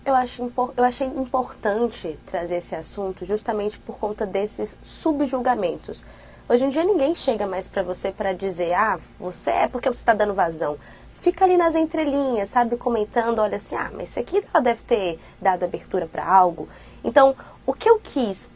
Eu, 0.04 0.14
acho, 0.14 0.52
eu 0.76 0.84
achei 0.84 1.06
importante 1.06 2.18
trazer 2.26 2.56
esse 2.56 2.74
assunto 2.74 3.24
justamente 3.24 3.78
por 3.78 3.96
conta 3.96 4.26
desses 4.26 4.76
subjulgamentos. 4.82 6.04
Hoje 6.46 6.66
em 6.66 6.68
dia 6.68 6.84
ninguém 6.84 7.14
chega 7.14 7.46
mais 7.46 7.66
para 7.66 7.82
você 7.82 8.12
para 8.12 8.34
dizer, 8.34 8.74
ah, 8.74 8.98
você 9.18 9.50
é 9.50 9.68
porque 9.68 9.90
você 9.90 10.00
está 10.00 10.12
dando 10.12 10.34
vazão. 10.34 10.76
Fica 11.24 11.46
ali 11.46 11.56
nas 11.56 11.74
entrelinhas, 11.74 12.50
sabe, 12.50 12.76
comentando, 12.76 13.38
olha 13.38 13.56
assim, 13.56 13.74
ah, 13.74 13.90
mas 13.94 14.10
isso 14.10 14.20
aqui 14.20 14.44
ela 14.52 14.62
deve 14.62 14.82
ter 14.82 15.18
dado 15.40 15.64
abertura 15.64 16.06
para 16.06 16.22
algo. 16.22 16.68
Então, 17.02 17.34
o 17.64 17.72
que 17.72 17.88
eu 17.88 17.98
quis 17.98 18.46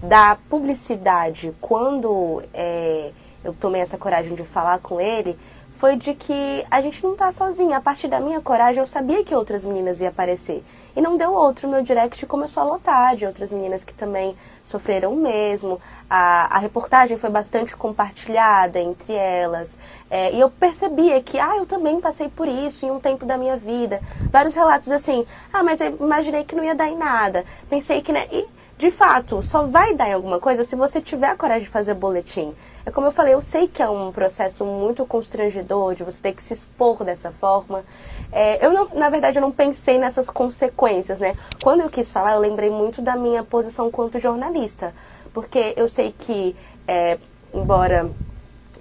da 0.00 0.38
publicidade 0.48 1.52
quando 1.60 2.44
é, 2.54 3.10
eu 3.42 3.52
tomei 3.52 3.80
essa 3.80 3.98
coragem 3.98 4.36
de 4.36 4.44
falar 4.44 4.78
com 4.78 5.00
ele 5.00 5.36
foi 5.84 5.96
de 5.96 6.14
que 6.14 6.64
a 6.70 6.80
gente 6.80 7.04
não 7.04 7.14
tá 7.14 7.30
sozinha. 7.30 7.76
A 7.76 7.80
partir 7.80 8.08
da 8.08 8.18
minha 8.18 8.40
coragem, 8.40 8.80
eu 8.80 8.86
sabia 8.86 9.22
que 9.22 9.34
outras 9.34 9.66
meninas 9.66 10.00
iam 10.00 10.08
aparecer. 10.08 10.64
E 10.96 11.00
não 11.02 11.18
deu 11.18 11.34
outro. 11.34 11.68
Meu 11.68 11.82
direct 11.82 12.24
começou 12.24 12.62
a 12.62 12.64
lotar 12.64 13.14
de 13.14 13.26
outras 13.26 13.52
meninas 13.52 13.84
que 13.84 13.92
também 13.92 14.34
sofreram 14.62 15.12
o 15.12 15.16
mesmo. 15.16 15.78
A, 16.08 16.56
a 16.56 16.58
reportagem 16.58 17.18
foi 17.18 17.28
bastante 17.28 17.76
compartilhada 17.76 18.80
entre 18.80 19.12
elas. 19.12 19.76
É, 20.10 20.32
e 20.32 20.40
eu 20.40 20.48
percebia 20.48 21.20
que, 21.20 21.38
ah, 21.38 21.58
eu 21.58 21.66
também 21.66 22.00
passei 22.00 22.30
por 22.30 22.48
isso 22.48 22.86
em 22.86 22.90
um 22.90 22.98
tempo 22.98 23.26
da 23.26 23.36
minha 23.36 23.58
vida. 23.58 24.00
Vários 24.30 24.54
relatos 24.54 24.90
assim, 24.90 25.26
ah, 25.52 25.62
mas 25.62 25.82
eu 25.82 25.98
imaginei 26.00 26.44
que 26.44 26.56
não 26.56 26.64
ia 26.64 26.74
dar 26.74 26.88
em 26.88 26.96
nada. 26.96 27.44
Pensei 27.68 28.00
que, 28.00 28.10
né? 28.10 28.26
E, 28.32 28.46
de 28.76 28.90
fato, 28.90 29.40
só 29.40 29.66
vai 29.66 29.94
dar 29.94 30.08
em 30.08 30.12
alguma 30.12 30.40
coisa 30.40 30.64
se 30.64 30.74
você 30.74 31.00
tiver 31.00 31.28
a 31.28 31.36
coragem 31.36 31.64
de 31.64 31.68
fazer 31.68 31.94
boletim. 31.94 32.52
É 32.84 32.90
como 32.90 33.06
eu 33.06 33.12
falei, 33.12 33.32
eu 33.32 33.40
sei 33.40 33.68
que 33.68 33.80
é 33.80 33.88
um 33.88 34.10
processo 34.10 34.64
muito 34.64 35.06
constrangedor 35.06 35.94
de 35.94 36.02
você 36.02 36.20
ter 36.20 36.32
que 36.32 36.42
se 36.42 36.52
expor 36.52 37.04
dessa 37.04 37.30
forma. 37.30 37.84
É, 38.32 38.64
eu 38.64 38.72
não, 38.72 38.88
na 38.94 39.08
verdade, 39.08 39.38
eu 39.38 39.42
não 39.42 39.52
pensei 39.52 39.96
nessas 39.96 40.28
consequências, 40.28 41.20
né? 41.20 41.36
Quando 41.62 41.80
eu 41.80 41.88
quis 41.88 42.10
falar, 42.10 42.34
eu 42.34 42.40
lembrei 42.40 42.68
muito 42.68 43.00
da 43.00 43.14
minha 43.14 43.44
posição 43.44 43.90
quanto 43.90 44.18
jornalista, 44.18 44.92
porque 45.32 45.72
eu 45.76 45.86
sei 45.88 46.12
que, 46.16 46.56
é, 46.86 47.16
embora 47.54 48.10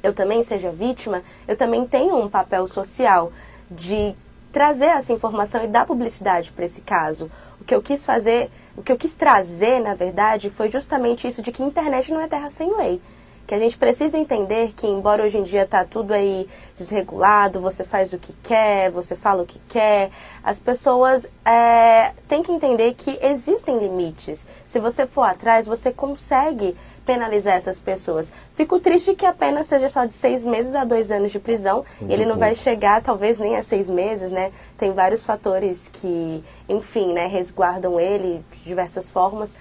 eu 0.02 0.12
também 0.12 0.42
seja 0.42 0.72
vítima, 0.72 1.22
eu 1.48 1.56
também 1.56 1.86
tenho 1.86 2.18
um 2.18 2.28
papel 2.28 2.68
social 2.68 3.32
de 3.70 4.16
trazer 4.52 4.86
essa 4.86 5.14
informação 5.14 5.64
e 5.64 5.68
dar 5.68 5.86
publicidade 5.86 6.52
para 6.52 6.66
esse 6.66 6.82
caso. 6.82 7.30
O 7.64 7.66
que 7.66 7.74
eu 7.74 7.82
quis 7.82 8.06
fazer 8.06 8.52
o 8.76 8.82
que 8.82 8.92
eu 8.92 8.98
quis 8.98 9.14
trazer, 9.14 9.80
na 9.80 9.94
verdade, 9.94 10.50
foi 10.50 10.70
justamente 10.70 11.28
isso 11.28 11.42
de 11.42 11.52
que 11.52 11.64
internet 11.64 12.12
não 12.12 12.20
é 12.20 12.28
terra 12.28 12.50
sem 12.50 12.76
lei. 12.76 13.00
Que 13.46 13.54
a 13.54 13.60
gente 13.60 13.78
precisa 13.78 14.18
entender 14.18 14.74
que, 14.74 14.88
embora 14.88 15.24
hoje 15.24 15.38
em 15.38 15.44
dia 15.44 15.66
tá 15.66 15.84
tudo 15.84 16.14
aí 16.14 16.48
desregulado, 16.76 17.60
você 17.60 17.84
faz 17.84 18.14
o 18.14 18.18
que 18.18 18.34
quer, 18.42 18.90
você 18.90 19.16
fala 19.16 19.44
o 19.44 19.46
que 19.46 19.60
quer, 19.68 20.12
as 20.42 20.60
pessoas 20.60 21.28
é, 21.44 22.14
têm 22.28 22.42
que 22.42 22.52
entender 22.52 22.94
que 22.94 23.20
existem 23.22 23.78
limites. 23.80 24.46
Se 24.66 24.80
você 24.80 25.06
for 25.06 25.24
atrás, 25.24 25.68
você 25.68 25.92
consegue 25.92 26.76
penalizar 27.06 27.56
essas 27.56 27.80
pessoas. 27.80 28.32
Fico 28.54 28.80
triste 28.80 29.14
que 29.14 29.26
a 29.26 29.34
pena 29.34 29.64
seja 29.64 29.90
só 29.90 30.06
de 30.06 30.14
seis 30.14 30.46
meses 30.46 30.74
a 30.76 30.86
dois 30.86 31.12
anos 31.12 31.32
de 31.32 31.40
prisão. 31.40 31.84
e 32.02 32.14
ele 32.14 32.26
não 32.26 32.38
vai 32.38 32.56
chegar, 32.56 33.02
talvez, 33.02 33.40
nem 33.40 33.58
a 33.58 33.64
seis 33.64 33.90
meses, 33.90 34.32
né? 34.32 34.52
Tem 34.78 34.94
vários 34.94 35.26
fatores 35.26 35.90
que, 35.92 36.44
enfim, 36.68 37.14
né, 37.14 37.28
resguardam 37.28 38.00
ele 38.00 38.44
de 38.54 38.64
diversas 38.64 39.12
formas. 39.12 39.54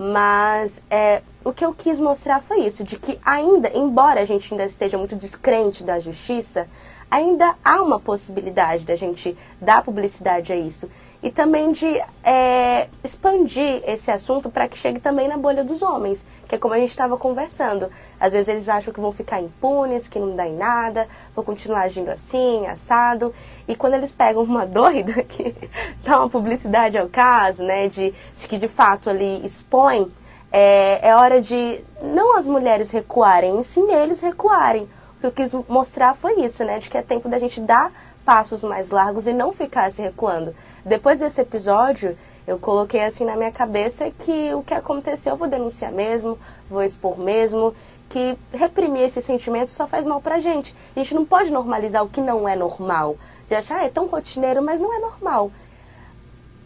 Mas 0.00 0.80
é, 0.88 1.22
o 1.44 1.52
que 1.52 1.64
eu 1.64 1.74
quis 1.74 1.98
mostrar 1.98 2.40
foi 2.40 2.60
isso, 2.60 2.84
de 2.84 2.96
que 2.96 3.18
ainda, 3.24 3.68
embora 3.76 4.20
a 4.20 4.24
gente 4.24 4.54
ainda 4.54 4.64
esteja 4.64 4.96
muito 4.96 5.16
descrente 5.16 5.82
da 5.82 5.98
justiça, 5.98 6.68
ainda 7.10 7.56
há 7.64 7.82
uma 7.82 7.98
possibilidade 7.98 8.86
da 8.86 8.94
gente 8.94 9.36
dar 9.60 9.82
publicidade 9.82 10.52
a 10.52 10.56
isso 10.56 10.88
e 11.22 11.30
também 11.30 11.72
de 11.72 12.00
é, 12.22 12.88
expandir 13.02 13.82
esse 13.84 14.10
assunto 14.10 14.48
para 14.48 14.68
que 14.68 14.78
chegue 14.78 15.00
também 15.00 15.26
na 15.26 15.36
bolha 15.36 15.64
dos 15.64 15.82
homens, 15.82 16.24
que 16.46 16.54
é 16.54 16.58
como 16.58 16.74
a 16.74 16.78
gente 16.78 16.90
estava 16.90 17.16
conversando. 17.16 17.90
Às 18.20 18.32
vezes 18.32 18.48
eles 18.48 18.68
acham 18.68 18.94
que 18.94 19.00
vão 19.00 19.10
ficar 19.10 19.40
impunes, 19.40 20.06
que 20.06 20.18
não 20.18 20.36
dá 20.36 20.46
em 20.46 20.54
nada, 20.54 21.08
vão 21.34 21.44
continuar 21.44 21.82
agindo 21.82 22.08
assim, 22.08 22.66
assado. 22.66 23.34
E 23.66 23.74
quando 23.74 23.94
eles 23.94 24.12
pegam 24.12 24.44
uma 24.44 24.64
doida 24.66 25.24
que 25.24 25.54
dá 26.04 26.18
uma 26.18 26.28
publicidade 26.28 26.96
ao 26.96 27.08
caso, 27.08 27.64
né, 27.64 27.88
de, 27.88 28.14
de 28.36 28.48
que 28.48 28.56
de 28.56 28.68
fato 28.68 29.10
ali 29.10 29.44
expõe, 29.44 30.10
é, 30.52 31.08
é 31.08 31.16
hora 31.16 31.40
de 31.42 31.80
não 32.00 32.36
as 32.36 32.46
mulheres 32.46 32.90
recuarem, 32.90 33.58
e 33.58 33.64
sim 33.64 33.90
eles 33.90 34.20
recuarem. 34.20 34.88
O 35.16 35.20
que 35.20 35.26
eu 35.26 35.32
quis 35.32 35.52
mostrar 35.68 36.14
foi 36.14 36.40
isso, 36.42 36.64
né, 36.64 36.78
de 36.78 36.88
que 36.88 36.96
é 36.96 37.02
tempo 37.02 37.28
da 37.28 37.38
gente 37.38 37.60
dar 37.60 37.92
passos 38.28 38.62
mais 38.62 38.90
largos 38.90 39.26
e 39.26 39.32
não 39.32 39.54
ficar 39.54 39.90
se 39.90 40.02
recuando. 40.02 40.54
Depois 40.84 41.16
desse 41.16 41.40
episódio, 41.40 42.14
eu 42.46 42.58
coloquei 42.58 43.02
assim 43.02 43.24
na 43.24 43.34
minha 43.34 43.50
cabeça 43.50 44.10
que 44.10 44.52
o 44.52 44.62
que 44.62 44.74
aconteceu 44.74 45.32
eu 45.32 45.36
vou 45.38 45.48
denunciar 45.48 45.90
mesmo, 45.90 46.38
vou 46.68 46.82
expor 46.82 47.18
mesmo, 47.18 47.74
que 48.06 48.36
reprimir 48.52 49.00
esses 49.00 49.24
sentimentos 49.24 49.72
só 49.72 49.86
faz 49.86 50.04
mal 50.04 50.20
pra 50.20 50.40
gente. 50.40 50.74
A 50.94 50.98
gente 50.98 51.14
não 51.14 51.24
pode 51.24 51.50
normalizar 51.50 52.04
o 52.04 52.08
que 52.10 52.20
não 52.20 52.46
é 52.46 52.54
normal. 52.54 53.16
De 53.46 53.54
achar, 53.54 53.78
ah, 53.78 53.84
é 53.86 53.88
tão 53.88 54.06
rotineiro, 54.06 54.62
mas 54.62 54.78
não 54.78 54.94
é 54.94 54.98
normal. 54.98 55.50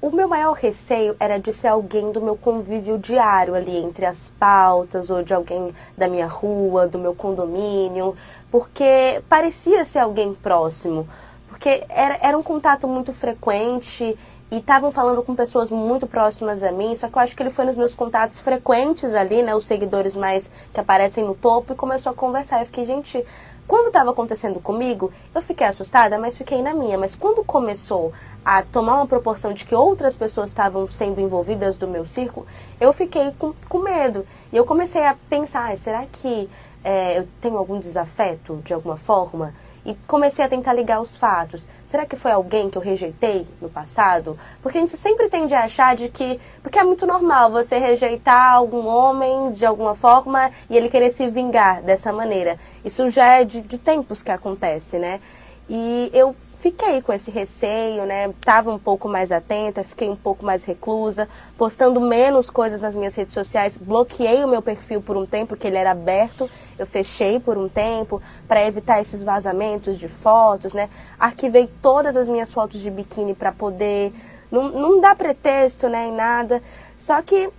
O 0.00 0.10
meu 0.10 0.26
maior 0.26 0.54
receio 0.54 1.14
era 1.20 1.38
de 1.38 1.52
ser 1.52 1.68
alguém 1.68 2.10
do 2.10 2.20
meu 2.20 2.36
convívio 2.36 2.98
diário 2.98 3.54
ali, 3.54 3.76
entre 3.76 4.04
as 4.04 4.32
pautas, 4.36 5.10
ou 5.10 5.22
de 5.22 5.32
alguém 5.32 5.72
da 5.96 6.08
minha 6.08 6.26
rua, 6.26 6.88
do 6.88 6.98
meu 6.98 7.14
condomínio, 7.14 8.16
porque 8.50 9.22
parecia 9.28 9.84
ser 9.84 10.00
alguém 10.00 10.34
próximo 10.34 11.06
porque 11.52 11.84
era, 11.90 12.18
era 12.22 12.38
um 12.38 12.42
contato 12.42 12.88
muito 12.88 13.12
frequente 13.12 14.18
e 14.50 14.56
estavam 14.56 14.90
falando 14.90 15.22
com 15.22 15.34
pessoas 15.34 15.70
muito 15.70 16.06
próximas 16.06 16.62
a 16.62 16.72
mim, 16.72 16.94
só 16.94 17.08
que 17.08 17.16
eu 17.16 17.20
acho 17.20 17.36
que 17.36 17.42
ele 17.42 17.50
foi 17.50 17.66
nos 17.66 17.76
meus 17.76 17.94
contatos 17.94 18.38
frequentes 18.38 19.14
ali, 19.14 19.42
né, 19.42 19.54
os 19.54 19.66
seguidores 19.66 20.16
mais 20.16 20.50
que 20.72 20.80
aparecem 20.80 21.24
no 21.24 21.34
topo, 21.34 21.74
e 21.74 21.76
começou 21.76 22.10
a 22.10 22.14
conversar. 22.14 22.60
Eu 22.60 22.66
fiquei, 22.66 22.84
gente, 22.84 23.22
quando 23.68 23.88
estava 23.88 24.10
acontecendo 24.10 24.60
comigo, 24.60 25.12
eu 25.34 25.42
fiquei 25.42 25.66
assustada, 25.66 26.18
mas 26.18 26.38
fiquei 26.38 26.62
na 26.62 26.72
minha. 26.72 26.96
Mas 26.96 27.14
quando 27.14 27.44
começou 27.44 28.12
a 28.42 28.62
tomar 28.62 28.94
uma 28.94 29.06
proporção 29.06 29.52
de 29.52 29.66
que 29.66 29.74
outras 29.74 30.16
pessoas 30.16 30.48
estavam 30.48 30.88
sendo 30.88 31.20
envolvidas 31.20 31.76
do 31.76 31.86
meu 31.86 32.06
círculo, 32.06 32.46
eu 32.80 32.94
fiquei 32.94 33.30
com, 33.38 33.52
com 33.68 33.78
medo. 33.78 34.26
E 34.50 34.56
eu 34.56 34.64
comecei 34.64 35.04
a 35.04 35.16
pensar, 35.28 35.76
será 35.76 36.06
que 36.10 36.48
é, 36.82 37.18
eu 37.18 37.28
tenho 37.42 37.58
algum 37.58 37.78
desafeto 37.78 38.60
de 38.64 38.72
alguma 38.72 38.96
forma? 38.96 39.54
E 39.84 39.94
comecei 40.06 40.44
a 40.44 40.48
tentar 40.48 40.72
ligar 40.72 41.00
os 41.00 41.16
fatos. 41.16 41.68
Será 41.84 42.06
que 42.06 42.16
foi 42.16 42.30
alguém 42.30 42.70
que 42.70 42.78
eu 42.78 42.82
rejeitei 42.82 43.46
no 43.60 43.68
passado? 43.68 44.38
Porque 44.62 44.78
a 44.78 44.80
gente 44.80 44.96
sempre 44.96 45.28
tende 45.28 45.54
a 45.54 45.64
achar 45.64 45.96
de 45.96 46.08
que. 46.08 46.40
Porque 46.62 46.78
é 46.78 46.84
muito 46.84 47.06
normal 47.06 47.50
você 47.50 47.78
rejeitar 47.78 48.54
algum 48.54 48.86
homem 48.86 49.50
de 49.50 49.66
alguma 49.66 49.94
forma 49.94 50.50
e 50.70 50.76
ele 50.76 50.88
querer 50.88 51.10
se 51.10 51.28
vingar 51.28 51.82
dessa 51.82 52.12
maneira. 52.12 52.58
Isso 52.84 53.10
já 53.10 53.26
é 53.40 53.44
de, 53.44 53.60
de 53.60 53.78
tempos 53.78 54.22
que 54.22 54.30
acontece, 54.30 54.98
né? 54.98 55.20
E 55.68 56.10
eu 56.12 56.34
fiquei 56.62 57.02
com 57.02 57.12
esse 57.12 57.28
receio, 57.28 58.06
né? 58.06 58.32
Tava 58.40 58.72
um 58.72 58.78
pouco 58.78 59.08
mais 59.08 59.32
atenta, 59.32 59.82
fiquei 59.82 60.08
um 60.08 60.14
pouco 60.14 60.46
mais 60.46 60.62
reclusa, 60.62 61.28
postando 61.58 62.00
menos 62.00 62.48
coisas 62.48 62.82
nas 62.82 62.94
minhas 62.94 63.16
redes 63.16 63.34
sociais. 63.34 63.76
Bloqueei 63.76 64.44
o 64.44 64.48
meu 64.48 64.62
perfil 64.62 65.02
por 65.02 65.16
um 65.16 65.26
tempo, 65.26 65.48
porque 65.48 65.66
ele 65.66 65.76
era 65.76 65.90
aberto. 65.90 66.48
Eu 66.78 66.86
fechei 66.86 67.40
por 67.40 67.58
um 67.58 67.68
tempo 67.68 68.22
para 68.46 68.64
evitar 68.64 69.00
esses 69.00 69.24
vazamentos 69.24 69.98
de 69.98 70.06
fotos, 70.06 70.72
né? 70.72 70.88
Arquivei 71.18 71.68
todas 71.82 72.16
as 72.16 72.28
minhas 72.28 72.52
fotos 72.52 72.80
de 72.80 72.92
biquíni 72.92 73.34
para 73.34 73.50
poder 73.50 74.12
não, 74.48 74.68
não 74.68 75.00
dá 75.00 75.16
pretexto, 75.16 75.88
né, 75.88 76.08
em 76.08 76.12
nada. 76.12 76.62
Só 76.96 77.20
que 77.22 77.50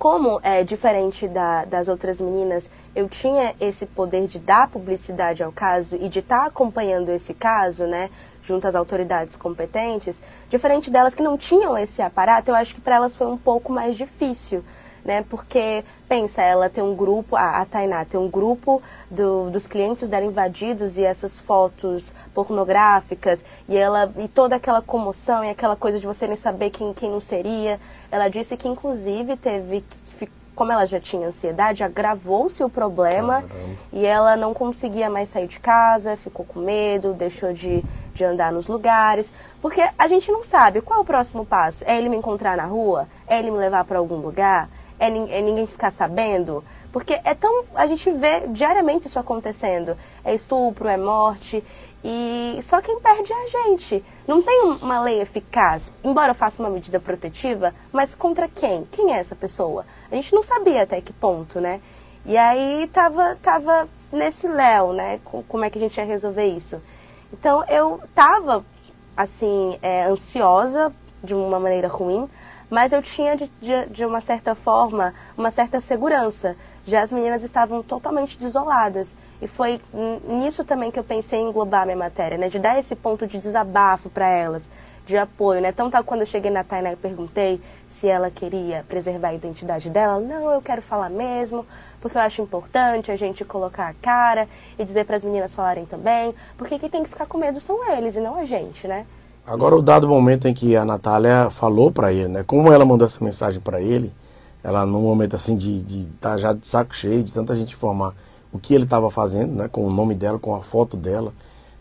como 0.00 0.40
é 0.42 0.64
diferente 0.64 1.28
da, 1.28 1.66
das 1.66 1.86
outras 1.86 2.22
meninas, 2.22 2.70
eu 2.96 3.06
tinha 3.06 3.54
esse 3.60 3.84
poder 3.84 4.26
de 4.26 4.38
dar 4.38 4.66
publicidade 4.66 5.42
ao 5.42 5.52
caso 5.52 5.94
e 5.96 6.08
de 6.08 6.20
estar 6.20 6.40
tá 6.40 6.46
acompanhando 6.46 7.10
esse 7.10 7.34
caso, 7.34 7.86
né, 7.86 8.08
junto 8.42 8.66
às 8.66 8.74
autoridades 8.74 9.36
competentes, 9.36 10.22
diferente 10.48 10.90
delas 10.90 11.14
que 11.14 11.22
não 11.22 11.36
tinham 11.36 11.76
esse 11.76 12.00
aparato, 12.00 12.50
eu 12.50 12.54
acho 12.54 12.74
que 12.74 12.80
para 12.80 12.96
elas 12.96 13.14
foi 13.14 13.26
um 13.26 13.36
pouco 13.36 13.74
mais 13.74 13.94
difícil 13.94 14.64
né? 15.04 15.24
Porque, 15.28 15.84
pensa, 16.08 16.42
ela 16.42 16.68
tem 16.68 16.82
um 16.82 16.94
grupo, 16.94 17.36
a, 17.36 17.60
a 17.60 17.64
Tainá 17.64 18.04
tem 18.04 18.18
um 18.18 18.28
grupo 18.28 18.82
do, 19.10 19.50
dos 19.50 19.66
clientes 19.66 20.08
dela 20.08 20.24
invadidos 20.24 20.98
e 20.98 21.04
essas 21.04 21.40
fotos 21.40 22.14
pornográficas 22.34 23.44
e 23.68 23.76
ela 23.76 24.12
e 24.18 24.28
toda 24.28 24.56
aquela 24.56 24.82
comoção 24.82 25.44
e 25.44 25.50
aquela 25.50 25.76
coisa 25.76 25.98
de 25.98 26.06
você 26.06 26.26
nem 26.26 26.36
saber 26.36 26.70
quem, 26.70 26.92
quem 26.92 27.10
não 27.10 27.20
seria. 27.20 27.80
Ela 28.10 28.28
disse 28.28 28.56
que, 28.56 28.68
inclusive, 28.68 29.36
teve 29.36 29.82
que 29.82 30.28
como 30.60 30.72
ela 30.72 30.84
já 30.84 31.00
tinha 31.00 31.26
ansiedade, 31.26 31.82
agravou-se 31.82 32.62
o 32.62 32.68
problema 32.68 33.40
Caramba. 33.40 33.76
e 33.94 34.04
ela 34.04 34.36
não 34.36 34.52
conseguia 34.52 35.08
mais 35.08 35.30
sair 35.30 35.46
de 35.46 35.58
casa, 35.58 36.18
ficou 36.18 36.44
com 36.44 36.60
medo, 36.60 37.14
deixou 37.14 37.50
de, 37.50 37.82
de 38.12 38.24
andar 38.26 38.52
nos 38.52 38.66
lugares. 38.66 39.32
Porque 39.62 39.82
a 39.98 40.06
gente 40.06 40.30
não 40.30 40.44
sabe 40.44 40.82
qual 40.82 40.98
é 40.98 41.02
o 41.02 41.04
próximo 41.06 41.46
passo. 41.46 41.82
É 41.86 41.96
ele 41.96 42.10
me 42.10 42.16
encontrar 42.16 42.58
na 42.58 42.66
rua? 42.66 43.08
É 43.26 43.38
ele 43.38 43.50
me 43.50 43.56
levar 43.56 43.86
para 43.86 43.98
algum 43.98 44.16
lugar? 44.16 44.68
É, 45.00 45.08
é 45.08 45.40
ninguém 45.40 45.66
ficar 45.66 45.90
sabendo? 45.90 46.62
Porque 46.92 47.18
é 47.24 47.34
tão. 47.34 47.64
A 47.74 47.86
gente 47.86 48.10
vê 48.10 48.46
diariamente 48.48 49.06
isso 49.06 49.18
acontecendo. 49.18 49.96
É 50.24 50.34
estupro, 50.34 50.86
é 50.86 50.96
morte. 50.96 51.64
E 52.02 52.58
só 52.62 52.80
quem 52.80 52.98
perde 53.00 53.32
é 53.32 53.36
a 53.36 53.46
gente. 53.48 54.04
Não 54.26 54.40
tem 54.40 54.62
uma 54.80 55.00
lei 55.02 55.20
eficaz, 55.20 55.92
embora 56.02 56.32
faça 56.32 56.62
uma 56.62 56.70
medida 56.70 56.98
protetiva, 56.98 57.74
mas 57.92 58.14
contra 58.14 58.48
quem? 58.48 58.86
Quem 58.90 59.14
é 59.14 59.18
essa 59.18 59.36
pessoa? 59.36 59.84
A 60.10 60.14
gente 60.14 60.34
não 60.34 60.42
sabia 60.42 60.82
até 60.82 61.00
que 61.00 61.12
ponto, 61.12 61.60
né? 61.60 61.80
E 62.24 62.36
aí 62.36 62.88
tava, 62.92 63.36
tava 63.42 63.86
nesse 64.12 64.48
léu, 64.48 64.92
né? 64.92 65.20
Como 65.24 65.64
é 65.64 65.70
que 65.70 65.78
a 65.78 65.80
gente 65.80 65.96
ia 65.98 66.04
resolver 66.04 66.46
isso? 66.46 66.80
Então 67.32 67.64
eu 67.68 68.00
tava, 68.14 68.64
assim, 69.16 69.78
é, 69.82 70.04
ansiosa 70.04 70.92
de 71.22 71.34
uma 71.34 71.60
maneira 71.60 71.86
ruim, 71.86 72.26
mas 72.70 72.92
eu 72.92 73.02
tinha, 73.02 73.36
de, 73.36 73.50
de, 73.60 73.86
de, 73.86 74.06
uma 74.06 74.20
certa 74.20 74.54
forma, 74.54 75.12
uma 75.36 75.50
certa 75.50 75.80
segurança. 75.80 76.56
Já 76.84 77.02
as 77.02 77.12
meninas 77.12 77.42
estavam 77.42 77.82
totalmente 77.82 78.38
desoladas. 78.38 79.16
E 79.42 79.48
foi 79.48 79.80
nisso 80.24 80.64
também 80.64 80.90
que 80.90 80.98
eu 80.98 81.04
pensei 81.04 81.40
em 81.40 81.48
englobar 81.48 81.84
minha 81.84 81.96
matéria, 81.96 82.38
né? 82.38 82.48
De 82.48 82.58
dar 82.58 82.78
esse 82.78 82.94
ponto 82.94 83.26
de 83.26 83.38
desabafo 83.38 84.08
para 84.08 84.28
elas, 84.28 84.70
de 85.04 85.16
apoio, 85.16 85.60
né? 85.60 85.72
Tá, 85.72 86.02
quando 86.02 86.20
eu 86.20 86.26
cheguei 86.26 86.50
na 86.50 86.62
Tainá 86.62 86.92
e 86.92 86.96
perguntei 86.96 87.60
se 87.88 88.08
ela 88.08 88.30
queria 88.30 88.84
preservar 88.88 89.28
a 89.28 89.34
identidade 89.34 89.90
dela, 89.90 90.20
não, 90.20 90.52
eu 90.52 90.62
quero 90.62 90.80
falar 90.80 91.10
mesmo, 91.10 91.66
porque 92.00 92.16
eu 92.16 92.22
acho 92.22 92.40
importante 92.40 93.10
a 93.10 93.16
gente 93.16 93.44
colocar 93.44 93.88
a 93.88 93.94
cara 93.94 94.46
e 94.78 94.84
dizer 94.84 95.04
para 95.04 95.16
as 95.16 95.24
meninas 95.24 95.54
falarem 95.54 95.84
também, 95.84 96.34
porque 96.56 96.78
quem 96.78 96.88
tem 96.88 97.02
que 97.02 97.08
ficar 97.08 97.26
com 97.26 97.38
medo 97.38 97.60
são 97.60 97.92
eles 97.92 98.14
e 98.14 98.20
não 98.20 98.36
a 98.36 98.44
gente, 98.44 98.86
né? 98.86 99.06
Agora, 99.50 99.74
o 99.74 99.82
dado 99.82 100.06
momento 100.06 100.46
em 100.46 100.54
que 100.54 100.76
a 100.76 100.84
Natália 100.84 101.50
falou 101.50 101.90
para 101.90 102.12
ele, 102.12 102.28
né? 102.28 102.44
Como 102.44 102.72
ela 102.72 102.84
mandou 102.84 103.04
essa 103.04 103.22
mensagem 103.24 103.60
para 103.60 103.80
ele, 103.80 104.12
ela 104.62 104.86
num 104.86 105.02
momento 105.02 105.34
assim 105.34 105.56
de 105.56 106.06
tá 106.20 106.36
já 106.38 106.52
de 106.52 106.64
saco 106.64 106.94
cheio, 106.94 107.24
de 107.24 107.34
tanta 107.34 107.56
gente 107.56 107.74
informar 107.74 108.14
o 108.52 108.60
que 108.60 108.72
ele 108.72 108.84
estava 108.84 109.10
fazendo, 109.10 109.52
né? 109.56 109.66
Com 109.66 109.84
o 109.84 109.92
nome 109.92 110.14
dela, 110.14 110.38
com 110.38 110.54
a 110.54 110.60
foto 110.60 110.96
dela, 110.96 111.32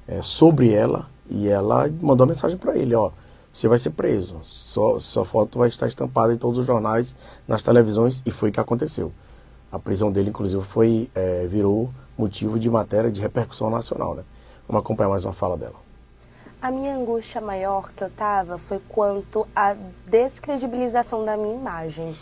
é, 0.08 0.20
sobre 0.20 0.74
ela, 0.74 1.12
e 1.30 1.48
ela 1.48 1.88
mandou 2.02 2.26
uma 2.26 2.34
mensagem 2.34 2.58
para 2.58 2.76
ele, 2.76 2.96
ó, 2.96 3.12
você 3.54 3.68
vai 3.68 3.78
ser 3.78 3.92
preso, 3.92 4.40
sua, 4.44 5.00
sua 5.00 5.24
foto 5.24 5.60
vai 5.60 5.68
estar 5.68 5.86
estampada 5.86 6.34
em 6.34 6.38
todos 6.38 6.58
os 6.58 6.66
jornais, 6.66 7.16
nas 7.48 7.62
televisões, 7.62 8.24
e 8.26 8.32
foi 8.32 8.50
o 8.50 8.52
que 8.52 8.60
aconteceu. 8.60 9.12
A 9.72 9.78
prisão 9.78 10.12
dele, 10.12 10.30
inclusive, 10.32 10.64
foi 10.64 11.08
é, 11.14 11.46
virou 11.46 11.92
motivo 12.18 12.58
de 12.58 12.68
matéria 12.68 13.12
de 13.12 13.22
repercussão 13.22 13.70
nacional, 13.70 14.16
né? 14.16 14.24
Vamos 14.68 14.84
acompanhar 14.84 15.10
mais 15.10 15.24
uma 15.24 15.34
fala 15.34 15.56
dela. 15.56 15.89
A 16.62 16.72
minha 16.72 16.94
angústia 16.94 17.40
maior 17.40 17.90
que 17.90 18.04
eu 18.04 18.10
tava 18.10 18.58
foi 18.58 18.82
quanto 18.90 19.48
à 19.56 19.78
descredibilização 20.06 21.24
da 21.24 21.38
minha 21.38 21.56
imagem. 21.56 22.14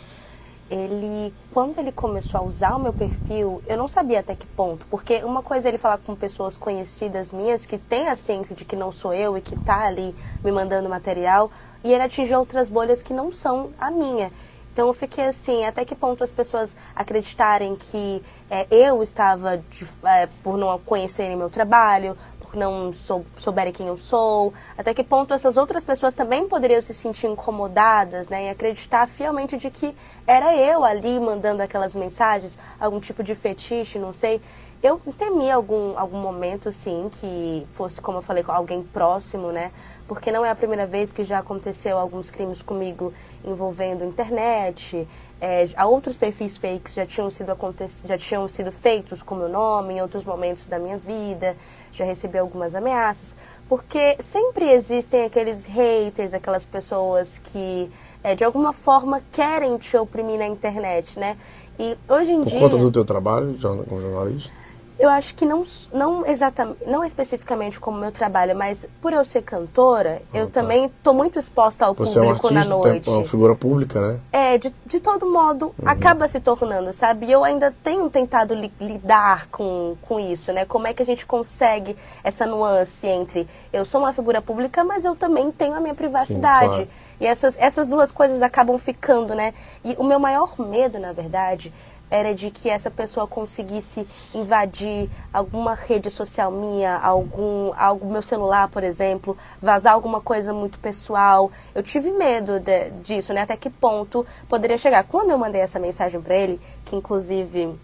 Ele, 0.70 1.34
quando 1.52 1.76
ele 1.80 1.90
começou 1.90 2.40
a 2.40 2.44
usar 2.44 2.76
o 2.76 2.78
meu 2.78 2.92
perfil, 2.92 3.60
eu 3.66 3.76
não 3.76 3.88
sabia 3.88 4.20
até 4.20 4.36
que 4.36 4.46
ponto, 4.46 4.86
porque 4.86 5.24
uma 5.24 5.42
coisa 5.42 5.66
é 5.66 5.70
ele 5.72 5.78
falar 5.78 5.98
com 5.98 6.14
pessoas 6.14 6.56
conhecidas 6.56 7.32
minhas 7.32 7.66
que 7.66 7.78
têm 7.78 8.06
a 8.06 8.14
ciência 8.14 8.54
de 8.54 8.64
que 8.64 8.76
não 8.76 8.92
sou 8.92 9.12
eu 9.12 9.36
e 9.36 9.40
que 9.40 9.58
tá 9.58 9.80
ali 9.80 10.14
me 10.44 10.52
mandando 10.52 10.88
material, 10.88 11.50
e 11.82 11.92
ele 11.92 12.04
atingir 12.04 12.36
outras 12.36 12.68
bolhas 12.68 13.02
que 13.02 13.12
não 13.12 13.32
são 13.32 13.70
a 13.76 13.90
minha. 13.90 14.30
Então 14.72 14.86
eu 14.86 14.94
fiquei 14.94 15.24
assim, 15.24 15.64
até 15.64 15.84
que 15.84 15.96
ponto 15.96 16.22
as 16.22 16.30
pessoas 16.30 16.76
acreditarem 16.94 17.74
que 17.74 18.22
é, 18.48 18.64
eu 18.70 19.02
estava, 19.02 19.58
de, 19.58 19.84
é, 20.04 20.28
por 20.44 20.56
não 20.56 20.78
conhecerem 20.78 21.36
meu 21.36 21.50
trabalho, 21.50 22.16
não 22.54 22.92
sou, 22.92 23.24
souberem 23.36 23.72
quem 23.72 23.86
eu 23.86 23.96
sou, 23.96 24.52
até 24.76 24.94
que 24.94 25.02
ponto 25.02 25.34
essas 25.34 25.56
outras 25.56 25.84
pessoas 25.84 26.14
também 26.14 26.48
poderiam 26.48 26.80
se 26.80 26.94
sentir 26.94 27.26
incomodadas, 27.26 28.28
né, 28.28 28.46
e 28.46 28.48
acreditar 28.48 29.06
fielmente 29.06 29.56
de 29.56 29.70
que 29.70 29.94
era 30.26 30.56
eu 30.56 30.84
ali 30.84 31.18
mandando 31.20 31.62
aquelas 31.62 31.94
mensagens, 31.94 32.58
algum 32.78 33.00
tipo 33.00 33.22
de 33.22 33.34
fetiche, 33.34 33.98
não 33.98 34.12
sei. 34.12 34.40
Eu 34.80 35.00
temi 35.16 35.50
algum, 35.50 35.98
algum 35.98 36.18
momento, 36.18 36.70
sim, 36.70 37.08
que 37.10 37.66
fosse, 37.72 38.00
como 38.00 38.18
eu 38.18 38.22
falei, 38.22 38.44
com 38.44 38.52
alguém 38.52 38.80
próximo, 38.80 39.50
né? 39.50 39.72
Porque 40.06 40.30
não 40.30 40.44
é 40.44 40.50
a 40.50 40.54
primeira 40.54 40.86
vez 40.86 41.10
que 41.10 41.24
já 41.24 41.40
aconteceu 41.40 41.98
alguns 41.98 42.30
crimes 42.30 42.62
comigo 42.62 43.12
envolvendo 43.44 44.04
internet, 44.04 45.06
é, 45.40 45.66
outros 45.84 46.16
perfis 46.16 46.56
fakes 46.56 46.94
já 46.94 47.06
tinham 47.06 47.30
sido 47.30 47.56
já 48.04 48.18
tinham 48.18 48.48
sido 48.48 48.72
feitos 48.72 49.22
com 49.22 49.36
meu 49.36 49.48
nome 49.48 49.94
em 49.94 50.02
outros 50.02 50.24
momentos 50.24 50.66
da 50.66 50.78
minha 50.78 50.98
vida, 50.98 51.56
já 51.92 52.04
recebi 52.04 52.38
algumas 52.38 52.74
ameaças, 52.74 53.36
porque 53.68 54.16
sempre 54.20 54.68
existem 54.70 55.24
aqueles 55.24 55.66
haters, 55.66 56.34
aquelas 56.34 56.66
pessoas 56.66 57.38
que 57.38 57.90
é, 58.22 58.34
de 58.34 58.44
alguma 58.44 58.72
forma 58.72 59.22
querem 59.30 59.78
te 59.78 59.96
oprimir 59.96 60.38
na 60.38 60.46
internet, 60.46 61.18
né? 61.18 61.36
E 61.78 61.96
hoje 62.08 62.32
em 62.32 62.38
Por 62.42 62.46
dia. 62.46 62.60
Por 62.60 62.70
conta 62.70 62.82
do 62.82 62.90
teu 62.90 63.04
trabalho 63.04 63.56
como 63.60 64.00
jornalista? 64.00 64.57
Eu 64.98 65.08
acho 65.10 65.34
que 65.36 65.46
não, 65.46 65.62
não 65.92 66.26
exatamente, 66.26 66.78
não 66.84 67.04
especificamente 67.04 67.78
como 67.78 67.98
meu 67.98 68.10
trabalho, 68.10 68.56
mas 68.56 68.88
por 69.00 69.12
eu 69.12 69.24
ser 69.24 69.42
cantora, 69.42 70.20
ah, 70.32 70.38
eu 70.38 70.46
tá. 70.46 70.60
também 70.60 70.86
estou 70.86 71.14
muito 71.14 71.38
exposta 71.38 71.86
ao 71.86 71.94
Você 71.94 72.18
público 72.18 72.24
é 72.24 72.26
um 72.26 72.32
artista, 72.32 72.54
na 72.54 72.64
noite. 72.64 73.08
É 73.08 73.12
uma 73.12 73.24
figura 73.24 73.54
pública, 73.54 74.00
né? 74.00 74.20
É, 74.32 74.58
de, 74.58 74.74
de 74.84 74.98
todo 74.98 75.30
modo, 75.30 75.66
uhum. 75.66 75.88
acaba 75.88 76.26
se 76.26 76.40
tornando, 76.40 76.92
sabe? 76.92 77.26
E 77.26 77.32
eu 77.32 77.44
ainda 77.44 77.72
tenho 77.82 78.10
tentado 78.10 78.54
li, 78.54 78.72
lidar 78.80 79.46
com, 79.46 79.96
com 80.02 80.18
isso, 80.18 80.52
né? 80.52 80.64
Como 80.64 80.88
é 80.88 80.92
que 80.92 81.02
a 81.02 81.06
gente 81.06 81.24
consegue 81.24 81.96
essa 82.24 82.44
nuance 82.44 83.06
entre 83.06 83.46
eu 83.72 83.84
sou 83.84 84.00
uma 84.00 84.12
figura 84.12 84.42
pública, 84.42 84.82
mas 84.82 85.04
eu 85.04 85.14
também 85.14 85.52
tenho 85.52 85.74
a 85.74 85.80
minha 85.80 85.94
privacidade. 85.94 86.76
Sim, 86.76 86.84
claro. 86.86 87.08
E 87.20 87.26
essas, 87.26 87.56
essas 87.58 87.86
duas 87.86 88.10
coisas 88.12 88.42
acabam 88.42 88.78
ficando, 88.78 89.34
né? 89.34 89.52
E 89.84 89.94
o 89.98 90.04
meu 90.04 90.18
maior 90.18 90.58
medo, 90.58 90.98
na 90.98 91.12
verdade, 91.12 91.72
era 92.10 92.34
de 92.34 92.50
que 92.50 92.68
essa 92.68 92.90
pessoa 92.90 93.26
conseguisse 93.26 94.06
invadir 94.34 95.08
alguma 95.32 95.74
rede 95.74 96.10
social 96.10 96.50
minha, 96.50 96.96
algum 96.96 97.72
algo 97.76 98.10
meu 98.10 98.22
celular, 98.22 98.68
por 98.68 98.82
exemplo, 98.82 99.36
vazar 99.60 99.92
alguma 99.92 100.20
coisa 100.20 100.52
muito 100.52 100.78
pessoal. 100.78 101.50
Eu 101.74 101.82
tive 101.82 102.10
medo 102.10 102.58
de, 102.60 102.90
disso, 103.02 103.32
né? 103.32 103.42
Até 103.42 103.56
que 103.56 103.70
ponto 103.70 104.26
poderia 104.48 104.78
chegar. 104.78 105.04
Quando 105.04 105.30
eu 105.30 105.38
mandei 105.38 105.60
essa 105.60 105.78
mensagem 105.78 106.20
para 106.20 106.34
ele, 106.34 106.60
que 106.84 106.96
inclusive 106.96 107.74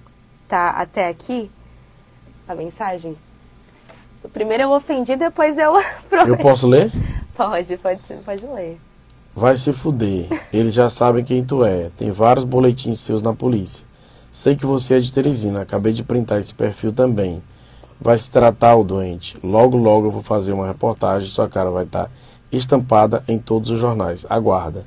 tá 0.49 0.70
até 0.70 1.09
aqui 1.09 1.51
a 2.47 2.55
mensagem. 2.55 3.16
Primeiro 4.33 4.64
eu 4.64 4.70
ofendi, 4.70 5.16
depois 5.16 5.59
eu 5.59 5.75
Eu 6.27 6.37
posso 6.39 6.66
ler? 6.66 6.91
Pode, 7.37 7.77
pode, 7.77 8.01
pode 8.25 8.47
ler. 8.47 8.81
Vai 9.35 9.57
se 9.57 9.72
fuder. 9.72 10.29
Eles 10.53 10.72
já 10.72 10.89
sabem 10.89 11.25
quem 11.25 11.45
tu 11.45 11.64
é. 11.64 11.91
Tem 11.97 12.11
vários 12.11 12.45
boletins 12.45 13.01
seus 13.01 13.20
na 13.20 13.33
polícia. 13.35 13.84
Sei 14.35 14.57
que 14.57 14.66
você 14.66 14.97
é 14.97 14.99
de 14.99 15.14
Teresina, 15.14 15.62
acabei 15.62 15.93
de 15.93 16.03
printar 16.03 16.41
esse 16.41 16.53
perfil 16.53 16.93
também. 16.93 17.41
Vai 18.01 18.18
se 18.18 18.28
tratar 18.28 18.74
o 18.74 18.82
doente. 18.82 19.39
Logo, 19.45 19.76
logo 19.76 20.09
eu 20.09 20.11
vou 20.11 20.24
fazer 20.24 20.53
uma 20.53 20.66
reportagem, 20.66 21.28
sua 21.28 21.49
cara 21.49 21.70
vai 21.70 21.85
estar 21.85 22.11
estampada 22.51 23.22
em 23.28 23.39
todos 23.39 23.70
os 23.70 23.78
jornais. 23.78 24.26
Aguarda. 24.28 24.85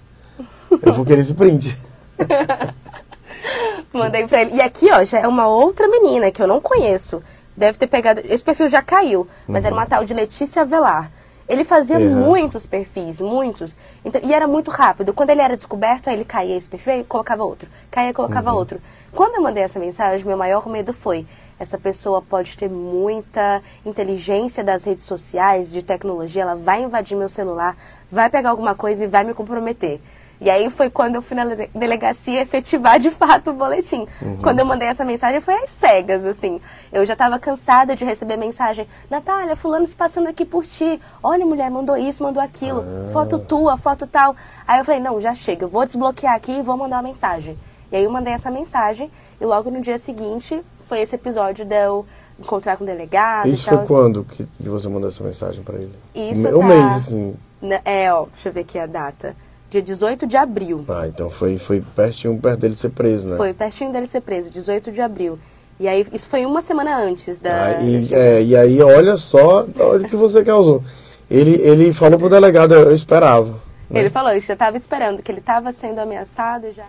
Eu 0.82 0.91
vou 0.91 1.06
querer 1.06 1.22
esse 1.22 1.34
print. 1.34 1.80
Mandei 3.93 4.28
pra 4.28 4.41
ele. 4.41 4.56
E 4.56 4.62
aqui, 4.62 4.91
ó, 4.91 5.02
já 5.06 5.20
é 5.20 5.28
uma 5.28 5.48
outra 5.48 5.88
menina 5.88 6.30
que 6.30 6.41
eu 6.41 6.48
não 6.48 6.60
conheço. 6.60 7.24
Deve 7.56 7.78
ter 7.78 7.88
pegado. 7.88 8.20
Esse 8.26 8.43
perfil 8.43 8.68
já 8.68 8.82
caiu, 8.82 9.30
mas 9.48 9.64
uhum. 9.64 9.68
era 9.68 9.76
uma 9.78 9.86
tal 9.86 10.04
de 10.04 10.14
Letícia 10.14 10.66
Velar. 10.66 11.10
Ele 11.48 11.64
fazia 11.64 11.98
uhum. 11.98 12.26
muitos 12.26 12.66
perfis, 12.66 13.22
muitos. 13.22 13.78
Então, 14.04 14.20
e 14.24 14.34
era 14.34 14.48
muito 14.48 14.70
rápido. 14.70 15.14
Quando 15.14 15.30
ele 15.30 15.41
era 15.41 15.56
descoberto, 15.56 16.10
aí 16.10 16.16
ele 16.16 16.26
caía 16.26 16.58
esse 16.58 16.68
perfil 16.68 17.00
e 17.00 17.04
colocava 17.06 17.43
outro. 17.43 17.70
Caía 17.89 18.10
e 18.10 18.14
colocava 18.14 18.52
uhum. 18.52 18.58
outro. 18.58 18.82
Quando 19.14 19.36
eu 19.36 19.41
mandei 19.41 19.64
essa 19.64 19.80
mensagem, 19.80 20.26
meu 20.26 20.36
maior 20.36 20.68
medo 20.68 20.91
foi: 20.91 21.26
essa 21.58 21.78
pessoa 21.78 22.22
pode 22.22 22.58
ter 22.58 22.70
muita 22.70 23.64
inteligência 23.86 24.64
das 24.64 24.84
redes 24.84 25.06
sociais, 25.06 25.72
de 25.72 25.82
tecnologia, 25.82 26.41
ela 26.41 26.56
vai 26.56 26.84
invadir 26.84 27.18
meu 27.18 27.30
celular, 27.30 27.76
vai 28.12 28.30
pegar 28.30 28.50
alguma 28.50 28.76
coisa 28.76 29.06
e 29.06 29.08
vai 29.08 29.24
me 29.24 29.34
comprometer. 29.34 30.02
E 30.40 30.50
aí 30.50 30.70
foi 30.70 30.90
quando 30.90 31.16
eu 31.16 31.22
fui 31.22 31.36
na 31.36 31.44
delegacia 31.74 32.42
efetivar 32.42 33.00
de 33.00 33.10
fato 33.10 33.50
o 33.50 33.54
boletim. 33.54 34.08
Uhum. 34.22 34.38
Quando 34.42 34.60
eu 34.60 34.66
mandei 34.66 34.88
essa 34.88 35.04
mensagem 35.04 35.42
foi 35.42 35.56
às 35.56 35.72
cegas, 35.72 36.26
assim. 36.26 36.62
Eu 36.92 37.06
já 37.06 37.14
estava 37.14 37.40
cansada 37.40 37.96
de 37.96 38.06
receber 38.06 38.38
mensagem, 38.38 38.88
Natália, 39.10 39.56
fulano 39.56 39.86
se 39.88 39.96
passando 39.96 40.28
aqui 40.28 40.46
por 40.46 40.66
ti. 40.66 41.02
Olha, 41.24 41.46
mulher, 41.46 41.72
mandou 41.72 41.98
isso, 41.98 42.24
mandou 42.24 42.42
aquilo. 42.42 42.82
Ah. 42.82 43.10
Foto 43.10 43.40
tua, 43.40 43.78
foto 43.78 44.06
tal. 44.06 44.36
Aí 44.68 44.80
eu 44.80 44.86
falei, 44.86 45.02
não, 45.02 45.20
já 45.20 45.34
chega, 45.34 45.66
eu 45.66 45.70
vou 45.70 45.86
desbloquear 45.86 46.36
aqui 46.36 46.60
e 46.60 46.62
vou 46.62 46.78
mandar 46.78 46.98
uma 46.98 47.04
mensagem. 47.04 47.58
E 47.92 47.96
aí 47.96 48.04
eu 48.04 48.12
mandei 48.12 48.34
essa 48.34 48.52
mensagem 48.52 49.10
e 49.42 49.46
logo 49.46 49.72
no 49.72 49.82
dia 49.82 49.98
seguinte 49.98 50.62
foi 50.86 51.02
esse 51.02 51.16
episódio 51.16 51.66
de 51.66 51.76
eu 51.76 52.06
encontrar 52.40 52.78
com 52.78 52.84
o 52.84 52.88
delegado. 52.88 53.50
Isso 53.50 53.68
foi 53.68 53.86
quando 53.86 54.24
que, 54.24 54.46
que, 54.46 54.70
você 54.70 54.88
mandou 54.88 55.10
essa 55.10 55.24
mensagem 55.24 55.64
para 55.64 55.78
ele? 55.78 55.94
Isso 56.14 56.48
um 56.48 56.60
tá... 56.60 56.66
mês, 56.66 56.92
assim. 56.96 57.36
É, 57.84 58.14
ó, 58.14 58.26
deixa 58.26 58.50
eu 58.50 58.54
ver 58.54 58.60
aqui 58.60 58.78
a 58.78 58.86
data 58.86 59.36
dia 59.70 59.82
18 59.82 60.26
de 60.26 60.38
abril. 60.38 60.86
Ah, 60.88 61.07
então 61.07 61.30
foi, 61.30 61.57
foi 61.57 61.82
pertinho 61.95 62.38
perto 62.38 62.59
dele 62.59 62.76
ser 62.76 62.89
preso, 62.89 63.28
né? 63.28 63.38
Foi 63.38 63.53
pertinho 63.53 63.91
dele 63.91 64.07
ser 64.07 64.22
preso, 64.22 64.49
18 64.49 64.91
de 64.91 65.01
abril. 65.01 65.38
E 65.80 65.88
aí, 65.88 66.05
isso 66.11 66.28
foi 66.28 66.45
uma 66.45 66.61
semana 66.61 66.97
antes 66.97 67.39
da. 67.39 67.65
Ah, 67.65 67.82
e, 67.84 68.13
é, 68.13 68.43
e 68.43 68.55
aí, 68.55 68.82
olha 68.82 69.18
só, 69.18 69.68
olha 69.80 70.07
o 70.07 70.09
que 70.09 70.15
você 70.15 70.43
causou. 70.43 70.84
Ele, 71.30 71.55
ele 71.61 71.93
falou 71.93 72.18
pro 72.18 72.30
delegado, 72.30 72.74
eu 72.74 72.95
esperava. 72.95 73.51
Né? 73.89 73.99
Ele 73.99 74.09
falou, 74.09 74.34
eu 74.34 74.39
já 74.39 74.53
estava 74.53 74.76
esperando, 74.76 75.22
que 75.22 75.32
ele 75.32 75.39
estava 75.39 75.72
sendo 75.72 75.99
ameaçado 75.99 76.72
já. 76.72 76.86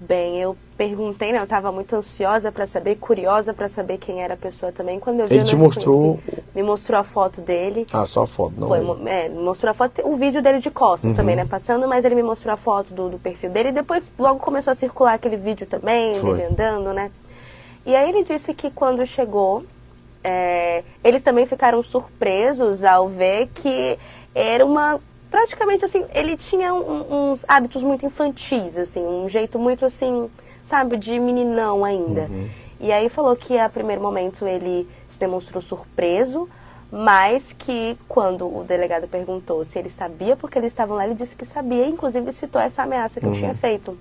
Bem, 0.00 0.40
eu 0.40 0.56
perguntei, 0.86 1.30
né? 1.32 1.38
Eu 1.38 1.44
estava 1.44 1.70
muito 1.70 1.94
ansiosa 1.94 2.50
para 2.50 2.66
saber, 2.66 2.96
curiosa 2.96 3.54
para 3.54 3.68
saber 3.68 3.98
quem 3.98 4.22
era 4.22 4.34
a 4.34 4.36
pessoa 4.36 4.72
também. 4.72 4.98
Quando 4.98 5.20
eu 5.20 5.26
vi, 5.28 5.34
Ele 5.34 5.42
eu 5.42 5.46
te 5.46 5.56
mostrou- 5.56 6.14
reconheci. 6.16 6.42
Me 6.54 6.62
mostrou 6.62 6.98
a 6.98 7.04
foto 7.04 7.40
dele. 7.40 7.86
Ah, 7.92 8.04
só 8.04 8.22
a 8.22 8.26
foto, 8.26 8.54
não. 8.58 8.66
Foi, 8.68 8.78
ele. 8.78 9.08
é, 9.08 9.28
mostrou 9.28 9.70
a 9.70 9.74
foto, 9.74 10.02
o 10.04 10.16
vídeo 10.16 10.42
dele 10.42 10.58
de 10.58 10.70
costas 10.70 11.12
também, 11.12 11.36
Uhum. 11.36 11.42
né? 11.42 11.48
Passando, 11.48 11.86
mas 11.88 12.04
ele 12.04 12.14
me 12.14 12.22
mostrou 12.22 12.52
a 12.52 12.56
foto 12.56 12.92
do, 12.92 13.08
do 13.10 13.18
perfil 13.18 13.50
dele 13.50 13.68
e 13.68 13.72
depois 13.72 14.12
logo 14.18 14.40
começou 14.40 14.70
a 14.70 14.74
circular 14.74 15.14
aquele 15.14 15.36
vídeo 15.36 15.66
também, 15.66 16.18
Foi. 16.20 16.34
dele 16.36 16.48
andando, 16.50 16.92
né? 16.92 17.10
E 17.86 17.94
aí 17.96 18.08
ele 18.08 18.22
disse 18.24 18.52
que 18.54 18.70
quando 18.70 19.04
chegou, 19.06 19.64
é, 20.22 20.82
eles 21.02 21.22
também 21.22 21.46
ficaram 21.46 21.82
surpresos 21.82 22.84
ao 22.84 23.08
ver 23.08 23.48
que 23.54 23.98
era 24.34 24.64
uma. 24.64 25.00
Praticamente 25.30 25.82
assim, 25.84 26.04
ele 26.14 26.36
tinha 26.36 26.74
um- 26.74 27.30
uns 27.32 27.44
hábitos 27.48 27.82
muito 27.82 28.04
infantis, 28.04 28.76
assim, 28.76 29.02
um 29.02 29.26
jeito 29.30 29.58
muito 29.58 29.84
assim, 29.86 30.28
sabe, 30.62 30.96
de 30.96 31.18
meninão 31.18 31.84
ainda. 31.84 32.30
E 32.80 32.90
aí 32.90 33.08
falou 33.08 33.36
que 33.36 33.58
a 33.58 33.68
primeiro 33.68 34.02
momento 34.02 34.46
ele 34.46 34.88
se 35.06 35.18
demonstrou 35.18 35.62
surpreso, 35.62 36.48
mas 36.90 37.52
que 37.52 37.96
quando 38.08 38.44
o 38.44 38.64
delegado 38.64 39.08
perguntou 39.08 39.64
se 39.64 39.78
ele 39.78 39.88
sabia 39.88 40.36
porque 40.36 40.58
eles 40.58 40.72
estavam 40.72 40.96
lá, 40.96 41.06
ele 41.06 41.14
disse 41.14 41.36
que 41.36 41.44
sabia, 41.44 41.86
inclusive 41.86 42.30
citou 42.32 42.60
essa 42.60 42.82
ameaça 42.82 43.20
que 43.20 43.26
eu 43.26 43.32
tinha 43.32 43.54
feito. 43.54 43.96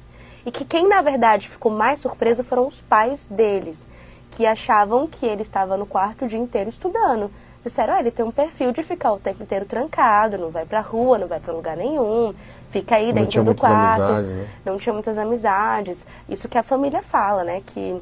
E 0.45 0.51
que 0.51 0.65
quem 0.65 0.89
na 0.89 1.01
verdade 1.01 1.47
ficou 1.47 1.71
mais 1.71 1.99
surpreso 1.99 2.43
foram 2.43 2.65
os 2.65 2.81
pais 2.81 3.25
deles, 3.29 3.87
que 4.31 4.45
achavam 4.45 5.07
que 5.07 5.25
ele 5.25 5.41
estava 5.41 5.77
no 5.77 5.85
quarto 5.85 6.25
o 6.25 6.27
dia 6.27 6.39
inteiro 6.39 6.69
estudando. 6.69 7.31
Disseram, 7.63 7.93
ah, 7.93 7.99
ele 7.99 8.09
tem 8.09 8.25
um 8.25 8.31
perfil 8.31 8.71
de 8.71 8.81
ficar 8.81 9.13
o 9.13 9.19
tempo 9.19 9.43
inteiro 9.43 9.65
trancado, 9.65 10.37
não 10.37 10.49
vai 10.49 10.65
pra 10.65 10.81
rua, 10.81 11.19
não 11.19 11.27
vai 11.27 11.39
pra 11.39 11.53
lugar 11.53 11.77
nenhum, 11.77 12.33
fica 12.71 12.95
aí 12.95 13.07
Não 13.07 13.13
dentro 13.13 13.43
do 13.43 13.53
quarto 13.53 14.01
amizades, 14.01 14.31
né? 14.31 14.47
não 14.65 14.77
tinha 14.77 14.93
muitas 14.93 15.17
amizades. 15.17 16.07
Isso 16.27 16.49
que 16.49 16.57
a 16.57 16.63
família 16.63 17.03
fala, 17.03 17.43
né? 17.43 17.61
Que 17.65 18.01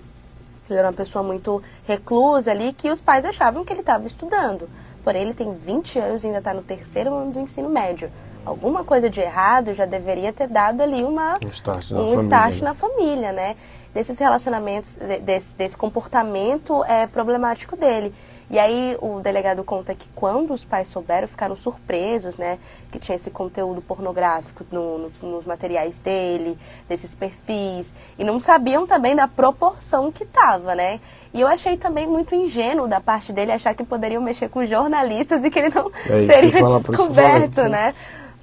ele 0.69 0.79
era 0.79 0.87
uma 0.87 0.93
pessoa 0.93 1.23
muito 1.23 1.61
reclusa 1.87 2.51
ali, 2.51 2.71
que 2.71 2.89
os 2.89 3.01
pais 3.01 3.25
achavam 3.25 3.65
que 3.65 3.73
ele 3.73 3.81
estava 3.81 4.05
estudando. 4.05 4.69
Porém, 5.03 5.23
ele 5.23 5.33
tem 5.33 5.51
20 5.53 5.99
anos 5.99 6.23
e 6.23 6.27
ainda 6.27 6.39
está 6.39 6.53
no 6.53 6.61
terceiro 6.61 7.13
ano 7.13 7.31
do 7.31 7.39
ensino 7.39 7.69
médio. 7.69 8.11
Alguma 8.45 8.83
coisa 8.83 9.09
de 9.09 9.19
errado 9.19 9.73
já 9.73 9.85
deveria 9.85 10.31
ter 10.31 10.47
dado 10.47 10.81
ali 10.81 11.03
uma, 11.03 11.37
Um 11.45 11.49
start 11.49 11.91
na 11.91 11.97
um 11.99 12.01
família, 12.03 12.21
start 12.23 12.55
né? 12.55 12.61
na 12.61 12.73
família, 12.73 13.31
né? 13.31 13.55
Desses 13.93 14.19
relacionamentos, 14.19 14.95
de- 14.95 15.19
desse, 15.19 15.55
desse 15.55 15.75
comportamento 15.77 16.83
é, 16.85 17.07
problemático 17.07 17.75
dele. 17.75 18.13
E 18.51 18.57
aí 18.57 18.97
o 18.99 19.19
delegado 19.19 19.63
conta 19.63 19.93
que 19.93 20.09
quando 20.15 20.51
os 20.53 20.65
pais 20.65 20.87
souberam, 20.87 21.27
ficaram 21.27 21.55
surpresos, 21.55 22.35
né? 22.35 22.57
Que 22.91 22.97
tinha 22.97 23.15
esse 23.15 23.29
conteúdo 23.29 23.79
pornográfico 23.81 24.65
no- 24.71 24.97
nos, 24.99 25.21
nos 25.21 25.45
materiais 25.45 25.99
dele, 25.99 26.57
desses 26.87 27.13
perfis. 27.15 27.93
E 28.17 28.23
não 28.23 28.39
sabiam 28.39 28.87
também 28.87 29.15
da 29.15 29.27
proporção 29.27 30.11
que 30.11 30.25
tava, 30.25 30.73
né? 30.73 30.99
E 31.31 31.41
eu 31.41 31.47
achei 31.47 31.77
também 31.77 32.07
muito 32.07 32.33
ingênuo 32.33 32.87
da 32.87 32.99
parte 32.99 33.31
dele 33.31 33.51
achar 33.51 33.75
que 33.75 33.83
poderiam 33.83 34.21
mexer 34.21 34.49
com 34.49 34.65
jornalistas 34.65 35.43
e 35.43 35.51
que 35.51 35.59
ele 35.59 35.69
não 35.73 35.91
É 36.07 36.25
seria 36.25 36.51
descoberto, 36.79 37.61
né? 37.69 37.93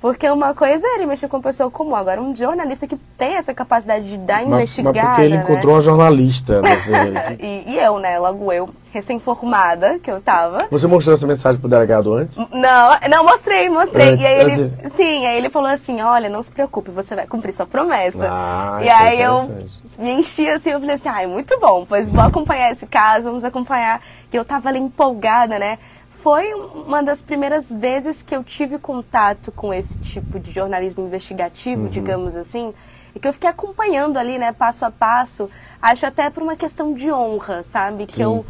Porque 0.00 0.28
uma 0.30 0.52
coisa 0.54 0.86
é 0.86 0.94
ele 0.96 1.06
mexer 1.06 1.26
com 1.26 1.38
uma 1.38 1.42
pessoa 1.42 1.70
comum, 1.70 1.96
agora 1.96 2.20
um 2.20 2.36
jornalista 2.36 2.86
que 2.86 2.96
tem 3.16 3.34
essa 3.36 3.54
capacidade 3.54 4.08
de 4.08 4.18
dar 4.18 4.40
Mas, 4.42 4.46
mas 4.48 4.78
investigada, 4.78 5.08
porque 5.08 5.22
ele 5.22 5.36
né? 5.38 5.42
encontrou 5.42 5.74
uma 5.74 5.80
jornalista. 5.80 6.60
nesse- 6.60 6.92
E, 7.40 7.64
e 7.72 7.78
eu, 7.78 7.98
né? 7.98 8.18
Logo 8.18 8.52
eu, 8.52 8.68
recém-formada, 8.92 9.98
que 9.98 10.10
eu 10.10 10.20
tava. 10.20 10.66
Você 10.70 10.86
mostrou 10.86 11.14
essa 11.14 11.26
mensagem 11.26 11.58
pro 11.60 11.68
delegado 11.68 12.12
antes? 12.14 12.36
Não, 12.36 12.98
não, 13.10 13.24
mostrei, 13.24 13.68
mostrei. 13.70 14.10
Antes, 14.10 14.24
e 14.24 14.26
aí 14.26 14.40
ele, 14.40 14.52
antes. 14.80 14.92
sim, 14.92 15.26
aí 15.26 15.38
ele 15.38 15.48
falou 15.50 15.70
assim, 15.70 16.00
olha, 16.02 16.28
não 16.28 16.42
se 16.42 16.50
preocupe, 16.52 16.90
você 16.90 17.14
vai 17.14 17.26
cumprir 17.26 17.52
sua 17.52 17.66
promessa. 17.66 18.28
Ah, 18.30 18.78
e 18.80 18.84
isso 18.84 18.92
é 18.92 18.94
aí 19.08 19.22
eu 19.22 19.50
me 19.98 20.10
enchi 20.12 20.48
assim, 20.48 20.70
eu 20.70 20.80
falei 20.80 20.94
assim, 20.96 21.08
ai, 21.08 21.26
muito 21.26 21.58
bom, 21.58 21.86
pois 21.88 22.08
vou 22.10 22.22
acompanhar 22.22 22.70
esse 22.70 22.86
caso, 22.86 23.24
vamos 23.26 23.44
acompanhar. 23.44 24.00
E 24.32 24.36
eu 24.36 24.44
tava 24.44 24.68
ali 24.68 24.78
empolgada, 24.78 25.58
né? 25.58 25.78
Foi 26.26 26.52
uma 26.54 27.04
das 27.04 27.22
primeiras 27.22 27.70
vezes 27.70 28.20
que 28.20 28.34
eu 28.34 28.42
tive 28.42 28.80
contato 28.80 29.52
com 29.52 29.72
esse 29.72 29.96
tipo 30.00 30.40
de 30.40 30.50
jornalismo 30.50 31.06
investigativo, 31.06 31.82
Uhum. 31.82 31.88
digamos 31.88 32.34
assim, 32.34 32.74
e 33.14 33.20
que 33.20 33.28
eu 33.28 33.32
fiquei 33.32 33.48
acompanhando 33.48 34.16
ali, 34.16 34.36
né, 34.36 34.50
passo 34.50 34.84
a 34.84 34.90
passo, 34.90 35.48
acho 35.80 36.04
até 36.04 36.28
por 36.28 36.42
uma 36.42 36.56
questão 36.56 36.92
de 36.92 37.12
honra, 37.12 37.62
sabe? 37.62 38.06
Que 38.06 38.16
Sim. 38.16 38.22
eu 38.22 38.46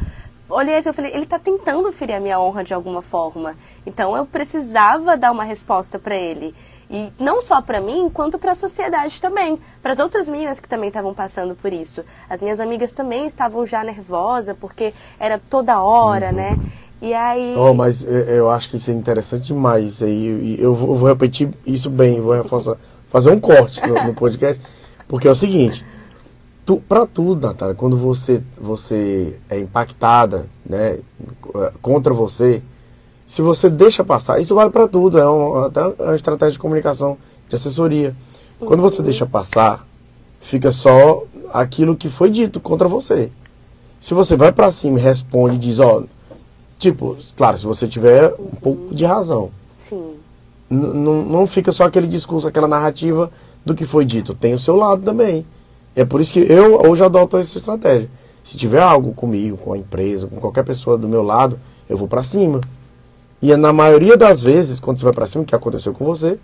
olhei 0.48 0.78
assim, 0.78 0.88
eu 0.88 0.94
falei, 0.94 1.10
ele 1.12 1.24
está 1.24 1.38
tentando 1.38 1.92
ferir 1.92 2.16
a 2.16 2.20
minha 2.20 2.40
honra 2.40 2.64
de 2.64 2.72
alguma 2.72 3.02
forma. 3.02 3.54
Então 3.84 4.16
eu 4.16 4.24
precisava 4.24 5.14
dar 5.14 5.30
uma 5.30 5.44
resposta 5.44 5.98
para 5.98 6.14
ele. 6.16 6.54
E 6.88 7.12
não 7.18 7.42
só 7.42 7.60
para 7.60 7.80
mim, 7.80 8.08
quanto 8.08 8.38
para 8.38 8.52
a 8.52 8.54
sociedade 8.54 9.20
também, 9.20 9.58
para 9.82 9.92
as 9.92 9.98
outras 9.98 10.28
meninas 10.28 10.60
que 10.60 10.68
também 10.68 10.88
estavam 10.88 11.12
passando 11.12 11.54
por 11.54 11.72
isso. 11.72 12.04
As 12.30 12.40
minhas 12.40 12.60
amigas 12.60 12.92
também 12.92 13.26
estavam 13.26 13.66
já 13.66 13.82
nervosas 13.82 14.56
porque 14.56 14.94
era 15.18 15.36
toda 15.36 15.82
hora, 15.82 16.30
né? 16.30 16.56
E 17.01 17.12
aí 17.12 17.55
Oh, 17.57 17.74
mas 17.74 18.05
eu, 18.05 18.12
eu 18.12 18.51
acho 18.51 18.70
que 18.70 18.76
isso 18.76 18.90
é 18.90 18.94
interessante 18.94 19.49
demais. 19.49 20.03
Aí, 20.03 20.57
eu, 20.59 20.74
vou, 20.74 20.90
eu 20.90 20.97
vou 20.97 21.09
repetir 21.09 21.49
isso 21.66 21.90
bem, 21.90 22.20
vou 22.20 22.34
reforçar, 22.34 22.76
fazer 23.09 23.30
um 23.30 23.40
corte 23.40 23.80
no, 23.86 23.94
no 24.07 24.14
podcast, 24.14 24.61
porque 25.09 25.28
é 25.28 25.30
o 25.30 25.34
seguinte, 25.34 25.84
tu, 26.64 26.82
pra 26.88 27.07
tudo, 27.07 27.47
Natália, 27.47 27.74
quando 27.74 27.97
você, 27.97 28.42
você 28.61 29.36
é 29.49 29.59
impactada, 29.59 30.47
né, 30.64 30.99
contra 31.80 32.12
você, 32.12 32.62
se 33.26 33.42
você 33.42 33.68
deixa 33.68 34.05
passar, 34.05 34.40
isso 34.40 34.55
vale 34.55 34.70
pra 34.70 34.86
tudo, 34.86 35.18
é 35.18 35.28
um, 35.28 35.64
até 35.64 35.84
uma 35.84 36.14
estratégia 36.14 36.53
de 36.53 36.59
comunicação, 36.59 37.18
de 37.49 37.57
assessoria. 37.57 38.14
Quando 38.59 38.80
você 38.80 39.03
deixa 39.03 39.26
passar, 39.26 39.86
fica 40.40 40.70
só 40.70 41.24
aquilo 41.53 41.97
que 41.97 42.09
foi 42.09 42.30
dito 42.30 42.61
contra 42.61 42.88
você. 42.88 43.30
Se 44.01 44.14
você 44.14 44.36
vai 44.36 44.53
pra 44.53 44.70
cima 44.70 44.99
e 44.99 45.03
responde 45.03 45.57
e 45.57 45.59
diz, 45.59 45.80
ó, 45.80 46.05
tipo, 46.78 47.16
claro, 47.36 47.56
se 47.58 47.66
você 47.66 47.86
tiver 47.88 48.32
um 48.38 48.54
pouco 48.60 48.94
de 48.94 49.04
razão. 49.04 49.50
sim, 49.78 50.10
N- 50.70 50.94
não- 50.94 51.22
não 51.24 51.46
fica 51.46 51.70
só 51.70 51.84
aquele 51.84 52.06
discurso, 52.08 52.48
aquela 52.48 52.66
narrativa 52.66 53.30
do 53.64 53.74
que 53.74 53.84
foi 53.84 54.04
dito. 54.04 54.34
Tem 54.34 54.52
o 54.54 54.58
seu 54.58 54.74
lado 54.76 55.02
também. 55.02 55.46
É 55.94 56.04
por 56.04 56.20
isso 56.20 56.32
que 56.32 56.40
eu 56.40 56.80
hoje 56.88 57.04
adoto 57.04 57.36
essa 57.36 57.56
estratégia. 57.56 58.08
Se 58.42 58.56
tiver 58.56 58.80
algo 58.82 59.12
comigo, 59.12 59.56
com 59.56 59.72
a 59.72 59.78
empresa, 59.78 60.26
com 60.26 60.36
qualquer 60.36 60.64
pessoa 60.64 60.98
do 60.98 61.08
meu 61.08 61.22
lado, 61.22 61.58
eu 61.88 61.96
vou 61.96 62.08
pra 62.08 62.22
cima. 62.22 62.60
E 63.40 63.52
é 63.52 63.56
na 63.56 63.72
maioria 63.72 64.16
das 64.16 64.40
vezes, 64.40 64.80
quando 64.80 64.98
você 64.98 65.04
vai 65.04 65.12
pra 65.12 65.26
cima, 65.26 65.44
que 65.44 65.54
aconteceu 65.54 65.92
com 65.92 66.04
você, 66.04 66.38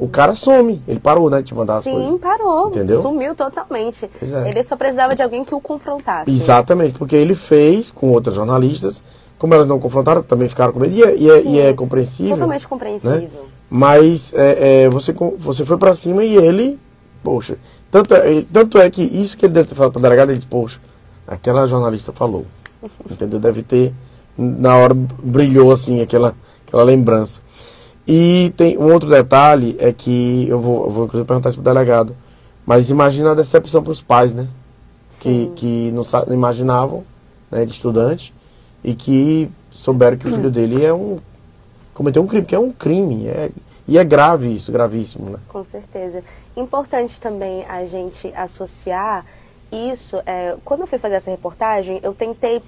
o 0.00 0.08
cara 0.08 0.34
some. 0.34 0.80
Ele 0.88 0.98
parou, 1.00 1.28
né, 1.30 1.42
de 1.42 1.54
mandar 1.54 1.76
as 1.76 1.84
sim, 1.84 1.92
coisas. 1.92 2.20
parou, 2.20 2.68
Entendeu? 2.68 3.00
sumiu 3.02 3.34
totalmente. 3.34 4.08
É. 4.22 4.48
Ele 4.48 4.64
só 4.64 4.74
precisava 4.76 5.14
de 5.14 5.22
alguém 5.22 5.44
que 5.44 5.54
o 5.54 5.60
confrontasse. 5.60 6.30
Exatamente, 6.30 6.98
porque 6.98 7.14
ele 7.16 7.34
fez 7.34 7.90
com 7.90 8.10
outras 8.10 8.34
jornalistas, 8.36 9.02
como 9.38 9.54
elas 9.54 9.66
não 9.66 9.78
confrontaram, 9.78 10.22
também 10.22 10.48
ficaram 10.48 10.72
com 10.72 10.80
medo, 10.80 10.94
e 10.94 11.02
é, 11.02 11.16
e 11.16 11.30
é- 11.30 11.42
e 11.44 11.60
é 11.60 11.72
compreensível. 11.72 12.34
Totalmente 12.34 12.66
compreensível. 12.68 13.46
Mas 13.68 14.32
é, 14.34 14.84
é, 14.84 14.88
você, 14.88 15.12
você 15.38 15.64
foi 15.64 15.76
pra 15.76 15.94
cima 15.94 16.24
e 16.24 16.36
ele, 16.36 16.78
poxa, 17.22 17.56
tanto 17.90 18.14
é, 18.14 18.44
tanto 18.52 18.78
é 18.78 18.88
que 18.90 19.02
isso 19.02 19.36
que 19.36 19.44
ele 19.46 19.52
deve 19.54 19.68
ter 19.68 19.74
falado 19.74 19.92
pro 19.92 20.00
delegado, 20.00 20.28
ele 20.30 20.36
disse, 20.38 20.48
poxa, 20.48 20.78
aquela 21.26 21.66
jornalista 21.66 22.12
falou. 22.12 22.46
Entendeu? 23.10 23.38
Deve 23.40 23.62
ter, 23.62 23.92
na 24.38 24.76
hora 24.76 24.94
brilhou 24.94 25.72
assim 25.72 26.00
aquela, 26.00 26.34
aquela 26.66 26.82
lembrança. 26.84 27.40
E 28.06 28.52
tem 28.56 28.78
um 28.78 28.92
outro 28.92 29.08
detalhe, 29.10 29.74
é 29.80 29.92
que 29.92 30.46
eu 30.48 30.60
vou, 30.60 30.84
eu 30.84 30.90
vou 30.90 31.04
inclusive 31.06 31.26
perguntar 31.26 31.48
isso 31.48 31.60
pro 31.60 31.64
delegado, 31.64 32.14
mas 32.64 32.88
imagina 32.88 33.32
a 33.32 33.34
decepção 33.34 33.82
pros 33.82 34.00
pais, 34.00 34.32
né? 34.32 34.46
Que, 35.20 35.28
Sim. 35.28 35.52
que 35.56 35.90
não, 35.92 36.04
sa- 36.04 36.24
não 36.26 36.34
imaginavam, 36.34 37.02
né, 37.50 37.64
de 37.64 37.72
estudante, 37.72 38.32
e 38.86 38.94
que 38.94 39.50
souberam 39.72 40.16
que 40.16 40.28
o 40.28 40.30
filho 40.30 40.50
dele 40.50 40.84
é 40.84 40.94
um 40.94 41.18
cometeu 41.92 42.22
um 42.22 42.26
crime, 42.26 42.46
que 42.46 42.54
é 42.54 42.58
um 42.58 42.70
crime. 42.70 43.26
É, 43.26 43.50
e 43.88 43.98
é 43.98 44.04
grave 44.04 44.54
isso, 44.54 44.70
gravíssimo, 44.70 45.30
né? 45.30 45.38
Com 45.48 45.64
certeza. 45.64 46.22
Importante 46.56 47.18
também 47.20 47.64
a 47.64 47.84
gente 47.84 48.32
associar 48.34 49.24
isso. 49.72 50.22
é, 50.24 50.56
quando 50.64 50.82
eu 50.82 50.86
fui 50.86 50.98
fazer 50.98 51.16
essa 51.16 51.30
reportagem, 51.30 51.98
eu 52.02 52.14
tentei 52.14 52.62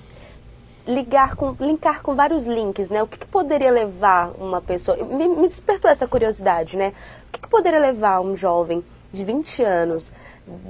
ligar 0.86 1.36
com, 1.36 1.54
linkar 1.60 2.02
com 2.02 2.14
vários 2.14 2.46
links, 2.46 2.90
né? 2.90 3.02
O 3.02 3.06
que, 3.06 3.18
que 3.18 3.26
poderia 3.26 3.70
levar 3.70 4.32
uma 4.38 4.60
pessoa. 4.60 4.96
Me, 5.04 5.28
me 5.28 5.46
despertou 5.46 5.90
essa 5.90 6.06
curiosidade, 6.08 6.76
né? 6.76 6.92
O 7.28 7.32
que, 7.32 7.40
que 7.40 7.48
poderia 7.48 7.78
levar 7.78 8.20
um 8.20 8.36
jovem 8.36 8.82
de 9.12 9.24
20 9.24 9.62
anos 9.62 10.12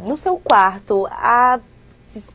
no 0.05 0.17
seu 0.17 0.39
quarto 0.39 1.07
a 1.11 1.61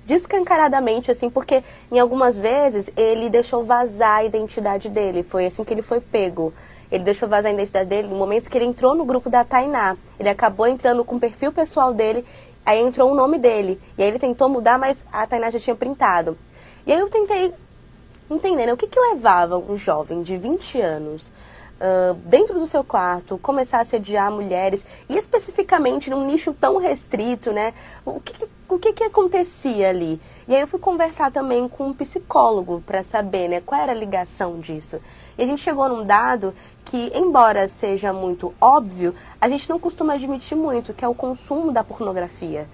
descancaradamente, 0.06 1.10
assim, 1.12 1.30
porque 1.30 1.64
em 1.92 2.00
algumas 2.00 2.38
vezes 2.38 2.92
ele 2.96 3.30
deixou 3.30 3.64
vazar 3.64 4.18
a 4.18 4.24
identidade 4.24 4.90
dele. 4.90 5.24
Foi 5.24 5.46
assim 5.46 5.64
que 5.64 5.74
ele 5.74 5.82
foi 5.82 6.00
pego. 6.00 6.54
Ele 6.92 7.04
deixou 7.04 7.28
vazar 7.28 7.52
a 7.52 7.54
identidade 7.54 7.90
dele 7.90 8.08
no 8.08 8.16
momento 8.16 8.50
que 8.50 8.58
ele 8.58 8.66
entrou 8.66 8.94
no 8.94 9.04
grupo 9.04 9.30
da 9.30 9.44
Tainá. 9.44 9.98
Ele 10.20 10.30
acabou 10.30 10.68
entrando 10.68 11.04
com 11.04 11.16
o 11.16 11.20
perfil 11.20 11.52
pessoal 11.52 11.94
dele, 11.94 12.24
aí 12.66 12.80
entrou 12.80 13.12
o 13.12 13.16
nome 13.16 13.40
dele. 13.40 13.82
E 13.98 14.04
aí 14.04 14.10
ele 14.10 14.20
tentou 14.20 14.48
mudar, 14.48 14.78
mas 14.78 15.06
a 15.12 15.26
Tainá 15.26 15.50
já 15.50 15.60
tinha 15.60 15.76
printado. 15.76 16.38
E 16.86 16.94
aí 16.94 17.00
eu 17.00 17.10
tentei 17.10 17.54
entender 18.30 18.68
né, 18.68 18.74
o 18.74 18.78
que, 18.78 18.88
que 18.88 19.00
levava 19.00 19.58
um 19.58 19.76
jovem 19.76 20.22
de 20.22 20.38
20 20.38 20.82
anos 20.82 21.32
dentro 22.26 22.60
do 22.60 22.66
seu 22.66 22.84
quarto, 22.84 23.38
começar 23.38 23.80
a 23.80 23.82
assediar 23.82 24.32
mulheres, 24.32 24.86
e 25.10 25.18
especificamente 25.18 26.10
num 26.10 26.26
nicho 26.26 26.54
tão 26.54 26.78
restrito, 26.78 27.52
né? 27.52 27.74
O 28.06 28.20
que, 28.22 28.48
o 28.70 28.80
que, 28.80 28.94
que 28.94 29.04
acontecia 29.04 29.90
ali? 29.90 30.20
E 30.48 30.56
aí 30.56 30.62
eu 30.62 30.68
fui 30.68 30.80
conversar 30.80 31.32
também 31.32 31.68
com 31.68 31.88
um 31.88 31.94
psicólogo 31.94 32.82
para 32.86 33.04
saber 33.04 33.48
né, 33.48 33.62
qual 33.62 33.82
era 33.82 33.92
a 33.92 33.96
ligação 33.96 34.60
disso. 34.60 35.00
E 35.38 35.44
a 35.44 35.46
gente 35.46 35.62
chegou 35.62 35.88
num 35.90 36.06
dado 36.06 36.54
que, 36.86 37.12
embora 37.16 37.68
seja 37.68 38.14
muito 38.14 38.54
óbvio, 38.60 39.14
a 39.40 39.48
gente 39.48 39.70
não 39.70 39.80
costuma 39.80 40.14
admitir 40.14 40.58
muito, 40.58 40.94
que 40.94 41.04
é 41.04 41.08
o 41.08 41.16
consumo 41.16 41.72
da 41.72 41.84
pornografia. 41.84 42.68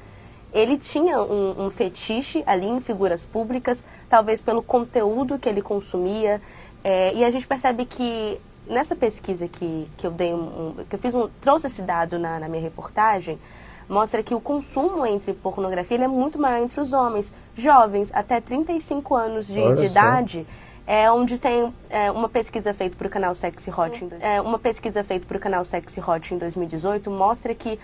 Ele 0.52 0.78
tinha 0.78 1.22
um, 1.22 1.66
um 1.66 1.70
fetiche 1.70 2.43
ali 2.45 2.68
em 2.68 2.80
figuras 2.80 3.26
públicas, 3.26 3.84
talvez 4.10 4.41
pelo 4.41 4.64
conteúdo 4.64 5.38
que 5.38 5.47
ele 5.47 5.62
consumia, 5.62 6.41
é, 6.84 7.14
e 7.14 7.24
a 7.24 7.30
gente 7.30 7.45
percebe 7.45 7.86
que 7.86 8.39
nessa 8.70 8.95
pesquisa 8.95 9.47
que, 9.47 9.88
que 9.97 10.05
eu 10.05 10.11
dei 10.11 10.34
um, 10.34 10.76
que 10.88 10.95
eu 10.95 10.99
fiz 10.99 11.15
um, 11.15 11.28
trouxe 11.41 11.67
esse 11.67 11.82
dado 11.82 12.20
na, 12.20 12.39
na 12.39 12.47
minha 12.47 12.61
reportagem, 12.61 13.39
mostra 13.89 14.22
que 14.22 14.36
o 14.36 14.39
consumo 14.39 15.05
entre 15.05 15.34
pornografia 15.34 16.03
é 16.03 16.07
muito 16.07 16.39
maior 16.39 16.63
entre 16.63 16.80
os 16.80 16.93
homens, 16.93 17.34
jovens, 17.55 18.11
até 18.13 18.39
35 18.39 19.15
anos 19.15 19.47
de, 19.47 19.74
de 19.74 19.86
idade. 19.88 20.45
É 20.86 21.11
onde 21.11 21.38
tem 21.38 21.72
é, 21.88 22.09
uma 22.09 22.28
pesquisa 22.28 22.74
feita 22.74 22.97
para 22.97 23.05
o 23.05 23.09
canal 23.11 23.36
Sexy 23.36 23.70
Hot, 23.70 24.03
em, 24.03 24.09
é, 24.22 24.41
uma 24.41 24.57
pesquisa 24.57 25.03
feita 25.03 25.28
para 25.28 25.38
o 25.38 25.39
canal 25.39 25.63
Sexy 25.63 26.01
Hot 26.01 26.34
em 26.34 26.38
2018 26.39 27.11
mostra 27.11 27.53
que 27.53 27.78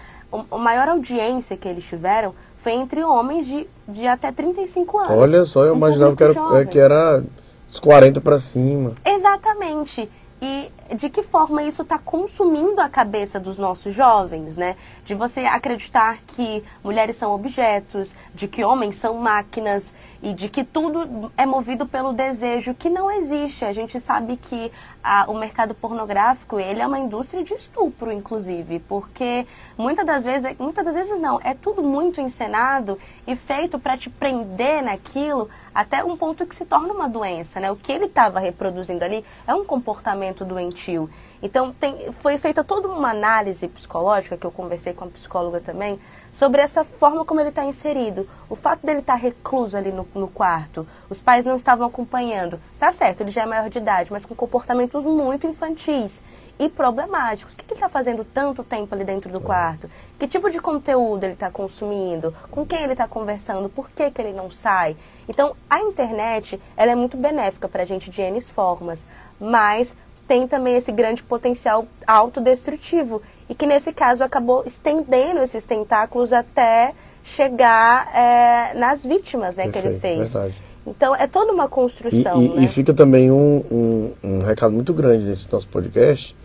a 0.52 0.58
maior 0.58 0.88
audiência 0.88 1.56
que 1.56 1.68
eles 1.68 1.84
tiveram 1.84 2.34
foi 2.58 2.72
entre 2.72 3.04
homens 3.04 3.46
de, 3.46 3.68
de 3.88 4.08
até 4.08 4.32
35 4.32 4.98
anos. 4.98 5.12
Olha 5.12 5.46
só, 5.46 5.66
eu 5.66 5.74
um 5.74 5.78
imaginava 5.78 6.16
que 6.16 6.24
era, 6.24 6.60
é, 6.60 6.66
que 6.66 6.80
era 6.80 7.24
os 7.72 7.80
40 7.80 8.22
para 8.22 8.40
cima. 8.40 8.96
Exatamente 9.06 10.10
e 10.42 10.72
de 10.96 11.10
que 11.10 11.24
forma 11.24 11.64
isso 11.64 11.82
está 11.82 11.98
consumindo 11.98 12.80
a 12.80 12.90
cabeça 12.90 13.40
dos 13.40 13.58
nossos 13.58 13.94
jovens, 13.94 14.56
né? 14.56 14.76
De 15.04 15.16
você 15.16 15.42
acreditar 15.42 16.20
que 16.28 16.64
mulheres 16.84 17.16
são 17.16 17.32
objetos, 17.32 18.16
de 18.34 18.48
que 18.48 18.64
homens 18.64 18.96
são 18.96 19.16
máquinas 19.16 19.94
e 20.26 20.34
de 20.34 20.50
que 20.50 20.64
tudo 20.64 21.32
é 21.38 21.46
movido 21.46 21.86
pelo 21.86 22.12
desejo 22.12 22.74
que 22.74 22.90
não 22.90 23.12
existe. 23.12 23.64
A 23.64 23.72
gente 23.72 24.00
sabe 24.00 24.36
que 24.36 24.72
a, 25.04 25.30
o 25.30 25.36
mercado 25.36 25.76
pornográfico 25.76 26.60
ele 26.60 26.82
é 26.82 26.88
uma 26.88 26.98
indústria 26.98 27.44
de 27.44 27.54
estupro, 27.54 28.12
inclusive, 28.12 28.80
porque 28.80 29.46
muitas 29.78 30.04
das 30.04 30.26
vezes, 30.26 30.58
muitas 30.58 30.84
das 30.84 30.96
vezes 30.96 31.20
não, 31.20 31.40
é 31.44 31.54
tudo 31.54 31.84
muito 31.84 32.20
encenado 32.20 32.98
e 33.28 33.36
feito 33.36 33.78
para 33.78 33.96
te 33.96 34.10
prender 34.10 34.82
naquilo 34.82 35.48
até 35.76 36.04
um 36.04 36.18
ponto 36.18 36.44
que 36.48 36.56
se 36.56 36.66
torna 36.66 36.92
uma 36.92 37.08
doença, 37.08 37.60
né? 37.60 37.70
O 37.70 37.76
que 37.76 37.92
ele 37.92 38.06
estava 38.06 38.40
reproduzindo 38.40 39.06
ali 39.06 39.24
é 39.46 39.54
um 39.54 39.64
comportamento 39.64 40.44
doentio. 40.44 41.08
Então, 41.46 41.72
tem, 41.72 42.12
foi 42.12 42.40
feita 42.40 42.64
toda 42.64 42.88
uma 42.88 43.12
análise 43.12 43.68
psicológica, 43.68 44.36
que 44.36 44.48
eu 44.48 44.52
conversei 44.52 44.94
com 44.94 45.06
a 45.06 45.08
psicóloga 45.08 45.62
também, 45.62 46.00
sobre 46.32 46.60
essa 46.60 46.84
forma 46.84 47.24
como 47.24 47.40
ele 47.40 47.50
está 47.50 47.64
inserido. 47.64 48.28
O 48.50 48.56
fato 48.56 48.84
dele 48.84 49.02
estar 49.02 49.14
tá 49.14 49.20
recluso 49.20 49.78
ali 49.78 49.92
no, 49.92 50.08
no, 50.16 50.28
quarto, 50.28 50.88
os 51.08 51.22
pais 51.22 51.46
não 51.46 51.56
estavam 51.56 51.86
acompanhando. 51.86 52.60
Tá 52.80 52.92
certo, 52.92 53.22
ele 53.22 53.30
já 53.30 53.44
é 53.44 53.46
maior 53.46 53.70
de 53.70 53.78
idade, 53.78 54.12
mas 54.12 54.26
com 54.26 54.34
comportamentos 54.34 55.06
muito 55.06 55.46
infantis 55.46 56.20
e 56.58 56.68
problemáticos. 56.68 57.54
O 57.54 57.58
que, 57.58 57.64
que 57.64 57.74
ele 57.74 57.78
está 57.78 57.90
fazendo 57.90 58.26
tanto 58.26 58.64
tempo 58.64 58.96
ali 58.96 59.04
dentro 59.04 59.32
do 59.32 59.40
quarto? 59.40 59.88
Que 60.18 60.28
tipo 60.28 60.50
de 60.50 60.60
conteúdo 60.60 61.26
ele 61.26 61.34
está 61.34 61.52
consumindo? 61.52 62.34
Com 62.50 62.66
quem 62.66 62.82
ele 62.82 62.94
está 62.94 63.08
conversando? 63.08 63.70
Por 63.70 63.92
que, 63.92 64.10
que 64.10 64.20
ele 64.20 64.34
não 64.34 64.50
sai? 64.50 64.98
Então, 65.30 65.56
a 65.70 65.80
internet 65.82 66.60
ela 66.76 66.92
é 66.92 66.96
muito 66.96 67.18
benéfica 67.18 67.68
para 67.68 67.84
a 67.84 67.86
gente 67.86 68.10
de 68.10 68.24
N 68.24 68.42
formas, 68.42 69.06
mas 69.40 69.96
tem 70.28 70.48
também 70.48 70.76
esse 70.76 70.92
grande 70.92 71.24
potencial 71.24 71.88
autodestrutivo 72.06 73.22
e 73.50 73.54
que 73.54 73.66
nesse 73.66 73.94
caso 73.94 74.24
acabou 74.24 74.64
estendendo 74.66 75.40
esses 75.40 75.66
tentáculos 75.66 76.34
até 76.34 76.94
chegar 77.24 78.08
é, 78.16 78.74
nas 78.76 79.06
vítimas 79.06 79.56
né, 79.56 79.64
Perfeito, 79.64 79.82
que 79.82 79.88
ele 79.88 80.00
fez. 80.00 80.34
Verdade. 80.34 80.56
Então 80.86 81.16
é 81.16 81.28
toda 81.28 81.52
uma 81.52 81.68
construção. 81.68 82.42
E, 82.42 82.46
e, 82.46 82.50
né? 82.50 82.64
e 82.64 82.68
fica 82.68 82.94
também 82.94 83.32
um, 83.32 83.64
um, 83.72 84.12
um, 84.24 84.40
recado 84.40 84.74
muito 84.74 84.94
grande 84.94 85.26
nesse 85.26 85.52
nosso 85.52 85.68
podcast, 85.68 86.36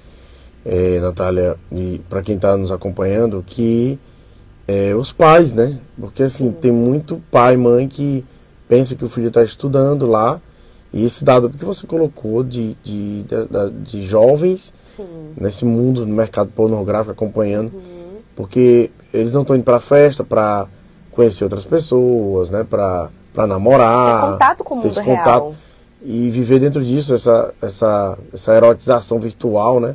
é, 0.64 0.98
Natália, 1.00 1.56
e 1.70 2.00
para 2.08 2.22
quem 2.22 2.36
está 2.36 2.56
nos 2.56 2.72
acompanhando, 2.72 3.44
que 3.46 3.98
é, 4.66 4.94
os 4.94 5.12
pais, 5.12 5.52
né? 5.52 5.78
Porque 5.98 6.22
assim, 6.22 6.50
Sim. 6.50 6.52
tem 6.52 6.72
muito 6.72 7.22
pai 7.30 7.54
e 7.54 7.56
mãe 7.58 7.88
que 7.88 8.24
pensa 8.68 8.94
que 8.94 9.04
o 9.04 9.08
filho 9.08 9.28
está 9.28 9.42
estudando 9.42 10.06
lá 10.06 10.40
e 10.92 11.04
esse 11.04 11.24
dado 11.24 11.48
que 11.50 11.64
você 11.64 11.86
colocou 11.86 12.42
de, 12.42 12.74
de, 12.82 13.22
de, 13.22 13.70
de 13.82 14.02
jovens 14.02 14.74
Sim. 14.84 15.06
nesse 15.36 15.64
mundo 15.64 16.04
do 16.04 16.12
mercado 16.12 16.50
pornográfico 16.50 17.12
acompanhando, 17.12 17.72
uhum. 17.72 18.18
porque 18.34 18.90
eles 19.12 19.32
não 19.32 19.42
estão 19.42 19.54
indo 19.54 19.64
para 19.64 19.78
festa 19.78 20.24
para 20.24 20.66
conhecer 21.12 21.44
outras 21.44 21.64
pessoas, 21.64 22.50
né, 22.50 22.64
para 22.68 23.08
namorar, 23.46 24.20
ter 24.20 24.32
contato 24.32 24.64
com 24.64 24.74
o 24.74 24.78
mundo 24.78 25.00
real. 25.00 25.54
e 26.02 26.30
viver 26.30 26.58
dentro 26.58 26.82
disso 26.82 27.14
essa 27.14 27.54
essa 27.60 28.18
essa 28.32 28.54
erotização 28.54 29.20
virtual, 29.20 29.80
né? 29.80 29.94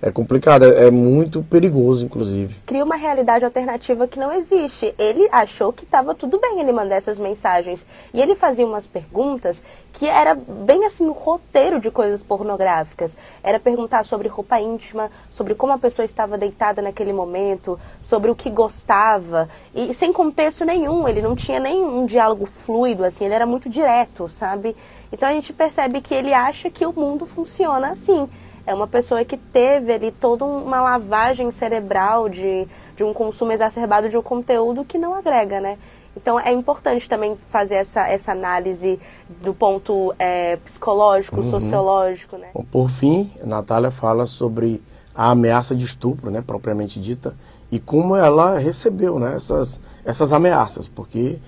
É 0.00 0.10
complicado, 0.10 0.64
é, 0.64 0.86
é, 0.86 0.90
muito 0.90 1.42
perigoso, 1.42 2.04
inclusive. 2.04 2.54
Cria 2.66 2.84
uma 2.84 2.96
realidade 2.96 3.46
alternativa 3.46 4.06
que 4.06 4.18
não 4.18 4.30
existe. 4.30 4.94
Ele 4.98 5.26
achou 5.32 5.72
que 5.72 5.84
estava 5.84 6.14
tudo 6.14 6.38
bem 6.38 6.60
ele 6.60 6.70
mandar 6.70 6.96
essas 6.96 7.18
mensagens. 7.18 7.86
E 8.12 8.20
ele 8.20 8.34
fazia 8.34 8.66
umas 8.66 8.86
perguntas 8.86 9.62
que 9.94 10.06
era 10.06 10.34
bem 10.34 10.84
assim, 10.84 11.06
um 11.06 11.12
roteiro 11.12 11.80
de 11.80 11.90
coisas 11.90 12.22
pornográficas. 12.22 13.16
Era 13.42 13.58
perguntar 13.58 14.04
sobre 14.04 14.28
roupa 14.28 14.60
íntima, 14.60 15.10
sobre 15.30 15.54
como 15.54 15.72
a 15.72 15.78
pessoa 15.78 16.04
estava 16.04 16.36
deitada 16.36 16.82
naquele 16.82 17.14
momento, 17.14 17.80
sobre 17.98 18.30
o 18.30 18.34
que 18.34 18.50
gostava. 18.50 19.48
E 19.74 19.94
sem 19.94 20.12
contexto 20.12 20.62
nenhum, 20.62 21.08
ele 21.08 21.22
não 21.22 21.34
tinha 21.34 21.58
nenhum 21.58 22.04
diálogo 22.04 22.44
fluido, 22.44 23.02
assim, 23.02 23.24
ele 23.24 23.34
era 23.34 23.46
muito 23.46 23.68
direto, 23.70 24.28
sabe? 24.28 24.76
Então 25.10 25.26
a 25.26 25.32
gente 25.32 25.54
percebe 25.54 26.02
que 26.02 26.14
ele 26.14 26.34
acha 26.34 26.68
que 26.68 26.84
o 26.84 26.92
mundo 26.92 27.24
funciona 27.24 27.88
assim. 27.88 28.28
É 28.66 28.74
uma 28.74 28.86
pessoa 28.86 29.24
que 29.24 29.36
teve 29.36 29.92
ali 29.92 30.10
toda 30.10 30.44
uma 30.44 30.80
lavagem 30.80 31.50
cerebral 31.50 32.28
de, 32.28 32.66
de 32.96 33.04
um 33.04 33.12
consumo 33.12 33.52
exacerbado 33.52 34.08
de 34.08 34.18
um 34.18 34.22
conteúdo 34.22 34.84
que 34.84 34.98
não 34.98 35.14
agrega, 35.14 35.60
né? 35.60 35.78
Então 36.16 36.40
é 36.40 36.52
importante 36.52 37.08
também 37.08 37.36
fazer 37.50 37.76
essa, 37.76 38.08
essa 38.08 38.32
análise 38.32 38.98
do 39.42 39.52
ponto 39.54 40.14
é, 40.18 40.56
psicológico, 40.56 41.36
uhum. 41.36 41.50
sociológico, 41.50 42.36
né? 42.38 42.48
Bom, 42.54 42.64
por 42.70 42.90
fim, 42.90 43.30
a 43.42 43.46
Natália 43.46 43.90
fala 43.90 44.26
sobre 44.26 44.82
a 45.14 45.30
ameaça 45.30 45.74
de 45.74 45.84
estupro, 45.84 46.30
né, 46.30 46.42
propriamente 46.46 47.00
dita, 47.00 47.34
e 47.70 47.78
como 47.78 48.14
ela 48.14 48.58
recebeu 48.58 49.18
né, 49.18 49.34
essas, 49.34 49.80
essas 50.04 50.32
ameaças, 50.32 50.88
porque 50.88 51.38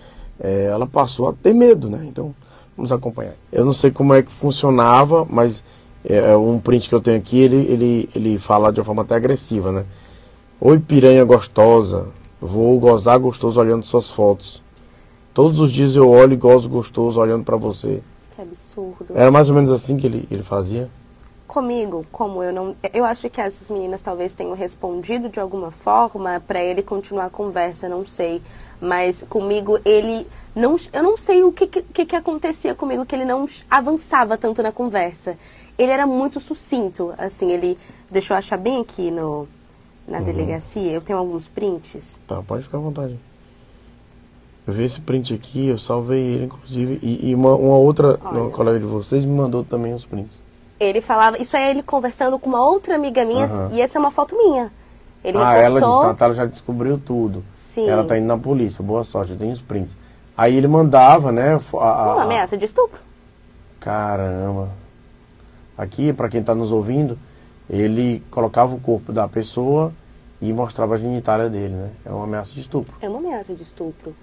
é, 0.40 0.64
ela 0.64 0.86
passou 0.86 1.28
a 1.28 1.32
ter 1.32 1.52
medo, 1.52 1.90
né? 1.90 2.04
Então, 2.06 2.34
vamos 2.76 2.92
acompanhar. 2.92 3.34
Eu 3.52 3.64
não 3.64 3.72
sei 3.72 3.90
como 3.90 4.14
é 4.14 4.22
que 4.22 4.32
funcionava, 4.32 5.26
mas 5.28 5.62
é, 6.04 6.16
é, 6.16 6.36
um 6.36 6.58
print 6.58 6.88
que 6.88 6.94
eu 6.94 7.00
tenho 7.00 7.16
aqui, 7.16 7.38
ele, 7.40 7.56
ele, 7.56 8.08
ele 8.14 8.38
fala 8.38 8.72
de 8.72 8.80
uma 8.80 8.84
forma 8.84 9.02
até 9.02 9.14
agressiva, 9.14 9.72
né? 9.72 9.84
Oi, 10.60 10.78
piranha 10.78 11.24
gostosa, 11.24 12.06
vou 12.40 12.78
gozar 12.78 13.18
gostoso 13.18 13.60
olhando 13.60 13.84
suas 13.84 14.10
fotos. 14.10 14.62
Todos 15.32 15.60
os 15.60 15.72
dias 15.72 15.94
eu 15.94 16.08
olho 16.08 16.32
e 16.32 16.36
gozo 16.36 16.68
gostoso 16.68 17.20
olhando 17.20 17.44
para 17.44 17.56
você. 17.56 18.00
Que 18.34 18.42
absurdo. 18.42 19.06
Era 19.14 19.30
mais 19.30 19.48
ou 19.48 19.54
menos 19.54 19.70
assim 19.70 19.96
que 19.96 20.06
ele, 20.06 20.26
ele 20.30 20.42
fazia? 20.42 20.88
Comigo, 21.48 22.06
como 22.12 22.42
eu 22.42 22.52
não. 22.52 22.76
Eu 22.94 23.04
acho 23.04 23.28
que 23.28 23.40
essas 23.40 23.68
meninas 23.70 24.00
talvez 24.00 24.34
tenham 24.34 24.54
respondido 24.54 25.28
de 25.28 25.40
alguma 25.40 25.72
forma 25.72 26.40
para 26.46 26.62
ele 26.62 26.82
continuar 26.82 27.24
a 27.24 27.30
conversa, 27.30 27.88
não 27.88 28.04
sei. 28.04 28.40
Mas 28.80 29.24
comigo 29.28 29.80
ele 29.84 30.24
não. 30.54 30.76
Eu 30.92 31.02
não 31.02 31.16
sei 31.16 31.42
o 31.42 31.50
que, 31.50 31.66
que, 31.66 32.04
que 32.06 32.14
acontecia 32.14 32.74
comigo, 32.74 33.04
que 33.04 33.16
ele 33.16 33.24
não 33.24 33.46
avançava 33.68 34.36
tanto 34.38 34.62
na 34.62 34.70
conversa 34.70 35.36
ele 35.78 35.92
era 35.92 36.06
muito 36.06 36.40
sucinto, 36.40 37.14
assim, 37.16 37.52
ele 37.52 37.78
deixou 38.10 38.36
achar 38.36 38.56
bem 38.58 38.80
aqui 38.80 39.12
no, 39.12 39.46
na 40.06 40.18
uhum. 40.18 40.24
delegacia, 40.24 40.90
eu 40.90 41.00
tenho 41.00 41.18
alguns 41.18 41.48
prints. 41.48 42.20
Tá, 42.26 42.42
pode 42.42 42.64
ficar 42.64 42.78
à 42.78 42.80
vontade. 42.80 43.16
Eu 44.66 44.72
vi 44.72 44.82
esse 44.82 45.00
print 45.00 45.32
aqui, 45.32 45.68
eu 45.68 45.78
salvei 45.78 46.20
ele, 46.20 46.44
inclusive, 46.46 46.98
e, 47.00 47.30
e 47.30 47.34
uma, 47.34 47.54
uma, 47.54 47.76
outra 47.76 48.18
uma 48.18 48.50
colega 48.50 48.80
de 48.80 48.84
vocês 48.84 49.24
me 49.24 49.32
mandou 49.32 49.64
também 49.64 49.94
os 49.94 50.04
prints. 50.04 50.42
Ele 50.78 51.00
falava, 51.00 51.38
isso 51.38 51.56
é 51.56 51.70
ele 51.70 51.82
conversando 51.82 52.38
com 52.38 52.48
uma 52.48 52.64
outra 52.64 52.94
amiga 52.94 53.24
minha, 53.24 53.46
uhum. 53.46 53.68
e 53.72 53.80
essa 53.80 53.98
é 53.98 54.00
uma 54.00 54.10
foto 54.10 54.36
minha. 54.36 54.70
Ele 55.24 55.38
ah, 55.38 55.52
reportou... 55.52 55.64
ela 55.64 55.80
disse, 55.80 56.06
Natália 56.06 56.36
já 56.36 56.46
descobriu 56.46 56.98
tudo. 56.98 57.44
Sim. 57.54 57.88
Ela 57.88 58.04
tá 58.04 58.16
indo 58.16 58.26
na 58.26 58.38
polícia, 58.38 58.82
boa 58.82 59.02
sorte, 59.04 59.32
eu 59.32 59.38
tenho 59.38 59.52
os 59.52 59.60
prints. 59.60 59.96
Aí 60.36 60.56
ele 60.56 60.68
mandava, 60.68 61.32
né? 61.32 61.58
A, 61.74 61.88
a... 61.88 62.14
Uma 62.14 62.22
ameaça 62.22 62.56
de 62.56 62.64
estupro. 62.64 63.00
Caramba 63.80 64.68
aqui, 65.78 66.12
para 66.12 66.28
quem 66.28 66.40
está 66.40 66.54
nos 66.54 66.72
ouvindo, 66.72 67.16
ele 67.70 68.20
colocava 68.32 68.74
o 68.74 68.80
corpo 68.80 69.12
da 69.12 69.28
pessoa 69.28 69.92
e 70.42 70.52
mostrava 70.52 70.94
a 70.94 70.96
genitália 70.96 71.48
dele, 71.48 71.74
né? 71.74 71.90
É 72.04 72.10
uma 72.10 72.24
ameaça 72.24 72.52
de 72.52 72.60
estupro. 72.60 72.92
É 73.00 73.08
uma 73.08 73.18
ameaça 73.18 73.54
de 73.54 73.62
estupro. 73.62 74.14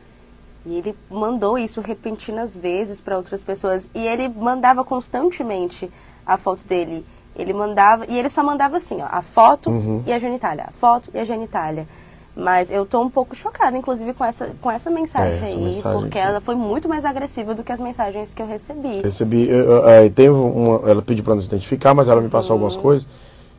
E 0.65 0.77
ele 0.77 0.95
mandou 1.11 1.57
isso 1.57 1.79
repentinas 1.81 2.57
vezes 2.57 2.99
para 2.99 3.15
outras 3.17 3.43
pessoas. 3.43 3.87
E 3.93 4.05
ele 4.07 4.27
mandava 4.29 4.83
constantemente 4.83 5.89
a 6.25 6.37
foto 6.37 6.65
dele 6.65 7.05
Ele 7.37 7.51
mandava, 7.51 8.05
e 8.07 8.17
ele 8.17 8.29
só 8.29 8.41
mandava 8.41 8.77
assim, 8.77 9.01
ó, 9.01 9.07
a 9.11 9.21
foto 9.21 9.69
Uhum. 9.69 10.01
e 10.07 10.13
a 10.13 10.17
genitália, 10.17 10.65
a 10.69 10.71
foto 10.71 11.09
e 11.13 11.19
a 11.19 11.25
genitália. 11.25 11.85
Mas 12.33 12.71
eu 12.71 12.85
tô 12.85 13.01
um 13.01 13.09
pouco 13.09 13.35
chocada, 13.35 13.77
inclusive, 13.77 14.13
com 14.13 14.23
essa, 14.23 14.51
com 14.61 14.71
essa 14.71 14.89
mensagem 14.89 15.31
É, 15.31 15.35
essa 15.35 15.45
aí, 15.47 15.57
mensagem 15.57 15.99
porque 16.01 16.17
aqui. 16.17 16.27
ela 16.29 16.39
foi 16.39 16.55
muito 16.55 16.87
mais 16.87 17.03
agressiva 17.03 17.53
do 17.53 17.61
que 17.61 17.73
as 17.73 17.79
mensagens 17.81 18.33
que 18.33 18.41
eu 18.41 18.47
recebi. 18.47 19.01
Recebi, 19.01 19.49
eu- 19.49 19.65
eu- 19.69 19.89
é, 19.89 20.07
teve 20.09 20.29
uma, 20.29 20.89
ela 20.89 21.01
pediu 21.01 21.25
para 21.25 21.35
não 21.35 21.41
se 21.41 21.47
identificar, 21.49 21.93
mas 21.93 22.07
ela 22.07 22.21
me 22.21 22.29
passou 22.29 22.55
Uhum. 22.55 22.63
algumas 22.63 22.77
coisas 22.81 23.05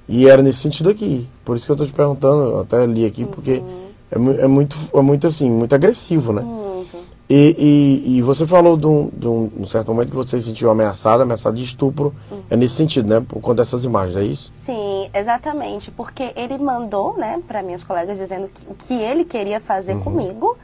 e 0.08 0.26
era 0.26 0.42
nesse 0.42 0.60
sentido 0.60 0.88
aqui. 0.88 1.28
Por 1.44 1.54
isso 1.54 1.66
que 1.66 1.72
eu 1.72 1.76
tô 1.76 1.84
te 1.84 1.92
perguntando, 1.92 2.44
eu 2.52 2.60
até 2.60 2.86
li 2.86 3.04
aqui, 3.04 3.26
porque 3.26 3.58
Uhum. 3.58 3.88
é, 4.10 4.18
mu- 4.18 4.40
é 4.40 4.46
muito, 4.46 4.74
é 4.94 5.00
muito 5.02 5.26
assim, 5.26 5.50
muito 5.50 5.74
agressivo, 5.74 6.32
né? 6.32 6.40
Muito. 6.40 6.75
E, 7.28 8.02
e, 8.06 8.18
e 8.18 8.22
você 8.22 8.46
falou 8.46 8.76
de 8.76 8.86
um, 8.86 9.10
de 9.12 9.26
um, 9.26 9.64
certo 9.64 9.88
momento 9.88 10.10
que 10.10 10.16
você 10.16 10.38
se 10.38 10.46
sentiu 10.46 10.70
ameaçada, 10.70 11.24
ameaçada 11.24 11.56
de 11.56 11.64
estupro. 11.64 12.14
Uhum. 12.30 12.42
É 12.48 12.56
nesse 12.56 12.76
sentido, 12.76 13.08
né? 13.08 13.24
Por 13.26 13.40
conta 13.40 13.62
dessas 13.62 13.84
imagens, 13.84 14.16
é 14.16 14.22
isso? 14.22 14.48
Sim, 14.52 15.10
exatamente, 15.12 15.90
porque 15.90 16.32
ele 16.36 16.56
mandou, 16.58 17.16
né, 17.16 17.40
para 17.46 17.62
minhas 17.62 17.82
colegas 17.82 18.16
dizendo 18.16 18.48
que, 18.48 18.64
o 18.68 18.74
que 18.74 18.94
ele 18.94 19.24
queria 19.24 19.58
fazer 19.58 19.98
comigo. 19.98 20.56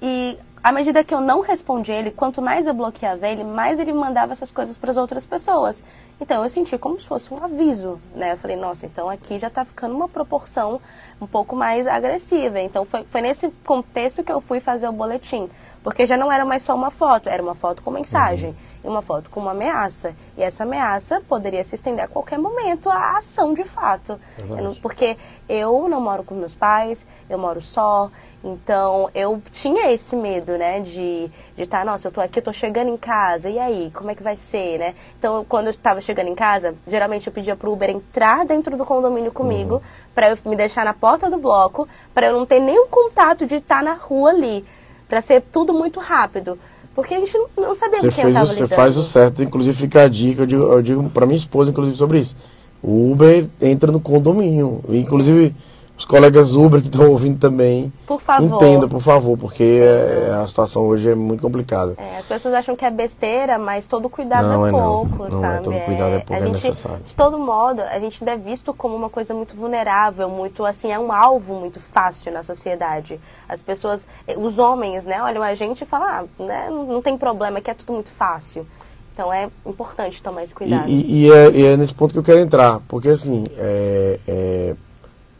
E 0.00 0.36
à 0.62 0.70
medida 0.72 1.02
que 1.02 1.12
eu 1.12 1.20
não 1.20 1.40
respondia 1.40 1.94
ele, 1.96 2.10
quanto 2.10 2.40
mais 2.40 2.66
eu 2.66 2.74
bloqueava 2.74 3.26
ele, 3.26 3.42
mais 3.42 3.78
ele 3.78 3.92
mandava 3.92 4.32
essas 4.32 4.50
coisas 4.50 4.78
para 4.78 4.90
as 4.90 4.96
outras 4.96 5.26
pessoas. 5.26 5.82
Então 6.20 6.42
eu 6.42 6.48
senti 6.48 6.78
como 6.78 6.98
se 7.00 7.06
fosse 7.06 7.34
um 7.34 7.42
aviso, 7.44 7.98
né? 8.14 8.32
Eu 8.32 8.36
falei, 8.36 8.56
nossa, 8.56 8.86
então 8.86 9.10
aqui 9.10 9.38
já 9.38 9.50
tá 9.50 9.64
ficando 9.64 9.94
uma 9.94 10.08
proporção 10.08 10.80
um 11.20 11.26
pouco 11.26 11.56
mais 11.56 11.86
agressiva. 11.88 12.60
Então 12.60 12.84
foi, 12.84 13.04
foi 13.10 13.20
nesse 13.20 13.48
contexto 13.66 14.22
que 14.22 14.30
eu 14.30 14.40
fui 14.40 14.60
fazer 14.60 14.86
o 14.88 14.92
boletim. 14.92 15.50
Porque 15.82 16.06
já 16.06 16.16
não 16.16 16.30
era 16.30 16.44
mais 16.44 16.62
só 16.62 16.76
uma 16.76 16.92
foto, 16.92 17.28
era 17.28 17.42
uma 17.42 17.56
foto 17.56 17.82
com 17.82 17.90
mensagem 17.90 18.54
e 18.84 18.86
uma 18.86 19.02
foto 19.02 19.28
com 19.30 19.40
uma 19.40 19.50
ameaça. 19.50 20.14
E 20.38 20.42
essa 20.44 20.62
ameaça 20.62 21.20
poderia 21.28 21.64
se 21.64 21.74
estender 21.74 22.04
a 22.04 22.08
qualquer 22.08 22.38
momento 22.38 22.88
à 22.88 23.16
ação 23.18 23.52
de 23.52 23.64
fato. 23.64 24.16
Não- 24.62 24.74
porque 24.76 25.16
eu 25.48 25.88
não 25.88 26.00
moro 26.00 26.22
com 26.22 26.36
meus 26.36 26.54
pais, 26.54 27.04
eu 27.28 27.36
moro 27.36 27.60
só, 27.60 28.08
então 28.44 29.08
eu 29.14 29.40
tinha 29.50 29.90
esse 29.92 30.16
medo, 30.16 30.52
né, 30.58 30.80
de 30.80 31.30
de 31.54 31.62
estar, 31.62 31.84
nossa, 31.84 32.08
eu 32.08 32.12
tô 32.12 32.20
aqui, 32.20 32.38
eu 32.38 32.42
tô 32.42 32.52
chegando 32.52 32.88
em 32.88 32.96
casa, 32.96 33.48
e 33.50 33.58
aí, 33.58 33.90
como 33.94 34.10
é 34.10 34.14
que 34.14 34.22
vai 34.22 34.36
ser, 34.36 34.78
né? 34.78 34.94
Então, 35.18 35.44
quando 35.48 35.66
eu 35.66 35.70
estava 35.70 36.00
chegando 36.00 36.28
em 36.28 36.34
casa, 36.34 36.74
geralmente 36.86 37.26
eu 37.26 37.32
pedia 37.32 37.54
pro 37.54 37.72
Uber 37.72 37.90
entrar 37.90 38.44
dentro 38.46 38.76
do 38.76 38.84
condomínio 38.84 39.30
comigo, 39.30 39.82
pra 40.14 40.30
eu 40.30 40.38
me 40.46 40.56
deixar 40.56 40.84
na 40.84 40.94
porta 40.94 41.28
do 41.30 41.38
bloco, 41.38 41.86
pra 42.14 42.26
eu 42.28 42.32
não 42.32 42.46
ter 42.46 42.58
nenhum 42.60 42.86
contato 42.88 43.44
de 43.46 43.56
estar 43.56 43.82
na 43.82 43.94
rua 43.94 44.30
ali, 44.30 44.64
Pra 45.08 45.20
ser 45.20 45.42
tudo 45.42 45.74
muito 45.74 46.00
rápido. 46.00 46.58
Porque 46.94 47.12
a 47.12 47.18
gente 47.18 47.36
não- 47.60 47.74
sabia 47.74 48.00
Você, 48.00 48.08
quem 48.08 48.08
eu 48.08 48.12
fez 48.12 48.28
o, 48.30 48.32
tava 48.32 48.46
você 48.46 48.62
lidando. 48.62 48.74
faz 48.76 48.96
o 48.96 49.02
certo, 49.02 49.42
inclusive 49.42 49.76
fica 49.76 50.04
a 50.04 50.08
dica, 50.08 50.40
eu 50.42 50.46
digo, 50.46 50.62
eu 50.62 50.80
digo 50.80 51.10
pra 51.10 51.26
minha 51.26 51.36
esposa, 51.36 51.70
inclusive, 51.70 51.96
sobre 51.98 52.18
isso. 52.20 52.34
O 52.82 53.12
Uber 53.12 53.46
entra 53.60 53.92
no 53.92 54.00
condomínio. 54.00 54.82
Inclusive, 54.88 55.54
os 56.02 56.04
colegas 56.04 56.52
Uber 56.52 56.80
que 56.80 56.88
estão 56.88 57.08
ouvindo 57.08 57.38
também. 57.38 57.92
Por 58.06 58.20
favor. 58.20 58.56
Entenda, 58.56 58.88
por 58.88 59.00
favor, 59.00 59.38
porque 59.38 59.62
é, 59.80 60.34
a 60.34 60.46
situação 60.48 60.82
hoje 60.82 61.08
é 61.10 61.14
muito 61.14 61.40
complicada. 61.40 61.94
É, 61.96 62.18
as 62.18 62.26
pessoas 62.26 62.54
acham 62.54 62.74
que 62.74 62.84
é 62.84 62.90
besteira, 62.90 63.56
mas 63.56 63.86
todo 63.86 64.08
cuidado 64.10 64.48
Não, 64.48 64.66
é 64.66 64.68
é 64.68 64.72
pouco, 64.72 65.16
Não 65.18 65.26
é, 65.26 65.30
sabe? 65.30 65.62
todo 65.62 65.78
cuidado 65.84 66.10
é 66.14 66.18
pouco, 66.18 66.32
a 66.34 66.36
é 66.36 66.40
gente, 66.40 66.52
necessário. 66.54 66.98
De 67.04 67.14
todo 67.16 67.38
modo, 67.38 67.82
a 67.82 67.98
gente 68.00 68.22
ainda 68.22 68.32
é 68.32 68.36
visto 68.36 68.74
como 68.74 68.96
uma 68.96 69.08
coisa 69.08 69.32
muito 69.32 69.54
vulnerável, 69.54 70.28
muito 70.28 70.64
assim, 70.64 70.90
é 70.90 70.98
um 70.98 71.12
alvo 71.12 71.54
muito 71.54 71.78
fácil 71.78 72.32
na 72.32 72.42
sociedade. 72.42 73.20
As 73.48 73.62
pessoas, 73.62 74.06
eh, 74.26 74.36
os 74.36 74.58
homens, 74.58 75.04
né, 75.06 75.22
olham 75.22 75.42
a 75.42 75.54
gente 75.54 75.82
e 75.82 75.86
falam, 75.86 76.08
ah, 76.08 76.24
né, 76.42 76.68
não 76.68 77.00
tem 77.00 77.16
problema, 77.16 77.60
que 77.60 77.70
é 77.70 77.74
tudo 77.74 77.92
muito 77.92 78.10
fácil. 78.10 78.66
Então 79.14 79.32
é 79.32 79.48
importante 79.64 80.20
tomar 80.22 80.42
esse 80.42 80.54
cuidado. 80.54 80.88
e- 80.88 81.26
e 81.26 81.30
é, 81.32 81.50
e 81.50 81.66
é 81.66 81.76
nesse 81.76 81.94
ponto 81.94 82.12
que 82.12 82.18
eu 82.18 82.22
quero 82.24 82.40
entrar, 82.40 82.80
porque 82.88 83.08
assim, 83.10 83.44
é, 83.56 84.18
é- 84.26 84.74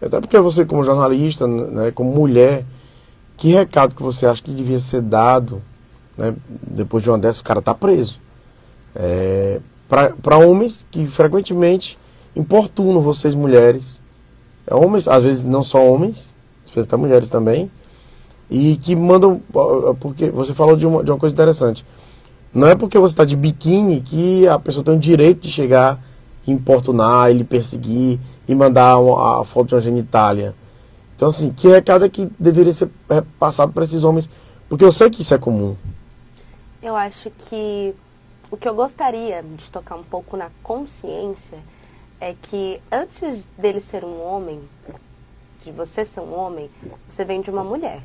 até 0.07 0.21
porque 0.21 0.39
você 0.39 0.65
como 0.65 0.83
jornalista, 0.83 1.47
né, 1.47 1.91
como 1.93 2.13
mulher, 2.13 2.65
que 3.37 3.53
recado 3.53 3.95
que 3.95 4.03
você 4.03 4.27
acha 4.27 4.43
que 4.43 4.51
devia 4.51 4.79
ser 4.79 5.01
dado, 5.01 5.63
né, 6.17 6.35
depois 6.49 7.03
de 7.03 7.11
uma 7.11 7.19
dessas, 7.19 7.41
o 7.41 7.45
cara 7.45 7.63
tá 7.63 7.75
preso, 7.75 8.19
é, 8.95 9.61
para 9.89 10.39
homens 10.39 10.87
que 10.91 11.07
frequentemente 11.07 11.99
importunam 12.35 13.01
vocês 13.01 13.35
mulheres, 13.35 14.01
é, 14.67 14.75
homens, 14.75 15.07
às 15.07 15.23
vezes 15.23 15.45
não 15.45 15.63
só 15.63 15.85
homens, 15.85 16.35
às 16.67 16.73
vezes 16.75 16.89
até 16.89 16.97
mulheres 16.97 17.31
também, 17.31 17.71
e 18.51 18.77
que 18.77 18.95
mandam, 18.95 19.41
porque 20.01 20.31
você 20.31 20.53
falou 20.53 20.77
de 20.77 20.87
uma, 20.87 21.03
de 21.03 21.11
uma 21.11 21.19
coisa 21.19 21.33
interessante, 21.33 21.87
não 22.53 22.67
é 22.67 22.75
porque 22.75 22.99
você 22.99 23.13
está 23.13 23.25
de 23.25 23.37
biquíni 23.37 24.01
que 24.01 24.47
a 24.47 24.59
pessoa 24.59 24.85
tem 24.85 24.95
o 24.95 24.99
direito 24.99 25.41
de 25.41 25.51
chegar 25.51 25.99
importunar, 26.47 27.31
e 27.31 27.35
lhe 27.35 27.45
perseguir 27.45 28.19
e 28.53 28.55
mandar 28.55 28.99
uma- 28.99 29.41
a 29.41 29.45
foto 29.45 29.69
de 29.69 29.75
uma 29.75 29.81
genitália. 29.81 30.55
Então, 31.17 31.29
assim, 31.29 31.53
que 31.53 31.69
recado 31.69 32.05
é 32.05 32.09
que 32.09 32.31
deveria 32.39 32.73
ser 32.73 32.91
é, 33.09 33.23
passado 33.39 33.73
para 33.73 33.85
esses 33.85 34.05
homens? 34.05 34.29
Porque 34.69 34.85
eu 34.85 34.93
sei 34.93 35.11
que 35.11 35.23
isso 35.23 35.35
é 35.35 35.39
comum. 35.39 35.77
Eu 36.83 36.97
acho 36.97 37.31
que 37.31 37.95
o 38.51 38.57
que 38.57 38.69
eu 38.69 38.75
gostaria 38.75 39.43
de 39.43 39.71
tocar 39.71 39.97
um 39.97 40.03
pouco 40.03 40.37
na 40.37 40.51
consciência 40.63 41.59
é 42.21 42.35
que 42.41 42.81
antes 42.91 43.45
dele 43.57 43.81
ser 43.81 44.05
um 44.05 44.23
homem, 44.23 44.61
de 45.65 45.73
você 45.73 46.05
ser 46.05 46.21
um 46.21 46.35
homem, 46.39 46.71
você 47.09 47.25
vem 47.25 47.41
de 47.41 47.51
uma 47.51 47.65
mulher. 47.65 48.03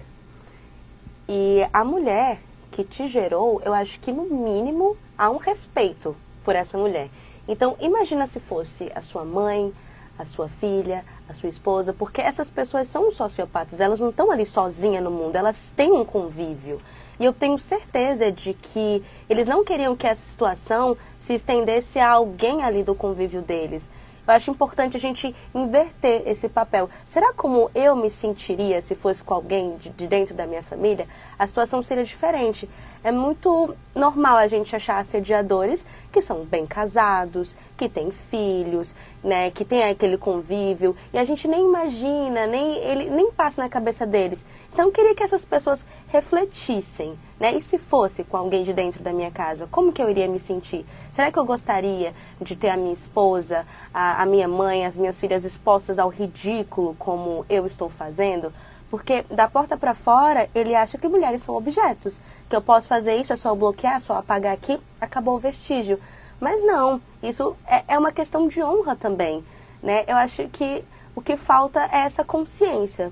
E 1.27 1.67
a 1.73 1.83
mulher 1.83 2.39
que 2.71 2.83
te 2.83 3.07
gerou, 3.07 3.61
eu 3.65 3.73
acho 3.73 3.99
que 3.99 4.11
no 4.11 4.23
mínimo 4.23 4.95
há 5.17 5.29
um 5.29 5.37
respeito 5.37 6.15
por 6.43 6.55
essa 6.55 6.77
mulher. 6.77 7.09
Então, 7.47 7.75
imagina 7.79 8.27
se 8.27 8.39
fosse 8.39 8.91
a 8.93 9.01
sua 9.01 9.23
mãe, 9.25 9.73
a 10.17 10.25
sua 10.25 10.47
filha, 10.47 11.05
a 11.27 11.33
sua 11.33 11.49
esposa, 11.49 11.93
porque 11.93 12.21
essas 12.21 12.49
pessoas 12.49 12.87
são 12.87 13.11
sociopatas, 13.11 13.79
elas 13.79 13.99
não 13.99 14.09
estão 14.09 14.31
ali 14.31 14.45
sozinhas 14.45 15.03
no 15.03 15.11
mundo, 15.11 15.35
elas 15.35 15.71
têm 15.75 15.91
um 15.91 16.05
convívio. 16.05 16.81
E 17.19 17.25
eu 17.25 17.33
tenho 17.33 17.57
certeza 17.57 18.31
de 18.31 18.53
que 18.53 19.03
eles 19.29 19.47
não 19.47 19.63
queriam 19.63 19.95
que 19.95 20.05
essa 20.05 20.21
situação 20.21 20.95
se 21.17 21.33
estendesse 21.33 21.99
a 21.99 22.11
alguém 22.11 22.63
ali 22.63 22.83
do 22.83 22.93
convívio 22.93 23.41
deles. 23.41 23.89
Eu 24.27 24.33
acho 24.33 24.51
importante 24.51 24.97
a 24.97 24.99
gente 24.99 25.33
inverter 25.55 26.23
esse 26.25 26.49
papel. 26.49 26.89
Será 27.05 27.31
como 27.31 27.71
eu 27.73 27.95
me 27.95 28.09
sentiria 28.09 28.81
se 28.81 28.93
fosse 28.93 29.23
com 29.23 29.33
alguém 29.33 29.77
de, 29.77 29.89
de 29.89 30.05
dentro 30.05 30.35
da 30.35 30.45
minha 30.45 30.61
família? 30.61 31.07
A 31.39 31.47
situação 31.47 31.81
seria 31.81 32.03
diferente. 32.03 32.69
É 33.03 33.11
muito 33.11 33.73
normal 33.95 34.35
a 34.35 34.47
gente 34.47 34.75
achar 34.75 34.97
assediadores 34.97 35.85
que 36.11 36.21
são 36.21 36.43
bem 36.43 36.67
casados, 36.67 37.55
que 37.77 37.87
têm 37.87 38.11
filhos, 38.11 38.93
né, 39.23 39.49
que 39.49 39.63
tem 39.63 39.83
aquele 39.83 40.17
convívio 40.17 40.95
e 41.13 41.17
a 41.17 41.23
gente 41.23 41.47
nem 41.47 41.63
imagina, 41.63 42.45
nem 42.47 42.77
ele 42.79 43.09
nem 43.09 43.31
passa 43.31 43.61
na 43.61 43.69
cabeça 43.69 44.05
deles. 44.05 44.43
Então 44.73 44.87
eu 44.87 44.91
queria 44.91 45.15
que 45.15 45.23
essas 45.23 45.45
pessoas 45.45 45.85
refletissem, 46.09 47.17
né? 47.39 47.55
E 47.55 47.61
se 47.61 47.77
fosse 47.77 48.23
com 48.23 48.37
alguém 48.37 48.63
de 48.63 48.73
dentro 48.73 49.03
da 49.03 49.13
minha 49.13 49.31
casa, 49.31 49.67
como 49.69 49.91
que 49.91 50.01
eu 50.01 50.09
iria 50.09 50.27
me 50.27 50.39
sentir? 50.39 50.85
Será 51.11 51.31
que 51.31 51.37
eu 51.37 51.45
gostaria 51.45 52.13
de 52.41 52.55
ter 52.55 52.69
a 52.69 52.77
minha 52.77 52.93
esposa, 52.93 53.65
a, 53.93 54.23
a 54.23 54.25
minha 54.25 54.47
mãe, 54.47 54.85
as 54.85 54.97
minhas 54.97 55.19
filhas 55.19 55.45
expostas 55.45 55.99
ao 55.99 56.09
ridículo 56.09 56.95
como 56.97 57.45
eu 57.49 57.65
estou 57.65 57.89
fazendo? 57.89 58.51
Porque 58.89 59.25
da 59.29 59.47
porta 59.47 59.75
para 59.77 59.93
fora, 59.93 60.49
ele 60.55 60.73
acha 60.73 60.97
que 60.97 61.07
mulheres 61.07 61.41
são 61.41 61.55
objetos. 61.55 62.21
Que 62.49 62.55
eu 62.55 62.61
posso 62.61 62.87
fazer 62.87 63.15
isso, 63.15 63.33
é 63.33 63.35
só 63.35 63.53
bloquear, 63.53 63.95
é 63.95 63.99
só 63.99 64.15
apagar 64.17 64.53
aqui, 64.53 64.79
acabou 64.99 65.35
o 65.35 65.39
vestígio. 65.39 65.99
Mas 66.39 66.63
não, 66.63 67.01
isso 67.21 67.55
é, 67.67 67.83
é 67.87 67.97
uma 67.97 68.11
questão 68.11 68.47
de 68.47 68.63
honra 68.63 68.95
também. 68.95 69.43
Né? 69.83 70.05
Eu 70.07 70.15
acho 70.15 70.47
que 70.49 70.83
o 71.15 71.21
que 71.21 71.35
falta 71.35 71.83
é 71.91 71.97
essa 71.97 72.23
consciência. 72.23 73.11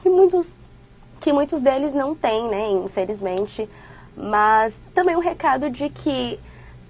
Que 0.00 0.08
muitos, 0.08 0.54
que 1.20 1.32
muitos 1.32 1.60
deles 1.60 1.94
não 1.94 2.14
têm, 2.14 2.48
né? 2.48 2.70
infelizmente. 2.70 3.68
Mas 4.16 4.88
também 4.94 5.16
o 5.16 5.20
recado 5.20 5.68
de 5.70 5.88
que 5.88 6.40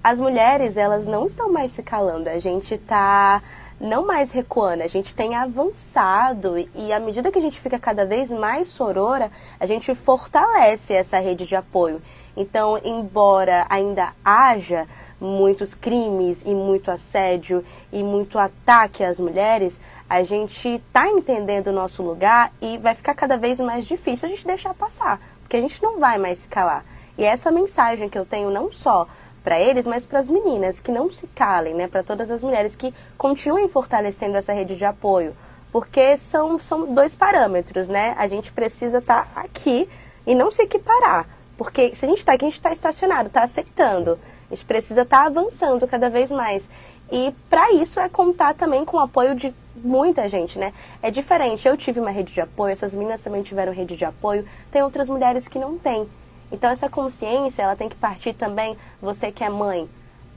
as 0.03 0.19
mulheres, 0.19 0.77
elas 0.77 1.05
não 1.05 1.25
estão 1.25 1.51
mais 1.51 1.71
se 1.71 1.83
calando. 1.83 2.29
A 2.29 2.39
gente 2.39 2.75
está 2.75 3.41
não 3.79 4.05
mais 4.05 4.31
recuando, 4.31 4.81
a 4.81 4.87
gente 4.87 5.13
tem 5.13 5.35
avançado 5.35 6.57
e 6.73 6.91
à 6.91 6.99
medida 6.99 7.31
que 7.31 7.37
a 7.37 7.41
gente 7.41 7.59
fica 7.59 7.77
cada 7.77 8.05
vez 8.05 8.31
mais 8.31 8.67
sorora, 8.69 9.31
a 9.59 9.65
gente 9.67 9.93
fortalece 9.93 10.93
essa 10.93 11.19
rede 11.19 11.45
de 11.45 11.55
apoio. 11.55 12.01
Então, 12.35 12.79
embora 12.83 13.65
ainda 13.69 14.13
haja 14.25 14.87
muitos 15.19 15.73
crimes 15.73 16.43
e 16.45 16.53
muito 16.53 16.91
assédio 16.91 17.63
e 17.91 18.03
muito 18.03 18.37
ataque 18.37 19.03
às 19.03 19.19
mulheres, 19.19 19.79
a 20.09 20.23
gente 20.23 20.67
está 20.69 21.07
entendendo 21.07 21.67
o 21.67 21.73
nosso 21.73 22.03
lugar 22.03 22.51
e 22.61 22.77
vai 22.77 22.93
ficar 22.93 23.13
cada 23.13 23.37
vez 23.37 23.59
mais 23.59 23.85
difícil 23.85 24.27
a 24.27 24.29
gente 24.29 24.45
deixar 24.45 24.73
passar, 24.73 25.19
porque 25.41 25.57
a 25.57 25.61
gente 25.61 25.81
não 25.81 25.99
vai 25.99 26.17
mais 26.17 26.39
se 26.39 26.47
calar. 26.47 26.85
E 27.17 27.23
essa 27.23 27.51
mensagem 27.51 28.07
que 28.07 28.17
eu 28.17 28.25
tenho 28.25 28.51
não 28.51 28.71
só 28.71 29.07
para 29.43 29.59
eles, 29.59 29.87
mas 29.87 30.05
para 30.05 30.19
as 30.19 30.27
meninas 30.27 30.79
que 30.79 30.91
não 30.91 31.09
se 31.09 31.25
calem, 31.27 31.73
né? 31.73 31.87
Para 31.87 32.03
todas 32.03 32.29
as 32.29 32.43
mulheres 32.43 32.75
que 32.75 32.93
continuem 33.17 33.67
fortalecendo 33.67 34.35
essa 34.35 34.53
rede 34.53 34.75
de 34.75 34.85
apoio, 34.85 35.35
porque 35.71 36.17
são, 36.17 36.59
são 36.59 36.91
dois 36.91 37.15
parâmetros, 37.15 37.87
né? 37.87 38.13
A 38.17 38.27
gente 38.27 38.51
precisa 38.51 38.99
estar 38.99 39.25
tá 39.33 39.41
aqui 39.41 39.89
e 40.25 40.35
não 40.35 40.51
se 40.51 40.61
equiparar, 40.61 41.25
porque 41.57 41.95
se 41.95 42.05
a 42.05 42.09
gente 42.09 42.17
está 42.17 42.33
aqui, 42.33 42.45
a 42.45 42.49
gente 42.49 42.59
está 42.59 42.71
estacionado, 42.71 43.27
está 43.27 43.43
aceitando. 43.43 44.19
A 44.49 44.55
gente 44.55 44.65
precisa 44.65 45.01
estar 45.01 45.21
tá 45.21 45.25
avançando 45.25 45.87
cada 45.87 46.09
vez 46.09 46.31
mais. 46.31 46.69
E 47.11 47.33
para 47.49 47.71
isso 47.73 47.99
é 47.99 48.09
contar 48.09 48.53
também 48.53 48.83
com 48.85 48.97
o 48.97 48.99
apoio 48.99 49.35
de 49.35 49.53
muita 49.75 50.27
gente, 50.27 50.57
né? 50.57 50.73
É 51.01 51.11
diferente. 51.11 51.67
Eu 51.67 51.77
tive 51.77 51.99
uma 51.99 52.11
rede 52.11 52.33
de 52.33 52.41
apoio, 52.41 52.71
essas 52.71 52.95
meninas 52.95 53.21
também 53.21 53.43
tiveram 53.43 53.73
rede 53.73 53.95
de 53.95 54.05
apoio, 54.05 54.45
tem 54.71 54.81
outras 54.81 55.09
mulheres 55.09 55.47
que 55.47 55.59
não 55.59 55.77
têm. 55.77 56.07
Então 56.51 56.69
essa 56.69 56.89
consciência, 56.89 57.63
ela 57.63 57.75
tem 57.75 57.89
que 57.89 57.95
partir 57.95 58.33
também, 58.33 58.77
você 59.01 59.31
que 59.31 59.43
é 59.43 59.49
mãe, 59.49 59.89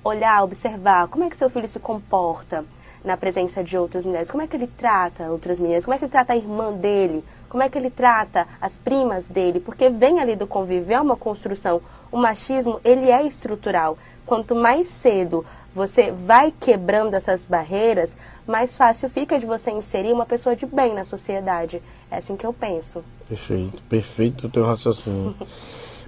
olhar, 0.03 0.43
observar 0.43 1.09
como 1.09 1.25
é 1.25 1.31
que 1.31 1.37
seu 1.37 1.49
filho 1.49 1.69
se 1.69 1.79
comporta 1.79 2.65
na 3.05 3.17
presença 3.17 3.65
de 3.65 3.77
outras 3.77 4.05
mulheres, 4.05 4.31
como 4.31 4.43
é 4.43 4.47
que 4.47 4.57
ele 4.57 4.67
trata 4.67 5.31
outras 5.31 5.59
meninas, 5.59 5.85
como 5.85 5.95
é 5.95 5.99
que 5.99 6.05
ele 6.05 6.13
trata 6.13 6.33
a 6.33 6.37
irmã 6.37 6.73
dele, 6.73 7.25
como 7.49 7.63
é 7.63 7.69
que 7.69 7.79
ele 7.79 7.91
trata 7.91 8.47
as 8.61 8.77
primas 8.77 9.27
dele, 9.27 9.61
porque 9.61 9.89
vem 9.89 10.21
ali 10.21 10.37
do 10.37 10.47
convívio, 10.47 10.95
é 10.95 11.01
uma 11.01 11.17
construção. 11.17 11.81
O 12.13 12.17
machismo, 12.17 12.81
ele 12.85 13.11
é 13.11 13.27
estrutural. 13.27 13.97
Quanto 14.27 14.55
mais 14.55 14.87
cedo 14.87 15.45
você 15.75 16.11
vai 16.11 16.53
quebrando 16.59 17.15
essas 17.15 17.47
barreiras, 17.47 18.19
mais 18.47 18.77
fácil 18.77 19.09
fica 19.09 19.39
de 19.39 19.47
você 19.47 19.71
inserir 19.71 20.13
uma 20.13 20.27
pessoa 20.27 20.55
de 20.55 20.67
bem 20.67 20.95
na 20.95 21.05
sociedade. 21.05 21.83
É 22.11 22.17
assim 22.17 22.37
que 22.37 22.45
eu 22.45 22.53
penso. 22.53 23.05
Perfeito, 23.29 23.83
perfeito 23.89 24.47
o 24.47 24.51
teu 24.51 24.65
raciocínio. 24.65 25.35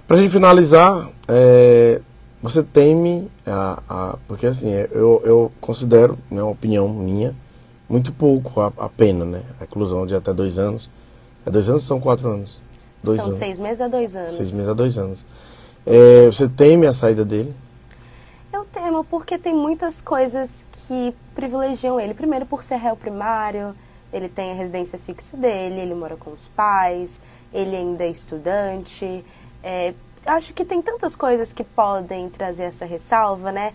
Para 0.05 0.17
gente 0.17 0.31
finalizar, 0.31 1.09
é, 1.27 2.01
você 2.43 2.61
teme 2.61 3.31
a, 3.47 3.81
a, 3.89 4.17
porque 4.27 4.45
assim 4.45 4.69
eu, 4.69 5.21
eu 5.23 5.51
considero, 5.61 6.17
né, 6.29 6.43
uma 6.43 6.51
opinião 6.51 6.89
minha, 6.89 7.33
muito 7.87 8.11
pouco 8.11 8.59
a, 8.59 8.67
a 8.77 8.89
pena, 8.89 9.23
né, 9.23 9.41
a 9.57 9.61
reclusão 9.61 10.05
de 10.05 10.13
até 10.13 10.33
dois 10.33 10.59
anos. 10.59 10.89
É 11.45 11.49
dois 11.49 11.69
anos 11.69 11.83
são 11.83 12.01
quatro 12.01 12.29
anos? 12.29 12.61
Dois 13.01 13.17
são 13.17 13.27
anos. 13.27 13.39
seis 13.39 13.61
meses 13.61 13.79
a 13.79 13.87
dois 13.87 14.13
anos. 14.15 14.35
Seis 14.35 14.51
meses 14.51 14.67
a 14.67 14.73
dois 14.73 14.97
anos. 14.97 15.25
É, 15.85 16.25
você 16.25 16.49
teme 16.49 16.85
a 16.85 16.93
saída 16.93 17.23
dele? 17.23 17.53
Eu 18.51 18.65
temo 18.65 19.05
porque 19.05 19.37
tem 19.37 19.55
muitas 19.55 20.01
coisas 20.01 20.67
que 20.71 21.15
privilegiam 21.33 21.97
ele. 21.97 22.13
Primeiro, 22.13 22.45
por 22.45 22.61
ser 22.61 22.75
réu 22.75 22.95
primário, 22.95 23.73
ele 24.11 24.27
tem 24.27 24.51
a 24.51 24.55
residência 24.55 24.99
fixa 24.99 25.37
dele, 25.37 25.79
ele 25.79 25.95
mora 25.95 26.17
com 26.17 26.31
os 26.31 26.49
pais, 26.49 27.21
ele 27.53 27.75
ainda 27.75 28.03
é 28.03 28.09
estudante. 28.09 29.23
É, 29.63 29.93
acho 30.25 30.53
que 30.53 30.63
tem 30.63 30.81
tantas 30.81 31.15
coisas 31.15 31.53
que 31.53 31.63
podem 31.63 32.29
trazer 32.29 32.63
essa 32.63 32.85
ressalva, 32.85 33.51
né? 33.51 33.73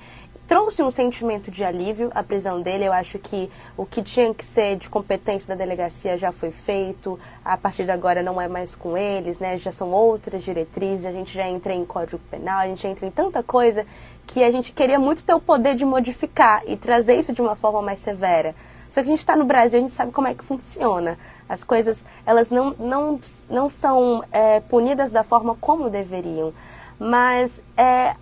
trouxe 0.49 0.83
um 0.83 0.91
sentimento 0.91 1.51
de 1.51 1.63
alívio 1.63 2.11
à 2.15 2.23
prisão 2.23 2.63
dele. 2.63 2.87
Eu 2.87 2.93
acho 2.93 3.19
que 3.19 3.51
o 3.77 3.85
que 3.85 4.03
tinha 4.03 4.33
que 4.33 4.43
ser 4.43 4.77
de 4.77 4.89
competência 4.89 5.47
da 5.47 5.55
delegacia 5.55 6.17
já 6.17 6.33
foi 6.33 6.51
feito. 6.51 7.21
A 7.45 7.57
partir 7.59 7.85
de 7.85 7.91
agora 7.91 8.23
não 8.23 8.41
é 8.41 8.49
mais 8.49 8.75
com 8.75 8.97
eles, 8.97 9.39
né? 9.39 9.59
Já 9.59 9.71
são 9.71 9.91
outras 9.91 10.43
diretrizes. 10.43 11.05
A 11.05 11.13
gente 11.13 11.35
já 11.35 11.47
entra 11.47 11.75
em 11.75 11.85
código 11.85 12.19
penal, 12.31 12.61
a 12.61 12.67
gente 12.67 12.87
entra 12.87 13.07
em 13.07 13.11
tanta 13.11 13.43
coisa 13.43 13.87
que 14.27 14.43
a 14.43 14.51
gente 14.51 14.73
queria 14.73 14.99
muito 14.99 15.23
ter 15.23 15.35
o 15.35 15.41
poder 15.41 15.75
de 15.75 15.85
modificar 15.85 16.63
e 16.67 16.77
trazer 16.77 17.17
isso 17.17 17.33
de 17.33 17.43
uma 17.43 17.55
forma 17.55 17.83
mais 17.83 17.99
severa. 17.99 18.55
Só 18.89 19.03
que 19.03 19.09
a 19.09 19.11
gente 19.11 19.19
está 19.19 19.37
no 19.37 19.45
Brasil, 19.45 19.79
a 19.79 19.83
gente 19.83 19.93
sabe 19.93 20.13
como 20.13 20.29
é 20.29 20.35
que 20.35 20.45
funciona. 20.45 21.19
As 21.49 21.63
coisas, 21.63 22.05
elas 22.25 22.51
não, 22.51 22.75
não, 22.79 23.21
não 23.49 23.69
são 23.69 24.25
é, 24.33 24.61
punidas 24.61 25.11
da 25.11 25.23
forma 25.23 25.55
como 25.61 25.91
deveriam. 25.91 26.53
Mas 26.99 27.63
é, 27.77 28.17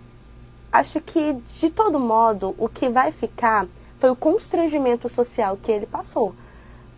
acho 0.71 0.99
que, 1.01 1.33
de 1.33 1.69
todo 1.69 1.99
modo, 1.99 2.53
o 2.57 2.67
que 2.67 2.89
vai 2.89 3.11
ficar 3.11 3.65
foi 3.97 4.09
o 4.09 4.15
constrangimento 4.15 5.09
social 5.09 5.57
que 5.61 5.71
ele 5.71 5.85
passou. 5.85 6.35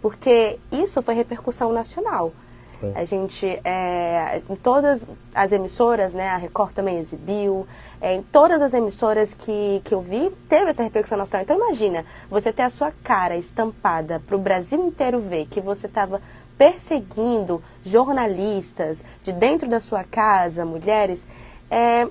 Porque 0.01 0.59
isso 0.71 1.01
foi 1.01 1.13
repercussão 1.13 1.71
nacional. 1.71 2.33
É. 2.81 3.01
A 3.01 3.05
gente, 3.05 3.45
é, 3.63 4.41
em 4.49 4.55
todas 4.55 5.07
as 5.33 5.51
emissoras, 5.51 6.13
né, 6.13 6.29
a 6.29 6.37
Record 6.37 6.73
também 6.73 6.97
exibiu, 6.97 7.67
é, 7.99 8.15
em 8.15 8.21
todas 8.21 8.61
as 8.61 8.73
emissoras 8.73 9.33
que, 9.33 9.81
que 9.83 9.93
eu 9.93 10.01
vi, 10.01 10.29
teve 10.47 10.69
essa 10.69 10.83
repercussão 10.83 11.17
nacional. 11.17 11.43
Então 11.43 11.57
imagina, 11.57 12.05
você 12.29 12.53
ter 12.53 12.63
a 12.63 12.69
sua 12.69 12.91
cara 13.03 13.35
estampada 13.35 14.21
para 14.25 14.35
o 14.35 14.39
Brasil 14.39 14.85
inteiro 14.85 15.19
ver 15.19 15.47
que 15.47 15.59
você 15.59 15.87
estava 15.87 16.21
perseguindo 16.57 17.61
jornalistas 17.83 19.03
de 19.23 19.31
dentro 19.31 19.69
da 19.69 19.79
sua 19.79 20.03
casa, 20.03 20.65
mulheres, 20.65 21.25
é, 21.71 22.07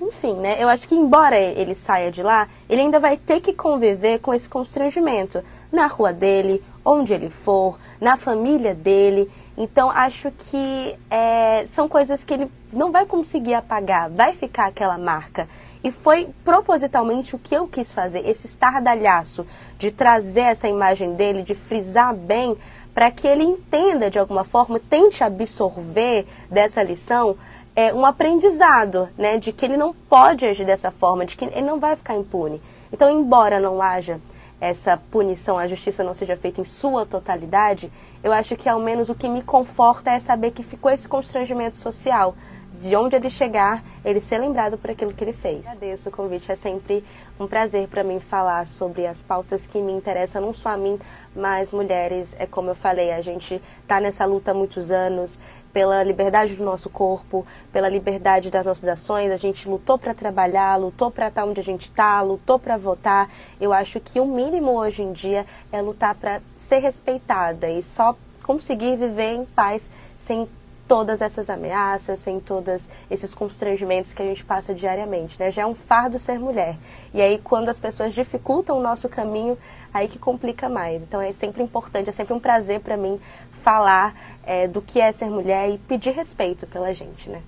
enfim, 0.00 0.34
né? 0.34 0.62
Eu 0.62 0.68
acho 0.68 0.88
que 0.88 0.94
embora 0.94 1.38
ele 1.38 1.74
saia 1.74 2.10
de 2.10 2.22
lá, 2.22 2.48
ele 2.68 2.80
ainda 2.80 2.98
vai 2.98 3.16
ter 3.16 3.40
que 3.40 3.52
conviver 3.52 4.18
com 4.18 4.32
esse 4.32 4.48
constrangimento 4.48 5.42
na 5.70 5.86
rua 5.86 6.12
dele, 6.12 6.62
onde 6.84 7.12
ele 7.12 7.30
for, 7.30 7.78
na 8.00 8.16
família 8.16 8.74
dele. 8.74 9.30
Então 9.56 9.90
acho 9.90 10.30
que 10.30 10.96
é, 11.10 11.64
são 11.66 11.88
coisas 11.88 12.24
que 12.24 12.32
ele 12.32 12.50
não 12.72 12.90
vai 12.90 13.04
conseguir 13.04 13.54
apagar, 13.54 14.08
vai 14.10 14.34
ficar 14.34 14.66
aquela 14.66 14.96
marca. 14.96 15.48
E 15.82 15.90
foi 15.90 16.28
propositalmente 16.44 17.34
o 17.34 17.38
que 17.38 17.54
eu 17.54 17.66
quis 17.66 17.92
fazer, 17.92 18.28
esse 18.28 18.46
estardalhaço 18.46 19.46
de 19.78 19.90
trazer 19.90 20.42
essa 20.42 20.68
imagem 20.68 21.14
dele, 21.14 21.42
de 21.42 21.54
frisar 21.54 22.14
bem, 22.14 22.56
para 22.92 23.10
que 23.10 23.26
ele 23.26 23.44
entenda 23.44 24.10
de 24.10 24.18
alguma 24.18 24.44
forma, 24.44 24.78
tente 24.78 25.24
absorver 25.24 26.26
dessa 26.50 26.82
lição 26.82 27.36
é, 27.74 27.92
um 27.94 28.04
aprendizado, 28.04 29.08
né, 29.16 29.38
de 29.38 29.52
que 29.52 29.64
ele 29.64 29.76
não 29.76 29.94
pode 29.94 30.46
agir 30.46 30.64
dessa 30.64 30.90
forma, 30.90 31.24
de 31.24 31.36
que 31.36 31.44
ele 31.44 31.62
não 31.62 31.78
vai 31.78 31.96
ficar 31.96 32.14
impune. 32.14 32.60
Então, 32.92 33.10
embora 33.10 33.60
não 33.60 33.80
haja 33.80 34.20
essa 34.60 34.96
punição, 35.10 35.56
a 35.56 35.66
justiça 35.66 36.04
não 36.04 36.12
seja 36.12 36.36
feita 36.36 36.60
em 36.60 36.64
sua 36.64 37.06
totalidade, 37.06 37.90
eu 38.22 38.32
acho 38.32 38.56
que 38.56 38.68
ao 38.68 38.78
menos 38.78 39.08
o 39.08 39.14
que 39.14 39.28
me 39.28 39.42
conforta 39.42 40.10
é 40.10 40.18
saber 40.18 40.50
que 40.50 40.62
ficou 40.62 40.90
esse 40.90 41.08
constrangimento 41.08 41.76
social 41.76 42.34
de 42.80 42.96
onde 42.96 43.14
ele 43.14 43.28
chegar, 43.28 43.84
ele 44.02 44.20
ser 44.20 44.38
lembrado 44.38 44.78
por 44.78 44.90
aquilo 44.90 45.12
que 45.12 45.22
ele 45.22 45.34
fez. 45.34 45.66
Agradeço 45.66 46.08
o 46.08 46.12
convite, 46.12 46.50
é 46.50 46.54
sempre 46.54 47.04
um 47.38 47.46
prazer 47.46 47.86
para 47.88 48.02
mim 48.02 48.18
falar 48.18 48.66
sobre 48.66 49.06
as 49.06 49.22
pautas 49.22 49.66
que 49.66 49.82
me 49.82 49.92
interessam, 49.92 50.40
não 50.40 50.54
só 50.54 50.70
a 50.70 50.76
mim, 50.78 50.98
mas 51.36 51.72
mulheres. 51.72 52.34
É 52.38 52.46
como 52.46 52.70
eu 52.70 52.74
falei, 52.74 53.12
a 53.12 53.20
gente 53.20 53.60
está 53.82 54.00
nessa 54.00 54.24
luta 54.24 54.52
há 54.52 54.54
muitos 54.54 54.90
anos 54.90 55.38
pela 55.72 56.02
liberdade 56.02 56.54
do 56.54 56.64
nosso 56.64 56.90
corpo, 56.90 57.46
pela 57.72 57.88
liberdade 57.88 58.50
das 58.50 58.66
nossas 58.66 58.88
ações. 58.88 59.30
A 59.30 59.36
gente 59.36 59.68
lutou 59.68 59.98
para 59.98 60.14
trabalhar, 60.14 60.76
lutou 60.76 61.10
para 61.10 61.28
estar 61.28 61.44
onde 61.44 61.60
a 61.60 61.64
gente 61.64 61.82
está, 61.82 62.20
lutou 62.22 62.58
para 62.58 62.76
votar. 62.76 63.30
Eu 63.60 63.72
acho 63.72 64.00
que 64.00 64.20
o 64.20 64.26
mínimo 64.26 64.72
hoje 64.72 65.02
em 65.02 65.12
dia 65.12 65.46
é 65.72 65.80
lutar 65.80 66.14
para 66.14 66.40
ser 66.54 66.78
respeitada 66.78 67.68
e 67.68 67.82
só 67.82 68.16
conseguir 68.42 68.96
viver 68.96 69.34
em 69.34 69.44
paz 69.44 69.88
sem 70.16 70.48
todas 70.90 71.22
essas 71.22 71.48
ameaças, 71.48 72.18
sem 72.18 72.40
todos 72.40 72.88
esses 73.08 73.32
constrangimentos 73.32 74.12
que 74.12 74.20
a 74.20 74.24
gente 74.24 74.44
passa 74.44 74.74
diariamente, 74.74 75.38
né? 75.38 75.48
Já 75.48 75.62
é 75.62 75.66
um 75.66 75.72
fardo 75.72 76.18
ser 76.18 76.36
mulher. 76.40 76.76
E 77.14 77.22
aí 77.22 77.38
quando 77.38 77.68
as 77.68 77.78
pessoas 77.78 78.12
dificultam 78.12 78.76
o 78.76 78.82
nosso 78.82 79.08
caminho, 79.08 79.56
aí 79.94 80.08
que 80.08 80.18
complica 80.18 80.68
mais. 80.68 81.04
Então 81.04 81.20
é 81.20 81.30
sempre 81.30 81.62
importante, 81.62 82.08
é 82.08 82.12
sempre 82.12 82.34
um 82.34 82.40
prazer 82.40 82.80
para 82.80 82.96
mim 82.96 83.20
falar 83.52 84.16
é, 84.42 84.66
do 84.66 84.82
que 84.82 85.00
é 85.00 85.12
ser 85.12 85.30
mulher 85.30 85.70
e 85.70 85.78
pedir 85.78 86.10
respeito 86.10 86.66
pela 86.66 86.92
gente, 86.92 87.30
né? 87.30 87.40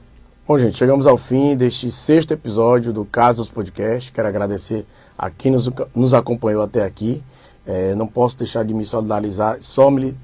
Bom, 0.47 0.57
gente, 0.57 0.77
chegamos 0.77 1.05
ao 1.09 1.17
fim 1.17 1.57
deste 1.57 1.91
sexto 1.91 2.31
episódio 2.31 2.93
do 2.93 3.05
Casos 3.05 3.49
Podcast. 3.49 4.13
Quero 4.13 4.29
agradecer 4.29 4.87
a 5.19 5.29
quem 5.31 5.51
nos, 5.51 5.69
nos 5.93 6.15
acompanhou 6.15 6.63
até 6.63 6.85
aqui. 6.85 7.21
É, 7.67 7.93
não 7.97 8.07
posso 8.07 8.39
deixar 8.39 8.65
de 8.65 8.73
me 8.73 8.87
solidarizar, 8.87 9.57
só 9.61 9.91
me 9.91 10.17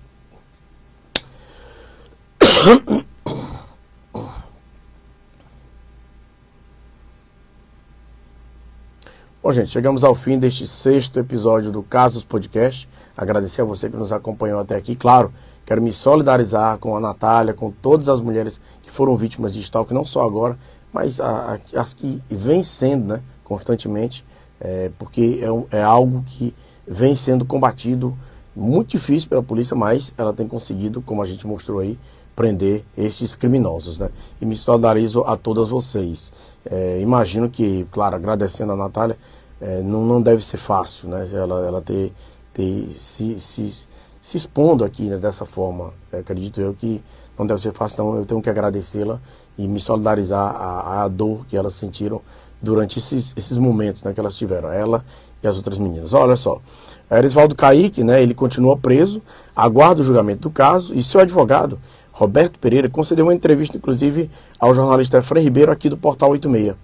Bom, 9.49 9.53
gente, 9.53 9.71
chegamos 9.71 10.05
ao 10.05 10.15
fim 10.15 10.39
deste 10.39 10.67
sexto 10.67 11.19
episódio 11.19 11.73
do 11.73 11.83
Casos 11.83 12.23
Podcast. 12.23 12.87
Agradecer 13.17 13.63
a 13.63 13.65
você 13.65 13.89
que 13.89 13.97
nos 13.97 14.13
acompanhou 14.13 14.61
até 14.61 14.77
aqui. 14.77 14.95
Claro, 14.95 15.33
quero 15.65 15.81
me 15.81 15.91
solidarizar 15.91 16.77
com 16.77 16.95
a 16.95 17.01
Natália, 17.01 17.55
com 17.55 17.71
todas 17.71 18.11
as 18.11 18.21
mulheres 18.21 18.61
que 18.83 18.91
foram 18.91 19.17
vítimas 19.17 19.55
de 19.55 19.61
stalking, 19.61 19.95
não 19.95 20.05
só 20.05 20.23
agora, 20.23 20.59
mas 20.93 21.19
a, 21.19 21.55
a, 21.75 21.81
as 21.81 21.95
que 21.95 22.23
vêm 22.29 22.63
sendo, 22.63 23.15
né, 23.15 23.23
constantemente, 23.43 24.23
é, 24.61 24.91
porque 24.99 25.41
é, 25.73 25.79
é 25.79 25.83
algo 25.83 26.23
que 26.27 26.55
vem 26.87 27.17
sendo 27.17 27.47
combatido 27.47 28.15
muito 28.59 28.91
difícil 28.91 29.29
pela 29.29 29.43
polícia, 29.43 29.77
mas 29.77 30.13
ela 30.19 30.33
tem 30.33 30.49
conseguido, 30.49 31.01
como 31.01 31.23
a 31.23 31.25
gente 31.25 31.47
mostrou 31.47 31.79
aí, 31.79 31.99
prender 32.35 32.85
estes 32.97 33.35
criminosos, 33.35 33.99
né? 33.99 34.11
E 34.41 34.47
me 34.47 34.57
solidarizo 34.57 35.23
a 35.25 35.37
todas 35.37 35.71
vocês. 35.71 36.33
É, 36.65 37.01
imagino 37.01 37.49
que, 37.49 37.87
claro, 37.91 38.17
agradecendo 38.17 38.73
a 38.73 38.77
Natália, 38.77 39.17
é, 39.61 39.81
não, 39.83 40.05
não 40.05 40.21
deve 40.21 40.45
ser 40.45 40.57
fácil, 40.57 41.09
né? 41.09 41.29
Ela, 41.33 41.67
ela 41.67 41.83
ter, 41.83 42.13
ter 42.53 42.89
se, 42.97 43.39
se, 43.41 43.89
se 44.21 44.37
expondo 44.37 44.85
aqui 44.85 45.05
né, 45.05 45.17
dessa 45.17 45.45
forma. 45.45 45.93
É, 46.13 46.19
acredito 46.19 46.61
eu 46.61 46.75
que 46.75 47.03
não 47.39 47.47
deve 47.47 47.61
ser 47.61 47.73
fácil, 47.73 47.95
então 47.95 48.17
eu 48.17 48.27
tenho 48.27 48.43
que 48.43 48.51
agradecê-la 48.51 49.21
e 49.57 49.67
me 49.67 49.81
solidarizar 49.81 50.55
a, 50.55 51.05
a 51.05 51.09
dor 51.09 51.47
que 51.47 51.57
elas 51.57 51.75
sentiram 51.75 52.21
durante 52.61 52.99
esses, 52.99 53.33
esses 53.37 53.59
momentos 53.59 54.03
né, 54.03 54.13
que 54.13 54.21
elas 54.21 54.37
tiveram, 54.37 54.73
ela 54.73 55.05
e 55.43 55.47
as 55.47 55.57
outras 55.57 55.79
meninas. 55.79 56.13
Olha 56.13 56.37
só, 56.37 56.61
Erisvaldo 57.11 57.55
Caíque, 57.55 58.05
né, 58.05 58.23
ele 58.23 58.35
continua 58.35 58.77
preso, 58.77 59.23
aguarda 59.57 60.03
o 60.03 60.05
julgamento 60.05 60.43
do 60.43 60.51
caso 60.51 60.95
e 60.95 61.03
seu 61.03 61.21
advogado 61.21 61.79
Roberto 62.19 62.59
Pereira 62.59 62.91
concedeu 62.91 63.27
uma 63.27 63.33
entrevista, 63.33 63.77
inclusive, 63.77 64.29
ao 64.59 64.75
jornalista 64.75 65.19
Efraim 65.19 65.45
Ribeiro, 65.45 65.71
aqui 65.71 65.89
do 65.89 65.97
Portal 65.97 66.31
86. 66.31 66.75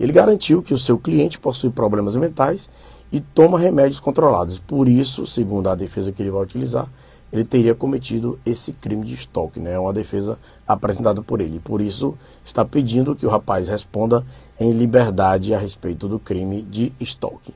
Ele 0.00 0.12
garantiu 0.12 0.60
que 0.62 0.74
o 0.74 0.78
seu 0.78 0.98
cliente 0.98 1.38
possui 1.38 1.70
problemas 1.70 2.16
mentais 2.16 2.68
e 3.12 3.20
toma 3.20 3.56
remédios 3.56 4.00
controlados. 4.00 4.58
Por 4.58 4.88
isso, 4.88 5.28
segundo 5.28 5.68
a 5.68 5.76
defesa 5.76 6.10
que 6.10 6.20
ele 6.20 6.32
vai 6.32 6.42
utilizar, 6.42 6.88
ele 7.32 7.44
teria 7.44 7.72
cometido 7.72 8.36
esse 8.44 8.72
crime 8.72 9.06
de 9.06 9.14
estoque, 9.14 9.60
né? 9.60 9.74
É 9.74 9.78
uma 9.78 9.92
defesa 9.92 10.36
apresentada 10.66 11.22
por 11.22 11.40
ele. 11.40 11.60
Por 11.60 11.80
isso, 11.80 12.18
está 12.44 12.64
pedindo 12.64 13.14
que 13.14 13.24
o 13.24 13.30
rapaz 13.30 13.68
responda 13.68 14.26
em 14.58 14.72
liberdade 14.72 15.54
a 15.54 15.58
respeito 15.58 16.08
do 16.08 16.18
crime 16.18 16.62
de 16.62 16.92
estoque. 16.98 17.54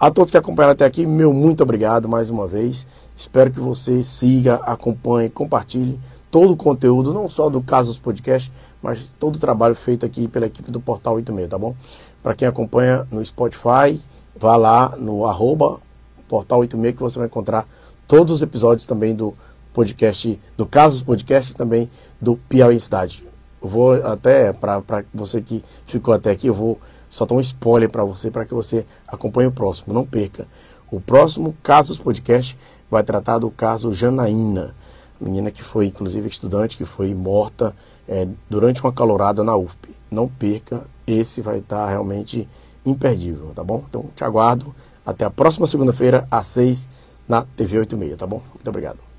A 0.00 0.10
todos 0.10 0.30
que 0.30 0.38
acompanharam 0.38 0.72
até 0.72 0.86
aqui, 0.86 1.04
meu 1.04 1.30
muito 1.30 1.62
obrigado 1.62 2.08
mais 2.08 2.30
uma 2.30 2.46
vez. 2.46 2.86
Espero 3.14 3.50
que 3.50 3.60
você 3.60 4.02
siga, 4.02 4.54
acompanhe, 4.54 5.28
compartilhe 5.28 6.00
todo 6.30 6.54
o 6.54 6.56
conteúdo, 6.56 7.12
não 7.12 7.28
só 7.28 7.50
do 7.50 7.60
Casos 7.60 7.98
Podcast, 7.98 8.50
mas 8.82 9.14
todo 9.20 9.36
o 9.36 9.38
trabalho 9.38 9.74
feito 9.74 10.06
aqui 10.06 10.26
pela 10.26 10.46
equipe 10.46 10.70
do 10.70 10.80
Portal 10.80 11.16
86, 11.16 11.50
tá 11.50 11.58
bom? 11.58 11.76
Para 12.22 12.34
quem 12.34 12.48
acompanha 12.48 13.06
no 13.10 13.22
Spotify, 13.22 14.00
vá 14.34 14.56
lá 14.56 14.96
no 14.96 15.26
arroba 15.26 15.78
Portal 16.26 16.60
86 16.60 16.96
que 16.96 17.02
você 17.02 17.18
vai 17.18 17.28
encontrar 17.28 17.68
todos 18.08 18.36
os 18.36 18.40
episódios 18.40 18.86
também 18.86 19.14
do 19.14 19.34
podcast, 19.74 20.40
do 20.56 20.64
Casos 20.64 21.02
Podcast 21.02 21.52
e 21.52 21.54
também 21.54 21.90
do 22.18 22.38
Piauí 22.48 22.80
Cidade. 22.80 23.22
Eu 23.62 23.68
vou 23.68 23.92
até, 23.92 24.50
para 24.50 25.04
você 25.12 25.42
que 25.42 25.62
ficou 25.84 26.14
até 26.14 26.30
aqui, 26.30 26.46
eu 26.46 26.54
vou 26.54 26.80
soltar 27.10 27.36
um 27.36 27.40
spoiler 27.40 27.90
para 27.90 28.04
você, 28.04 28.30
para 28.30 28.46
que 28.46 28.54
você 28.54 28.86
acompanhe 29.06 29.48
o 29.48 29.52
próximo. 29.52 29.92
Não 29.92 30.06
perca. 30.06 30.46
O 30.90 31.00
próximo 31.00 31.54
Casos 31.62 31.98
Podcast 31.98 32.56
vai 32.90 33.02
tratar 33.02 33.38
do 33.38 33.50
caso 33.50 33.92
Janaína, 33.92 34.74
menina 35.20 35.50
que 35.50 35.62
foi, 35.62 35.86
inclusive, 35.86 36.28
estudante, 36.28 36.76
que 36.76 36.84
foi 36.84 37.14
morta 37.14 37.74
é, 38.08 38.26
durante 38.48 38.82
uma 38.82 38.92
calorada 38.92 39.44
na 39.44 39.56
UFP. 39.56 39.90
Não 40.10 40.26
perca, 40.26 40.86
esse 41.06 41.42
vai 41.42 41.58
estar 41.58 41.86
realmente 41.88 42.48
imperdível, 42.86 43.52
tá 43.54 43.62
bom? 43.62 43.84
Então, 43.88 44.06
te 44.16 44.24
aguardo. 44.24 44.74
Até 45.04 45.24
a 45.24 45.30
próxima 45.30 45.66
segunda-feira, 45.66 46.26
às 46.30 46.46
seis 46.46 46.88
na 47.28 47.42
TV 47.42 47.78
86, 47.80 48.16
tá 48.16 48.26
bom? 48.26 48.42
Muito 48.54 48.68
obrigado. 48.68 49.09